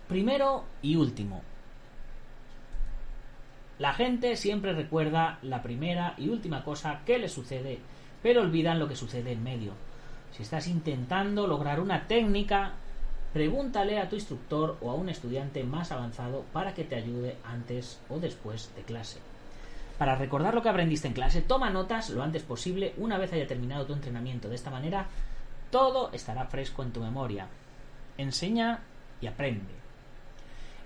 Primero 0.08 0.64
y 0.82 0.96
último. 0.96 1.40
La 3.82 3.94
gente 3.94 4.36
siempre 4.36 4.74
recuerda 4.74 5.40
la 5.42 5.60
primera 5.60 6.14
y 6.16 6.28
última 6.28 6.62
cosa 6.62 7.00
que 7.04 7.18
le 7.18 7.28
sucede, 7.28 7.80
pero 8.22 8.42
olvidan 8.42 8.78
lo 8.78 8.86
que 8.86 8.94
sucede 8.94 9.32
en 9.32 9.42
medio. 9.42 9.72
Si 10.30 10.44
estás 10.44 10.68
intentando 10.68 11.48
lograr 11.48 11.80
una 11.80 12.06
técnica, 12.06 12.74
pregúntale 13.32 13.98
a 13.98 14.08
tu 14.08 14.14
instructor 14.14 14.78
o 14.80 14.92
a 14.92 14.94
un 14.94 15.08
estudiante 15.08 15.64
más 15.64 15.90
avanzado 15.90 16.44
para 16.52 16.74
que 16.74 16.84
te 16.84 16.94
ayude 16.94 17.38
antes 17.42 18.00
o 18.08 18.20
después 18.20 18.70
de 18.76 18.82
clase. 18.82 19.18
Para 19.98 20.14
recordar 20.14 20.54
lo 20.54 20.62
que 20.62 20.68
aprendiste 20.68 21.08
en 21.08 21.14
clase, 21.14 21.42
toma 21.42 21.68
notas 21.68 22.08
lo 22.10 22.22
antes 22.22 22.44
posible 22.44 22.94
una 22.98 23.18
vez 23.18 23.32
haya 23.32 23.48
terminado 23.48 23.84
tu 23.84 23.94
entrenamiento. 23.94 24.48
De 24.48 24.54
esta 24.54 24.70
manera, 24.70 25.08
todo 25.72 26.12
estará 26.12 26.46
fresco 26.46 26.84
en 26.84 26.92
tu 26.92 27.00
memoria. 27.00 27.48
Enseña 28.16 28.78
y 29.20 29.26
aprende. 29.26 29.81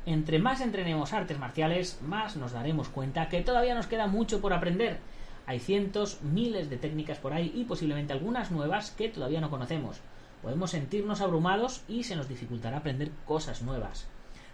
Entre 0.06 0.38
más 0.38 0.60
entrenemos 0.60 1.12
artes 1.12 1.36
marciales, 1.36 1.98
más 2.00 2.36
nos 2.36 2.52
daremos 2.52 2.88
cuenta 2.88 3.28
que 3.28 3.40
todavía 3.40 3.74
nos 3.74 3.88
queda 3.88 4.06
mucho 4.06 4.40
por 4.40 4.52
aprender. 4.52 4.98
Hay 5.46 5.58
cientos, 5.58 6.22
miles 6.22 6.70
de 6.70 6.76
técnicas 6.76 7.18
por 7.18 7.32
ahí 7.32 7.50
y 7.56 7.64
posiblemente 7.64 8.12
algunas 8.12 8.52
nuevas 8.52 8.92
que 8.92 9.08
todavía 9.08 9.40
no 9.40 9.50
conocemos. 9.50 10.00
Podemos 10.42 10.70
sentirnos 10.70 11.20
abrumados 11.20 11.82
y 11.88 12.04
se 12.04 12.14
nos 12.14 12.28
dificultará 12.28 12.76
aprender 12.76 13.10
cosas 13.24 13.62
nuevas. 13.62 14.06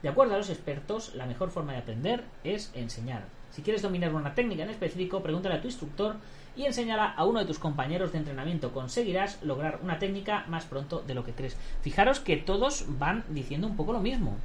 De 0.03 0.09
acuerdo 0.09 0.35
a 0.35 0.39
los 0.39 0.49
expertos, 0.49 1.15
la 1.15 1.27
mejor 1.27 1.51
forma 1.51 1.73
de 1.73 1.81
aprender 1.81 2.25
es 2.45 2.73
enseñar. 2.75 3.25
Si 3.51 3.61
quieres 3.61 3.83
dominar 3.83 4.15
una 4.15 4.35
técnica 4.35 4.63
en 4.63 4.71
específico, 4.71 5.23
pregúntale 5.23 5.57
a 5.57 5.61
tu 5.61 5.69
instructor 5.69 6.17
y 6.57 6.65
enséñala 6.65 7.13
a 7.13 7.27
uno 7.27 7.41
de 7.41 7.45
tus 7.45 7.59
compañeros 7.59 8.13
de 8.13 8.19
entrenamiento. 8.19 8.73
Conseguirás 8.73 9.43
lograr 9.43 9.81
una 9.83 9.99
técnica 9.99 10.47
más 10.49 10.65
pronto 10.65 11.03
de 11.07 11.15
lo 11.15 11.25
que 11.25 11.33
crees. 11.33 11.59
Fijaros 11.83 12.21
que 12.21 12.39
todos 12.39 12.87
van 12.99 13.25
diciendo 13.29 13.67
un 13.67 13.77
poco 13.77 13.93
lo 13.93 14.01
mismo. 14.01 14.39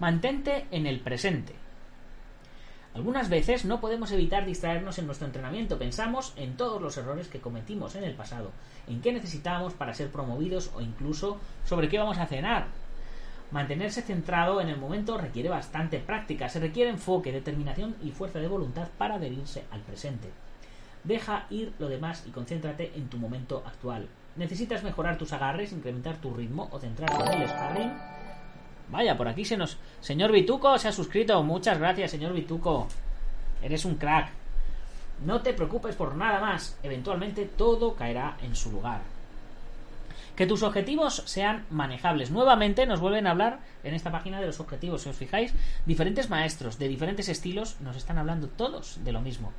Mantente 0.00 0.66
en 0.72 0.86
el 0.86 0.98
presente. 0.98 1.54
Algunas 2.94 3.28
veces 3.28 3.64
no 3.64 3.80
podemos 3.80 4.10
evitar 4.10 4.44
distraernos 4.44 4.98
en 4.98 5.06
nuestro 5.06 5.26
entrenamiento. 5.26 5.78
Pensamos 5.78 6.32
en 6.36 6.56
todos 6.56 6.82
los 6.82 6.96
errores 6.96 7.28
que 7.28 7.40
cometimos 7.40 7.94
en 7.94 8.02
el 8.02 8.14
pasado, 8.14 8.50
en 8.88 9.00
qué 9.00 9.12
necesitamos 9.12 9.72
para 9.72 9.94
ser 9.94 10.10
promovidos 10.10 10.70
o 10.74 10.80
incluso 10.80 11.38
sobre 11.64 11.88
qué 11.88 11.98
vamos 11.98 12.18
a 12.18 12.26
cenar. 12.26 12.66
Mantenerse 13.52 14.02
centrado 14.02 14.60
en 14.60 14.68
el 14.68 14.78
momento 14.78 15.16
requiere 15.16 15.48
bastante 15.48 16.00
práctica, 16.00 16.48
se 16.48 16.58
requiere 16.58 16.90
enfoque, 16.90 17.30
determinación 17.30 17.94
y 18.02 18.10
fuerza 18.10 18.40
de 18.40 18.48
voluntad 18.48 18.88
para 18.98 19.14
adherirse 19.14 19.62
al 19.70 19.80
presente. 19.80 20.28
Deja 21.04 21.46
ir 21.50 21.72
lo 21.78 21.88
demás 21.88 22.24
y 22.26 22.30
concéntrate 22.30 22.92
en 22.96 23.08
tu 23.08 23.18
momento 23.18 23.62
actual. 23.64 24.08
¿Necesitas 24.34 24.82
mejorar 24.82 25.18
tus 25.18 25.32
agarres, 25.32 25.72
incrementar 25.72 26.16
tu 26.16 26.34
ritmo 26.34 26.68
o 26.72 26.80
centrarte 26.80 27.36
en 27.36 27.42
el? 27.42 28.23
Vaya, 28.88 29.16
por 29.16 29.28
aquí 29.28 29.44
se 29.44 29.56
nos... 29.56 29.78
Señor 30.00 30.32
Bituco 30.32 30.78
se 30.78 30.88
ha 30.88 30.92
suscrito. 30.92 31.42
Muchas 31.42 31.78
gracias, 31.78 32.10
señor 32.10 32.32
Bituco. 32.32 32.88
Eres 33.62 33.84
un 33.84 33.96
crack. 33.96 34.30
No 35.24 35.40
te 35.40 35.54
preocupes 35.54 35.96
por 35.96 36.14
nada 36.14 36.40
más. 36.40 36.78
Eventualmente 36.82 37.46
todo 37.46 37.94
caerá 37.94 38.36
en 38.42 38.54
su 38.54 38.70
lugar. 38.70 39.02
Que 40.36 40.46
tus 40.46 40.62
objetivos 40.62 41.22
sean 41.26 41.64
manejables. 41.70 42.30
Nuevamente 42.30 42.86
nos 42.86 43.00
vuelven 43.00 43.26
a 43.26 43.30
hablar 43.30 43.60
en 43.84 43.94
esta 43.94 44.10
página 44.10 44.40
de 44.40 44.46
los 44.48 44.60
objetivos. 44.60 45.02
Si 45.02 45.08
os 45.08 45.16
fijáis, 45.16 45.54
diferentes 45.86 46.28
maestros 46.28 46.78
de 46.78 46.88
diferentes 46.88 47.28
estilos 47.28 47.80
nos 47.80 47.96
están 47.96 48.18
hablando 48.18 48.48
todos 48.48 49.02
de 49.04 49.12
lo 49.12 49.20
mismo. 49.20 49.52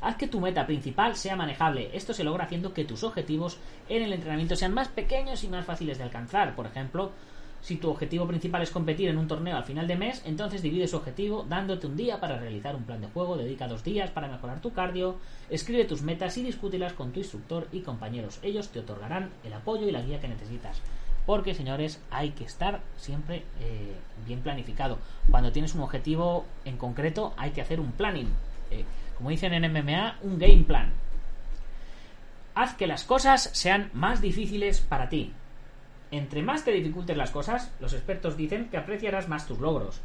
Haz 0.00 0.16
que 0.16 0.28
tu 0.28 0.40
meta 0.40 0.66
principal 0.66 1.16
sea 1.16 1.36
manejable. 1.36 1.90
Esto 1.94 2.12
se 2.12 2.24
logra 2.24 2.44
haciendo 2.44 2.74
que 2.74 2.84
tus 2.84 3.04
objetivos 3.04 3.58
en 3.88 4.02
el 4.02 4.12
entrenamiento 4.12 4.56
sean 4.56 4.74
más 4.74 4.88
pequeños 4.88 5.42
y 5.44 5.48
más 5.48 5.64
fáciles 5.64 5.98
de 5.98 6.04
alcanzar. 6.04 6.54
Por 6.54 6.66
ejemplo, 6.66 7.12
si 7.60 7.76
tu 7.76 7.90
objetivo 7.90 8.26
principal 8.26 8.62
es 8.62 8.70
competir 8.70 9.08
en 9.08 9.18
un 9.18 9.26
torneo 9.26 9.56
al 9.56 9.64
final 9.64 9.86
de 9.88 9.96
mes, 9.96 10.22
entonces 10.24 10.62
divide 10.62 10.86
su 10.86 10.96
objetivo 10.96 11.44
dándote 11.48 11.86
un 11.86 11.96
día 11.96 12.20
para 12.20 12.38
realizar 12.38 12.76
un 12.76 12.84
plan 12.84 13.00
de 13.00 13.08
juego, 13.08 13.36
dedica 13.36 13.66
dos 13.66 13.82
días 13.82 14.10
para 14.10 14.28
mejorar 14.28 14.60
tu 14.60 14.72
cardio, 14.72 15.16
escribe 15.50 15.84
tus 15.84 16.02
metas 16.02 16.36
y 16.36 16.42
discútelas 16.42 16.92
con 16.92 17.12
tu 17.12 17.20
instructor 17.20 17.68
y 17.72 17.80
compañeros. 17.80 18.38
Ellos 18.42 18.68
te 18.68 18.80
otorgarán 18.80 19.30
el 19.44 19.52
apoyo 19.52 19.88
y 19.88 19.92
la 19.92 20.02
guía 20.02 20.20
que 20.20 20.28
necesitas. 20.28 20.80
Porque, 21.26 21.54
señores, 21.54 22.00
hay 22.10 22.30
que 22.30 22.44
estar 22.44 22.80
siempre 22.96 23.42
eh, 23.60 23.96
bien 24.26 24.40
planificado. 24.40 24.98
Cuando 25.28 25.50
tienes 25.50 25.74
un 25.74 25.80
objetivo 25.80 26.44
en 26.64 26.76
concreto, 26.76 27.34
hay 27.36 27.50
que 27.50 27.60
hacer 27.60 27.80
un 27.80 27.90
planning. 27.90 28.28
Eh, 28.70 28.84
como 29.16 29.30
dicen 29.30 29.52
en 29.52 29.72
MMA, 29.72 30.18
un 30.22 30.38
game 30.38 30.62
plan. 30.64 30.92
Haz 32.54 32.74
que 32.74 32.86
las 32.86 33.02
cosas 33.02 33.50
sean 33.52 33.90
más 33.92 34.20
difíciles 34.20 34.80
para 34.80 35.08
ti. 35.08 35.32
Entre 36.10 36.42
más 36.42 36.64
te 36.64 36.70
dificulten 36.70 37.18
las 37.18 37.30
cosas, 37.30 37.72
los 37.80 37.92
expertos 37.92 38.36
dicen 38.36 38.68
que 38.68 38.76
apreciarás 38.76 39.28
más 39.28 39.46
tus 39.46 39.58
logros 39.58 40.00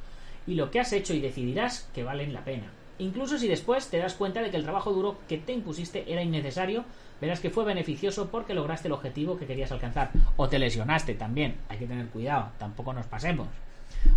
y 0.47 0.55
lo 0.55 0.71
que 0.71 0.79
has 0.79 0.93
hecho 0.93 1.13
y 1.13 1.21
decidirás 1.21 1.87
que 1.93 2.03
valen 2.03 2.33
la 2.33 2.43
pena. 2.43 2.71
Incluso 2.97 3.37
si 3.37 3.47
después 3.47 3.89
te 3.89 3.99
das 3.99 4.15
cuenta 4.15 4.41
de 4.41 4.49
que 4.49 4.57
el 4.57 4.63
trabajo 4.63 4.91
duro 4.93 5.17
que 5.27 5.37
te 5.37 5.53
impusiste 5.53 6.11
era 6.11 6.23
innecesario, 6.23 6.85
verás 7.19 7.39
que 7.39 7.51
fue 7.51 7.65
beneficioso 7.65 8.29
porque 8.29 8.53
lograste 8.53 8.87
el 8.87 8.93
objetivo 8.93 9.37
que 9.37 9.45
querías 9.45 9.71
alcanzar. 9.71 10.11
O 10.37 10.49
te 10.49 10.59
lesionaste 10.59 11.13
también, 11.13 11.57
hay 11.69 11.77
que 11.77 11.87
tener 11.87 12.07
cuidado, 12.07 12.49
tampoco 12.57 12.93
nos 12.93 13.05
pasemos. 13.05 13.47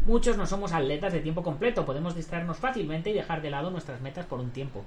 Muchos 0.06 0.38
no 0.38 0.46
somos 0.46 0.72
atletas 0.72 1.12
de 1.12 1.20
tiempo 1.20 1.42
completo, 1.42 1.84
podemos 1.84 2.14
distraernos 2.14 2.58
fácilmente 2.58 3.10
y 3.10 3.14
dejar 3.14 3.42
de 3.42 3.50
lado 3.50 3.70
nuestras 3.70 4.00
metas 4.00 4.24
por 4.24 4.40
un 4.40 4.50
tiempo. 4.50 4.84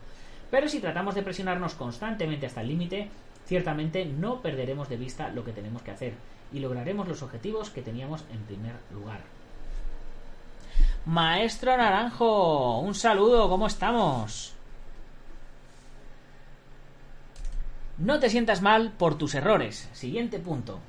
Pero 0.50 0.68
si 0.68 0.80
tratamos 0.80 1.14
de 1.14 1.24
presionarnos 1.24 1.76
constantemente 1.76 2.46
hasta 2.46 2.62
el 2.62 2.70
límite, 2.70 3.10
ciertamente 3.46 4.06
no 4.06 4.42
perderemos 4.42 4.90
de 4.90 4.98
vista 4.98 5.30
lo 5.30 5.44
que 5.44 5.54
tenemos 5.54 5.82
que 5.82 5.92
hacer 5.92 6.14
y 6.52 6.60
lograremos 6.60 7.08
los 7.08 7.22
objetivos 7.24 7.70
que 7.70 7.82
teníamos 7.82 8.24
en 8.32 8.44
primer 8.44 8.76
lugar. 8.92 9.22
Maestro 11.06 11.78
Naranjo, 11.78 12.80
un 12.80 12.94
saludo, 12.94 13.50
¿cómo 13.50 13.68
estamos? 13.68 14.54
No 17.98 18.20
te 18.20 18.30
sientas 18.30 18.62
mal 18.62 18.92
por 18.92 19.18
tus 19.18 19.34
errores. 19.34 19.90
Siguiente 19.94 20.38
punto. 20.38 20.80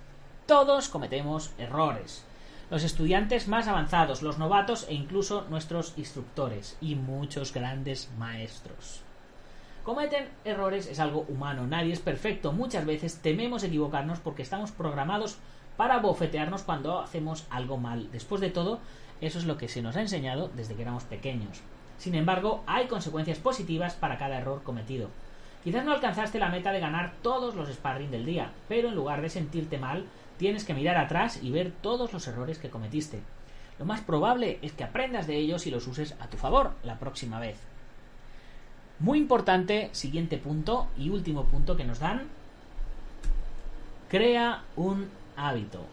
Todos 0.46 0.88
cometemos 0.88 1.52
errores. 1.56 2.24
Los 2.70 2.84
estudiantes 2.84 3.48
más 3.48 3.66
avanzados, 3.66 4.20
los 4.20 4.36
novatos 4.36 4.86
e 4.88 4.94
incluso 4.94 5.46
nuestros 5.48 5.94
instructores 5.96 6.76
y 6.82 6.96
muchos 6.96 7.54
grandes 7.54 8.10
maestros. 8.18 9.02
Cometen 9.88 10.28
errores 10.44 10.86
es 10.86 11.00
algo 11.00 11.24
humano, 11.30 11.66
nadie 11.66 11.94
es 11.94 12.00
perfecto. 12.00 12.52
Muchas 12.52 12.84
veces 12.84 13.20
tememos 13.22 13.64
equivocarnos 13.64 14.18
porque 14.18 14.42
estamos 14.42 14.70
programados 14.70 15.38
para 15.78 15.96
bofetearnos 15.96 16.60
cuando 16.60 17.00
hacemos 17.00 17.46
algo 17.48 17.78
mal. 17.78 18.12
Después 18.12 18.42
de 18.42 18.50
todo, 18.50 18.80
eso 19.22 19.38
es 19.38 19.46
lo 19.46 19.56
que 19.56 19.66
se 19.66 19.80
nos 19.80 19.96
ha 19.96 20.02
enseñado 20.02 20.50
desde 20.54 20.74
que 20.74 20.82
éramos 20.82 21.04
pequeños. 21.04 21.62
Sin 21.96 22.14
embargo, 22.16 22.62
hay 22.66 22.86
consecuencias 22.86 23.38
positivas 23.38 23.94
para 23.94 24.18
cada 24.18 24.36
error 24.36 24.62
cometido. 24.62 25.08
Quizás 25.64 25.86
no 25.86 25.92
alcanzaste 25.92 26.38
la 26.38 26.50
meta 26.50 26.70
de 26.70 26.80
ganar 26.80 27.14
todos 27.22 27.54
los 27.54 27.70
sparring 27.70 28.10
del 28.10 28.26
día, 28.26 28.52
pero 28.68 28.88
en 28.88 28.94
lugar 28.94 29.22
de 29.22 29.30
sentirte 29.30 29.78
mal, 29.78 30.04
tienes 30.36 30.64
que 30.64 30.74
mirar 30.74 30.98
atrás 30.98 31.42
y 31.42 31.50
ver 31.50 31.72
todos 31.80 32.12
los 32.12 32.28
errores 32.28 32.58
que 32.58 32.68
cometiste. 32.68 33.22
Lo 33.78 33.86
más 33.86 34.02
probable 34.02 34.58
es 34.60 34.72
que 34.72 34.84
aprendas 34.84 35.26
de 35.26 35.38
ellos 35.38 35.66
y 35.66 35.70
los 35.70 35.86
uses 35.86 36.14
a 36.20 36.26
tu 36.26 36.36
favor 36.36 36.72
la 36.84 36.98
próxima 36.98 37.40
vez. 37.40 37.56
Muy 39.00 39.18
importante, 39.18 39.90
siguiente 39.92 40.38
punto 40.38 40.88
y 40.96 41.10
último 41.10 41.44
punto 41.44 41.76
que 41.76 41.84
nos 41.84 42.00
dan. 42.00 42.22
Crea 44.08 44.62
un 44.76 45.08
hábito. 45.36 45.84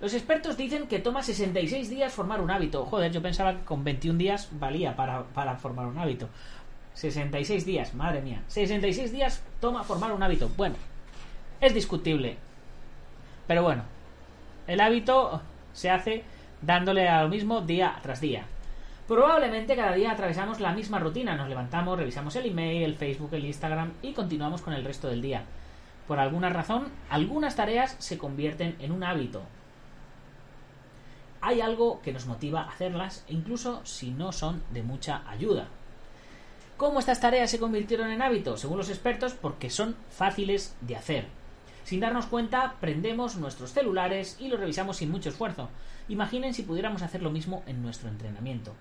Los 0.00 0.14
expertos 0.14 0.56
dicen 0.56 0.86
que 0.86 1.00
toma 1.00 1.24
66 1.24 1.90
días 1.90 2.12
formar 2.12 2.40
un 2.40 2.50
hábito. 2.50 2.84
Joder, 2.84 3.10
yo 3.10 3.20
pensaba 3.20 3.54
que 3.54 3.64
con 3.64 3.82
21 3.82 4.18
días 4.18 4.48
valía 4.52 4.94
para, 4.94 5.24
para 5.24 5.56
formar 5.56 5.86
un 5.86 5.98
hábito. 5.98 6.28
66 6.94 7.66
días, 7.66 7.94
madre 7.94 8.22
mía. 8.22 8.42
66 8.46 9.10
días 9.10 9.42
toma 9.60 9.82
formar 9.82 10.12
un 10.12 10.22
hábito. 10.22 10.48
Bueno, 10.56 10.76
es 11.60 11.74
discutible. 11.74 12.36
Pero 13.48 13.64
bueno, 13.64 13.82
el 14.68 14.80
hábito 14.80 15.40
se 15.72 15.90
hace 15.90 16.22
dándole 16.62 17.08
a 17.08 17.22
lo 17.22 17.28
mismo 17.28 17.62
día 17.62 17.98
tras 18.02 18.20
día. 18.20 18.44
Probablemente 19.08 19.74
cada 19.74 19.94
día 19.94 20.12
atravesamos 20.12 20.60
la 20.60 20.72
misma 20.72 20.98
rutina. 20.98 21.34
Nos 21.34 21.48
levantamos, 21.48 21.98
revisamos 21.98 22.36
el 22.36 22.44
email, 22.44 22.82
el 22.82 22.94
Facebook, 22.94 23.32
el 23.32 23.46
Instagram 23.46 23.94
y 24.02 24.12
continuamos 24.12 24.60
con 24.60 24.74
el 24.74 24.84
resto 24.84 25.08
del 25.08 25.22
día. 25.22 25.44
Por 26.06 26.18
alguna 26.18 26.50
razón, 26.50 26.88
algunas 27.08 27.56
tareas 27.56 27.96
se 27.98 28.18
convierten 28.18 28.76
en 28.80 28.92
un 28.92 29.02
hábito. 29.02 29.40
Hay 31.40 31.62
algo 31.62 32.02
que 32.02 32.12
nos 32.12 32.26
motiva 32.26 32.60
a 32.60 32.68
hacerlas, 32.68 33.24
incluso 33.28 33.80
si 33.86 34.10
no 34.10 34.30
son 34.30 34.62
de 34.74 34.82
mucha 34.82 35.22
ayuda. 35.26 35.68
¿Cómo 36.76 36.98
estas 36.98 37.20
tareas 37.20 37.50
se 37.50 37.58
convirtieron 37.58 38.10
en 38.10 38.20
hábitos? 38.20 38.60
Según 38.60 38.76
los 38.76 38.90
expertos, 38.90 39.32
porque 39.32 39.70
son 39.70 39.96
fáciles 40.10 40.76
de 40.82 40.96
hacer. 40.96 41.26
Sin 41.82 42.00
darnos 42.00 42.26
cuenta, 42.26 42.74
prendemos 42.78 43.36
nuestros 43.36 43.72
celulares 43.72 44.36
y 44.38 44.48
los 44.48 44.60
revisamos 44.60 44.98
sin 44.98 45.10
mucho 45.10 45.30
esfuerzo. 45.30 45.70
Imaginen 46.10 46.52
si 46.52 46.62
pudiéramos 46.62 47.00
hacer 47.00 47.22
lo 47.22 47.30
mismo 47.30 47.62
en 47.66 47.80
nuestro 47.82 48.10
entrenamiento. 48.10 48.74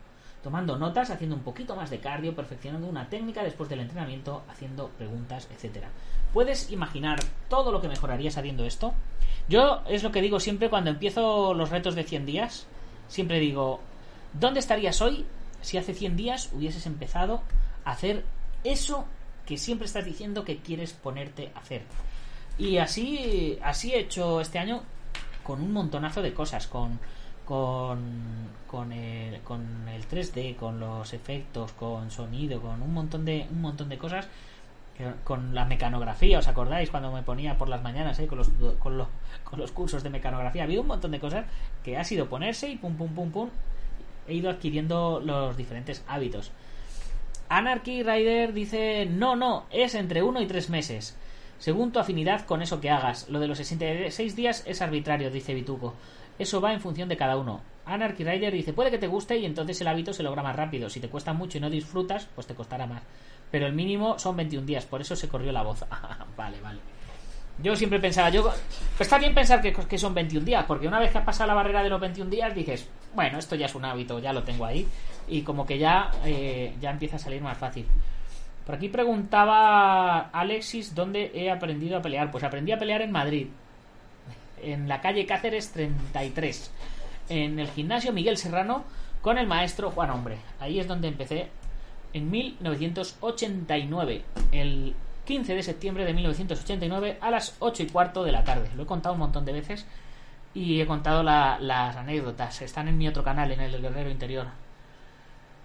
Tomando 0.44 0.78
notas, 0.78 1.10
haciendo 1.10 1.36
un 1.36 1.42
poquito 1.42 1.76
más 1.76 1.90
de 1.90 2.00
cardio, 2.00 2.36
perfeccionando 2.36 2.88
una 2.88 3.10
técnica 3.10 3.44
después 3.44 3.70
del 3.70 3.82
entrenamiento, 3.82 4.44
haciendo 4.50 4.90
preguntas, 4.90 5.48
etc. 5.52 5.86
¿Puedes 6.34 6.72
imaginar 6.72 7.20
todo 7.50 7.72
lo 7.72 7.82
que 7.82 7.88
mejorarías 7.88 8.38
haciendo 8.38 8.66
esto? 8.66 8.94
Yo 9.50 9.82
es 9.88 10.04
lo 10.04 10.12
que 10.12 10.22
digo 10.22 10.40
siempre 10.40 10.70
cuando 10.70 10.90
empiezo 10.90 11.54
los 11.54 11.70
retos 11.70 11.96
de 11.96 12.04
100 12.04 12.26
días. 12.26 12.68
Siempre 13.08 13.40
digo, 13.40 13.80
¿dónde 14.34 14.60
estarías 14.60 15.02
hoy 15.02 15.26
si 15.62 15.78
hace 15.78 15.94
100 15.94 16.16
días 16.16 16.50
hubieses 16.54 16.86
empezado 16.86 17.42
hacer 17.88 18.26
eso 18.64 19.06
que 19.46 19.58
siempre 19.58 19.86
estás 19.86 20.06
diciendo 20.06 20.44
que 20.44 20.58
quieres 20.58 20.94
ponerte 20.94 21.52
a 21.56 21.60
hacer. 21.60 21.84
Y 22.58 22.78
así, 22.78 23.58
así 23.64 23.94
he 23.94 24.00
hecho 24.00 24.42
este 24.42 24.60
año 24.60 24.84
con 25.44 25.62
un 25.62 25.72
montonazo 25.72 26.22
de 26.22 26.34
cosas, 26.34 26.68
con, 26.68 27.00
con, 27.48 28.00
con, 28.68 28.92
el, 28.92 29.40
con 29.42 29.88
el 29.88 30.08
3D, 30.08 30.58
con 30.58 30.80
los 30.80 31.14
efectos, 31.14 31.72
con 31.72 32.12
sonido, 32.12 32.62
con 32.62 32.82
un 32.82 32.94
montón 32.94 33.24
de, 33.24 33.48
un 33.50 33.62
montón 33.62 33.88
de 33.88 33.98
cosas, 33.98 34.28
con 35.24 35.54
la 35.54 35.66
mecanografía, 35.66 36.40
¿os 36.40 36.48
acordáis 36.48 36.90
cuando 36.90 37.12
me 37.12 37.22
ponía 37.22 37.58
por 37.58 37.70
las 37.70 37.84
mañanas 37.84 38.20
eh, 38.20 38.28
con, 38.28 38.40
los, 38.40 38.50
con, 38.80 38.98
los, 38.98 39.08
con 39.44 39.60
los 39.60 39.72
cursos 39.72 40.04
de 40.04 40.10
mecanografía? 40.10 40.64
Había 40.64 40.82
un 40.82 40.88
montón 40.88 41.12
de 41.12 41.20
cosas 41.20 41.46
que 41.84 41.98
ha 41.98 42.04
sido 42.04 42.28
ponerse 42.28 42.68
y 42.70 42.78
pum, 42.78 42.96
pum, 42.96 43.10
pum, 43.14 43.32
pum, 43.32 43.50
he 44.28 44.34
ido 44.34 44.50
adquiriendo 44.50 45.22
los 45.24 45.56
diferentes 45.56 46.04
hábitos. 46.08 46.52
Anarchy 47.48 48.04
Rider 48.04 48.52
dice, 48.52 49.06
no, 49.06 49.36
no, 49.38 49.66
es 49.72 49.96
entre 49.96 50.22
uno 50.22 50.42
y 50.42 50.48
tres 50.48 50.70
meses. 50.70 51.16
Según 51.60 51.92
tu 51.92 52.00
afinidad 52.00 52.46
con 52.46 52.62
eso 52.62 52.80
que 52.80 52.90
hagas. 52.90 53.30
Lo 53.30 53.40
de 53.40 53.48
los 53.48 53.58
66 53.58 54.36
días 54.36 54.64
es 54.68 54.82
arbitrario, 54.82 55.32
dice 55.32 55.54
Vituco. 55.54 55.94
Eso 56.38 56.62
va 56.62 56.74
en 56.74 56.80
función 56.80 57.10
de 57.10 57.18
cada 57.18 57.38
uno. 57.38 57.62
Anarchy 57.86 58.24
Rider 58.24 58.54
dice, 58.54 58.74
puede 58.74 58.92
que 58.92 58.98
te 58.98 59.08
guste 59.08 59.38
y 59.38 59.46
entonces 59.46 59.80
el 59.82 59.88
hábito 59.88 60.14
se 60.14 60.24
logra 60.24 60.44
más 60.44 60.56
rápido. 60.56 60.90
Si 60.90 61.00
te 61.00 61.10
cuesta 61.10 61.34
mucho 61.34 61.58
y 61.58 61.62
no 61.62 61.70
disfrutas, 61.70 62.28
pues 62.36 62.46
te 62.46 62.54
costará 62.54 62.86
más. 62.86 63.02
Pero 63.50 63.66
el 63.66 63.74
mínimo 63.74 64.20
son 64.20 64.36
21 64.36 64.66
días, 64.66 64.86
por 64.86 65.02
eso 65.02 65.16
se 65.16 65.30
corrió 65.30 65.52
la 65.52 65.64
voz. 65.64 65.84
vale, 66.38 66.62
vale. 66.62 66.80
Yo 67.60 67.76
siempre 67.76 68.00
pensaba, 68.00 68.30
yo 68.30 68.54
está 69.00 69.18
bien 69.18 69.34
pensar 69.34 69.62
que, 69.62 69.74
que, 69.74 69.98
son 69.98 70.14
21 70.14 70.46
días, 70.46 70.66
porque 70.68 70.88
una 70.88 71.00
vez 71.00 71.12
que 71.12 71.18
has 71.18 71.24
pasado 71.24 71.48
la 71.48 71.56
barrera 71.56 71.82
de 71.82 71.90
los 71.90 72.00
21 72.00 72.30
días 72.30 72.54
dices, 72.54 72.88
bueno, 73.16 73.40
esto 73.40 73.56
ya 73.56 73.66
es 73.66 73.74
un 73.74 73.84
hábito, 73.84 74.20
ya 74.20 74.32
lo 74.32 74.44
tengo 74.44 74.64
ahí, 74.64 74.88
y 75.28 75.42
como 75.42 75.66
que 75.66 75.80
ya, 75.80 76.12
eh, 76.24 76.76
ya 76.80 76.92
empieza 76.92 77.16
a 77.16 77.20
salir 77.20 77.42
más 77.42 77.58
fácil. 77.58 77.88
Por 78.68 78.76
aquí 78.76 78.90
preguntaba 78.90 80.30
Alexis 80.30 80.94
dónde 80.94 81.32
he 81.34 81.50
aprendido 81.50 81.98
a 81.98 82.02
pelear. 82.02 82.30
Pues 82.32 82.44
aprendí 82.44 82.74
a 82.74 82.78
pelear 82.78 83.02
en 83.02 83.14
Madrid, 83.14 83.48
en 84.62 84.90
la 84.90 85.00
calle 85.00 85.26
Cáceres 85.26 85.72
33, 85.72 86.70
en 87.30 87.60
el 87.60 87.70
gimnasio 87.70 88.12
Miguel 88.12 88.36
Serrano, 88.36 88.84
con 89.22 89.38
el 89.38 89.48
maestro 89.48 89.90
Juan 89.92 90.12
Hombre. 90.12 90.40
Ahí 90.60 90.82
es 90.82 90.88
donde 90.88 91.08
empecé 91.08 91.48
en 92.12 92.30
1989, 92.30 94.24
el 94.52 94.94
15 95.24 95.56
de 95.56 95.64
septiembre 95.64 96.04
de 96.04 96.14
1989 96.14 97.20
a 97.22 97.32
las 97.32 97.56
8 97.60 97.84
y 97.84 97.88
cuarto 97.88 98.26
de 98.26 98.34
la 98.34 98.44
tarde. 98.44 98.70
Lo 98.76 98.84
he 98.84 98.86
contado 98.86 99.14
un 99.14 99.20
montón 99.20 99.46
de 99.46 99.54
veces 99.54 99.86
y 100.54 100.82
he 100.82 100.86
contado 100.86 101.24
las 101.24 101.96
anécdotas. 101.96 102.62
Están 102.62 102.90
en 102.90 102.98
mi 102.98 103.08
otro 103.08 103.24
canal, 103.24 103.50
en 103.50 103.62
el 103.62 103.82
Guerrero 103.82 104.10
Interior. 104.10 104.48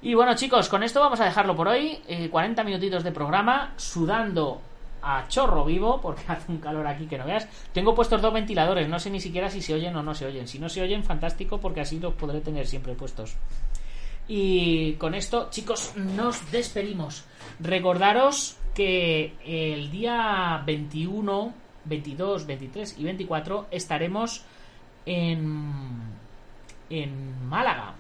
Y 0.03 0.15
bueno 0.15 0.35
chicos, 0.35 0.69
con 0.69 0.83
esto 0.83 0.99
vamos 0.99 1.21
a 1.21 1.25
dejarlo 1.27 1.55
por 1.55 1.69
hoy. 1.69 2.01
40 2.29 2.61
eh, 2.61 2.65
minutitos 2.65 3.05
de 3.05 3.13
programa, 3.13 3.73
sudando 3.77 4.61
a 5.01 5.29
chorro 5.29 5.65
vivo, 5.65 6.01
porque 6.01 6.23
hace 6.29 6.51
un 6.51 6.59
calor 6.59 6.85
aquí 6.87 7.07
que 7.07 7.17
no 7.17 7.25
veas. 7.25 7.47
Tengo 7.73 7.95
puestos 7.95 8.21
dos 8.21 8.33
ventiladores, 8.33 8.89
no 8.89 8.99
sé 8.99 9.11
ni 9.11 9.21
siquiera 9.21 9.49
si 9.49 9.63
se 9.63 9.75
oyen 9.75 9.95
o 9.95 10.03
no 10.03 10.13
se 10.13 10.27
oyen. 10.27 10.49
Si 10.49 10.59
no 10.59 10.69
se 10.69 10.83
oyen, 10.83 11.05
fantástico, 11.05 11.59
porque 11.59 11.83
así 11.83 12.01
los 12.01 12.15
podré 12.15 12.41
tener 12.41 12.67
siempre 12.67 12.95
puestos. 12.95 13.37
Y 14.27 14.95
con 14.95 15.15
esto, 15.15 15.49
chicos, 15.51 15.93
nos 15.97 16.51
despedimos. 16.51 17.25
Recordaros 17.61 18.57
que 18.75 19.35
el 19.45 19.89
día 19.91 20.63
21, 20.67 21.55
22, 21.85 22.47
23 22.47 22.99
y 22.99 23.05
24 23.05 23.67
estaremos 23.71 24.45
en, 25.07 25.93
en 26.91 27.49
Málaga, 27.49 27.95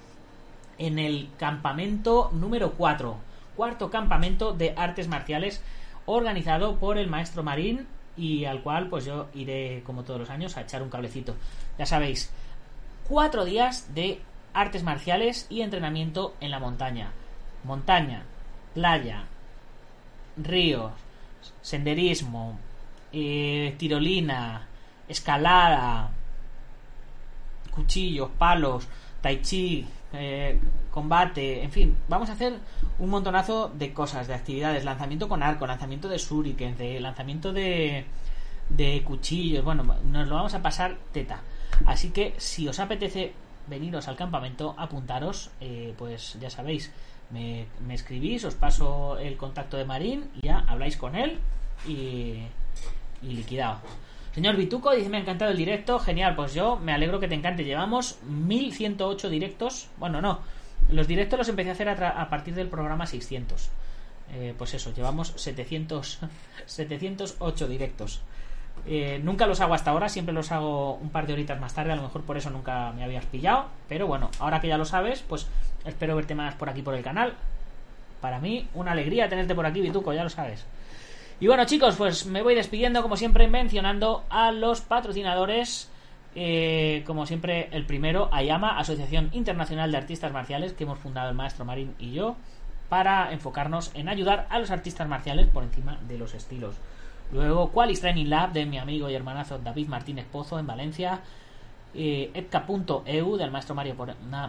en 0.82 0.98
el 0.98 1.28
campamento 1.38 2.30
número 2.32 2.72
4, 2.72 3.16
cuarto 3.56 3.90
campamento 3.90 4.52
de 4.52 4.74
artes 4.76 5.06
marciales 5.06 5.62
organizado 6.06 6.76
por 6.76 6.98
el 6.98 7.08
maestro 7.08 7.44
Marín 7.44 7.86
y 8.16 8.46
al 8.46 8.62
cual 8.62 8.88
pues 8.88 9.04
yo 9.04 9.28
iré 9.32 9.82
como 9.86 10.02
todos 10.02 10.18
los 10.18 10.30
años 10.30 10.56
a 10.56 10.62
echar 10.62 10.82
un 10.82 10.90
cablecito. 10.90 11.36
Ya 11.78 11.86
sabéis, 11.86 12.32
cuatro 13.08 13.44
días 13.44 13.94
de 13.94 14.20
artes 14.54 14.82
marciales 14.82 15.46
y 15.48 15.60
entrenamiento 15.60 16.34
en 16.40 16.50
la 16.50 16.58
montaña. 16.58 17.12
Montaña, 17.62 18.24
playa, 18.74 19.26
ríos, 20.36 20.90
senderismo, 21.60 22.58
eh, 23.12 23.76
tirolina, 23.78 24.66
escalada, 25.08 26.10
cuchillos, 27.70 28.30
palos, 28.36 28.88
tai 29.20 29.40
chi, 29.42 29.86
eh, 30.12 30.58
combate, 30.90 31.62
en 31.62 31.70
fin, 31.70 31.96
vamos 32.08 32.28
a 32.30 32.34
hacer 32.34 32.58
un 32.98 33.10
montonazo 33.10 33.68
de 33.68 33.92
cosas, 33.92 34.28
de 34.28 34.34
actividades, 34.34 34.84
lanzamiento 34.84 35.28
con 35.28 35.42
arco, 35.42 35.66
lanzamiento 35.66 36.08
de 36.08 36.18
shuriken, 36.18 36.76
de 36.76 37.00
lanzamiento 37.00 37.52
de, 37.52 38.04
de 38.68 39.02
cuchillos, 39.04 39.64
bueno, 39.64 39.84
nos 40.04 40.28
lo 40.28 40.34
vamos 40.34 40.54
a 40.54 40.62
pasar 40.62 40.96
teta. 41.12 41.40
Así 41.86 42.10
que 42.10 42.34
si 42.36 42.68
os 42.68 42.78
apetece 42.78 43.32
veniros 43.66 44.08
al 44.08 44.16
campamento, 44.16 44.74
apuntaros, 44.76 45.50
eh, 45.60 45.94
pues 45.96 46.36
ya 46.40 46.50
sabéis, 46.50 46.92
me, 47.30 47.66
escribís, 47.90 48.44
os 48.44 48.54
paso 48.54 49.18
el 49.18 49.36
contacto 49.36 49.76
de 49.76 49.84
Marín 49.84 50.30
ya 50.42 50.58
habláis 50.68 50.96
con 50.96 51.16
él 51.16 51.38
y, 51.88 52.42
y 53.22 53.32
liquidado. 53.32 53.78
Señor 54.34 54.56
Vituco 54.56 54.92
dice, 54.92 55.10
me 55.10 55.18
ha 55.18 55.20
encantado 55.20 55.50
el 55.50 55.58
directo, 55.58 55.98
genial, 55.98 56.34
pues 56.34 56.54
yo 56.54 56.76
me 56.76 56.92
alegro 56.92 57.20
que 57.20 57.28
te 57.28 57.34
encante. 57.34 57.64
Llevamos 57.64 58.18
1108 58.24 59.28
directos, 59.28 59.88
bueno, 59.98 60.22
no, 60.22 60.40
Los 60.88 61.06
directos 61.06 61.38
los 61.38 61.48
empecé 61.48 61.68
a 61.68 61.72
hacer 61.72 61.88
a, 61.88 62.28
partir 62.30 62.54
del 62.54 62.68
programa 62.68 63.06
600. 63.06 63.68
Eh, 64.34 64.54
pues 64.56 64.72
eso, 64.72 64.94
llevamos 64.94 65.34
700, 65.36 66.20
708 66.64 67.68
directos. 67.68 68.22
Eh, 68.86 69.20
nunca 69.22 69.46
los 69.46 69.60
hago 69.60 69.74
hasta 69.74 69.90
ahora, 69.90 70.08
siempre 70.08 70.34
los 70.34 70.50
hago 70.50 70.94
un 70.94 71.10
par 71.10 71.26
de 71.26 71.34
horitas 71.34 71.60
más 71.60 71.74
tarde, 71.74 71.92
a 71.92 71.96
lo 71.96 72.02
mejor 72.02 72.22
por 72.22 72.38
eso 72.38 72.48
nunca 72.48 72.92
me 72.92 73.04
habías 73.04 73.26
pillado. 73.26 73.66
Pero 73.86 74.06
bueno, 74.06 74.30
ahora 74.38 74.62
que 74.62 74.68
ya 74.68 74.78
lo 74.78 74.86
sabes, 74.86 75.22
pues 75.28 75.46
espero 75.84 76.16
verte 76.16 76.34
más 76.34 76.54
por 76.54 76.70
aquí 76.70 76.80
por 76.80 76.94
el 76.94 77.02
canal. 77.02 77.34
Para 78.22 78.38
mí, 78.38 78.66
una 78.72 78.92
alegría 78.92 79.28
tenerte 79.28 79.54
por 79.54 79.66
aquí, 79.66 79.82
Vituco, 79.82 80.14
ya 80.14 80.24
lo 80.24 80.30
sabes. 80.30 80.64
Y 81.42 81.48
bueno, 81.48 81.64
chicos, 81.64 81.96
pues 81.96 82.24
me 82.26 82.40
voy 82.40 82.54
despidiendo, 82.54 83.02
como 83.02 83.16
siempre, 83.16 83.48
mencionando 83.48 84.22
a 84.30 84.52
los 84.52 84.80
patrocinadores. 84.80 85.90
Eh, 86.36 87.02
como 87.04 87.26
siempre, 87.26 87.68
el 87.72 87.84
primero, 87.84 88.28
Ayama, 88.30 88.78
Asociación 88.78 89.28
Internacional 89.32 89.90
de 89.90 89.98
Artistas 89.98 90.32
Marciales, 90.32 90.72
que 90.72 90.84
hemos 90.84 91.00
fundado 91.00 91.30
el 91.30 91.34
maestro 91.34 91.64
Marín 91.64 91.96
y 91.98 92.12
yo, 92.12 92.36
para 92.88 93.32
enfocarnos 93.32 93.90
en 93.94 94.08
ayudar 94.08 94.46
a 94.50 94.60
los 94.60 94.70
artistas 94.70 95.08
marciales 95.08 95.48
por 95.48 95.64
encima 95.64 95.98
de 96.06 96.16
los 96.16 96.32
estilos. 96.32 96.76
Luego, 97.32 97.70
Qualis 97.72 98.00
Training 98.00 98.26
Lab 98.26 98.52
de 98.52 98.64
mi 98.64 98.78
amigo 98.78 99.10
y 99.10 99.14
hermanazo 99.16 99.58
David 99.58 99.88
Martínez 99.88 100.26
Pozo 100.30 100.60
en 100.60 100.68
Valencia. 100.68 101.22
Eh, 101.94 102.30
Epca.eu 102.32 103.36
del 103.36 103.50
maestro 103.50 103.74
Mario, 103.74 103.96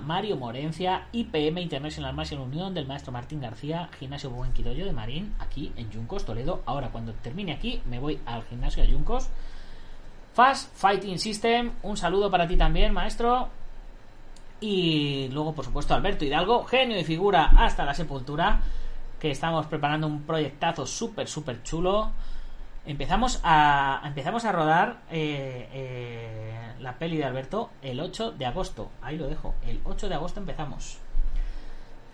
Mario 0.05 0.37
Morencia. 0.37 1.07
IPM 1.11 1.61
International 1.61 2.13
Martial 2.13 2.41
Unión 2.41 2.73
del 2.73 2.87
maestro 2.87 3.11
Martín 3.11 3.41
García. 3.41 3.89
Gimnasio 3.99 4.29
Buen 4.29 4.53
Quiroyo 4.53 4.85
de 4.85 4.93
Marín, 4.93 5.35
aquí 5.39 5.71
en 5.75 5.89
Yuncos, 5.91 6.25
Toledo. 6.25 6.61
Ahora, 6.65 6.89
cuando 6.89 7.13
termine 7.13 7.51
aquí, 7.51 7.81
me 7.85 7.99
voy 7.99 8.19
al 8.25 8.43
gimnasio 8.43 8.83
de 8.83 8.89
Yuncos. 8.89 9.29
Fast 10.33 10.73
Fighting 10.75 11.19
System, 11.19 11.73
un 11.83 11.97
saludo 11.97 12.31
para 12.31 12.47
ti 12.47 12.55
también, 12.55 12.93
maestro. 12.93 13.49
Y 14.61 15.27
luego, 15.29 15.53
por 15.53 15.65
supuesto, 15.65 15.93
Alberto 15.93 16.23
Hidalgo, 16.23 16.63
genio 16.63 16.97
y 16.97 17.03
figura 17.03 17.51
hasta 17.57 17.83
la 17.83 17.93
sepultura. 17.93 18.61
Que 19.19 19.31
estamos 19.31 19.65
preparando 19.67 20.07
un 20.07 20.23
proyectazo 20.23 20.85
súper, 20.85 21.27
súper 21.27 21.61
chulo 21.63 22.11
Empezamos 22.85 23.39
a, 23.43 24.01
empezamos 24.03 24.43
a 24.43 24.51
rodar 24.51 25.03
eh, 25.09 25.69
eh, 25.71 26.73
la 26.79 26.97
peli 26.97 27.15
de 27.15 27.23
Alberto 27.23 27.69
el 27.81 28.01
8 28.01 28.33
de 28.33 28.45
agosto. 28.45 28.91
Ahí 29.01 29.17
lo 29.17 29.27
dejo. 29.27 29.55
El 29.65 29.79
8 29.85 30.09
de 30.09 30.15
agosto 30.15 30.41
empezamos. 30.41 30.97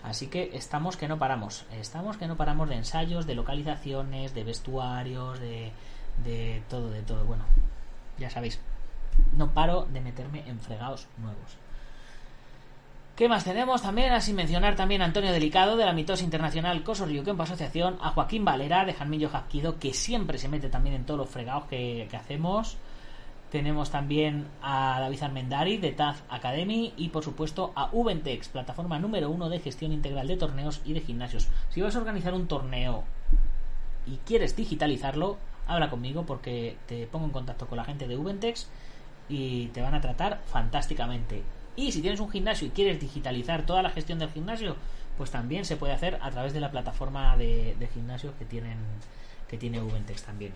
Así 0.04 0.28
que 0.28 0.52
estamos 0.54 0.96
que 0.96 1.08
no 1.08 1.18
paramos. 1.18 1.66
Estamos 1.72 2.18
que 2.18 2.28
no 2.28 2.38
paramos 2.38 2.70
de 2.70 2.76
ensayos, 2.76 3.26
de 3.26 3.34
localizaciones, 3.34 4.36
de 4.36 4.44
vestuarios, 4.44 5.40
de, 5.40 5.72
de 6.24 6.62
todo, 6.70 6.92
de 6.92 7.02
todo. 7.02 7.26
Bueno, 7.26 7.46
ya 8.20 8.30
sabéis. 8.30 8.60
No 9.36 9.52
paro 9.56 9.88
de 9.92 10.02
meterme 10.02 10.48
en 10.48 10.60
fregados 10.60 11.08
nuevos. 11.18 11.58
¿Qué 13.20 13.28
más 13.28 13.44
tenemos? 13.44 13.82
También, 13.82 14.14
así 14.14 14.32
mencionar 14.32 14.78
también 14.78 15.02
a 15.02 15.06
Antonio 15.06 15.34
Delicado 15.34 15.76
de 15.76 15.84
la 15.84 15.92
mitosa 15.92 16.24
internacional 16.24 16.84
Coso 16.84 17.06
Ryukempo 17.06 17.44
Asociación, 17.44 17.98
a 18.00 18.12
Joaquín 18.12 18.46
Valera 18.46 18.86
de 18.86 18.94
Jarmillo 18.94 19.28
Jasquido, 19.28 19.78
que 19.78 19.94
siempre 19.94 20.38
se 20.38 20.48
mete 20.48 20.70
también 20.70 20.96
en 20.96 21.06
todos 21.06 21.18
los 21.18 21.30
fregados 21.30 21.66
que, 21.66 22.08
hacemos. 22.14 22.78
Tenemos 23.52 23.92
también 23.92 24.48
a 24.62 25.02
David 25.02 25.22
Armendari 25.22 25.78
de 25.80 25.92
Taz 25.92 26.24
Academy 26.30 26.94
y 26.96 27.10
por 27.10 27.26
supuesto 27.26 27.74
a 27.76 27.90
Ubentex, 27.92 28.48
plataforma 28.48 29.00
número 29.00 29.30
uno 29.30 29.50
de 29.50 29.60
gestión 29.60 29.92
integral 29.92 30.30
de 30.30 30.38
torneos 30.38 30.80
y 30.86 30.94
de 30.94 31.02
gimnasios. 31.02 31.50
Si 31.72 31.82
vas 31.82 31.98
a 31.98 32.00
organizar 32.00 32.34
un 32.34 32.48
torneo 32.48 33.04
y 34.08 34.16
quieres 34.26 34.56
digitalizarlo, 34.56 35.36
habla 35.68 35.90
conmigo 35.90 36.26
porque 36.26 36.78
te 36.88 37.06
pongo 37.06 37.26
en 37.26 37.34
contacto 37.34 37.68
con 37.68 37.80
la 37.80 37.84
gente 37.84 38.08
de 38.08 38.16
Ubentex 38.16 38.70
y 39.28 39.68
te 39.68 39.82
van 39.82 39.96
a 39.96 40.00
tratar 40.00 40.40
fantásticamente. 40.46 41.59
Y 41.80 41.94
si 41.94 42.02
tienes 42.02 42.20
un 42.20 42.30
gimnasio 42.30 42.68
y 42.68 42.72
quieres 42.72 43.00
digitalizar 43.00 43.66
toda 43.66 43.82
la 43.82 43.90
gestión 43.90 44.20
del 44.20 44.30
gimnasio, 44.30 44.76
pues 45.18 45.32
también 45.32 45.64
se 45.64 45.78
puede 45.78 45.94
hacer 45.94 46.20
a 46.22 46.30
través 46.30 46.52
de 46.52 46.60
la 46.60 46.70
plataforma 46.70 47.38
de, 47.38 47.74
de 47.80 47.88
gimnasios 47.88 48.34
que 48.38 48.44
tienen 48.44 48.78
que 49.48 49.58
tiene 49.58 49.82
Ubentex 49.82 50.24
también. 50.24 50.52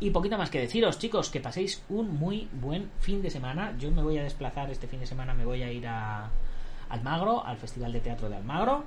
Y 0.00 0.10
poquito 0.10 0.36
más 0.36 0.50
que 0.50 0.60
deciros, 0.60 0.98
chicos, 0.98 1.30
que 1.30 1.40
paséis 1.40 1.82
un 1.88 2.14
muy 2.18 2.46
buen 2.52 2.90
fin 3.00 3.22
de 3.22 3.30
semana. 3.30 3.74
Yo 3.78 3.90
me 3.90 4.02
voy 4.02 4.18
a 4.18 4.22
desplazar 4.22 4.70
este 4.70 4.86
fin 4.86 5.00
de 5.00 5.06
semana, 5.06 5.32
me 5.32 5.46
voy 5.46 5.62
a 5.62 5.72
ir 5.72 5.86
a 5.86 6.28
Almagro, 6.90 7.44
al 7.44 7.56
Festival 7.56 7.92
de 7.92 8.00
Teatro 8.00 8.28
de 8.28 8.36
Almagro. 8.36 8.84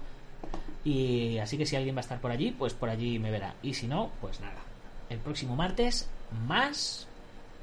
Y 0.86 1.40
así 1.40 1.58
que 1.58 1.66
si 1.66 1.76
alguien 1.76 1.96
va 1.96 2.00
a 2.00 2.02
estar 2.02 2.22
por 2.22 2.30
allí, 2.30 2.52
pues 2.52 2.76
por 2.76 2.90
allí 2.90 3.18
me 3.18 3.32
verá. 3.32 3.56
Y 3.64 3.74
si 3.74 3.88
no, 3.88 4.12
pues 4.22 4.40
nada. 4.42 4.62
El 5.10 5.18
próximo 5.18 5.56
martes, 5.56 6.08
más 6.48 7.08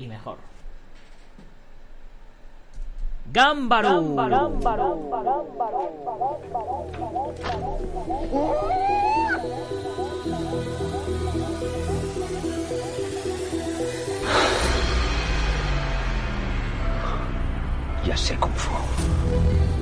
y 0.00 0.08
mejor. 0.08 0.38
Gámbaro. 3.32 4.02
Ya 18.04 18.16
sé 18.16 18.36
Kung 18.36 18.52
Fu. 18.52 19.73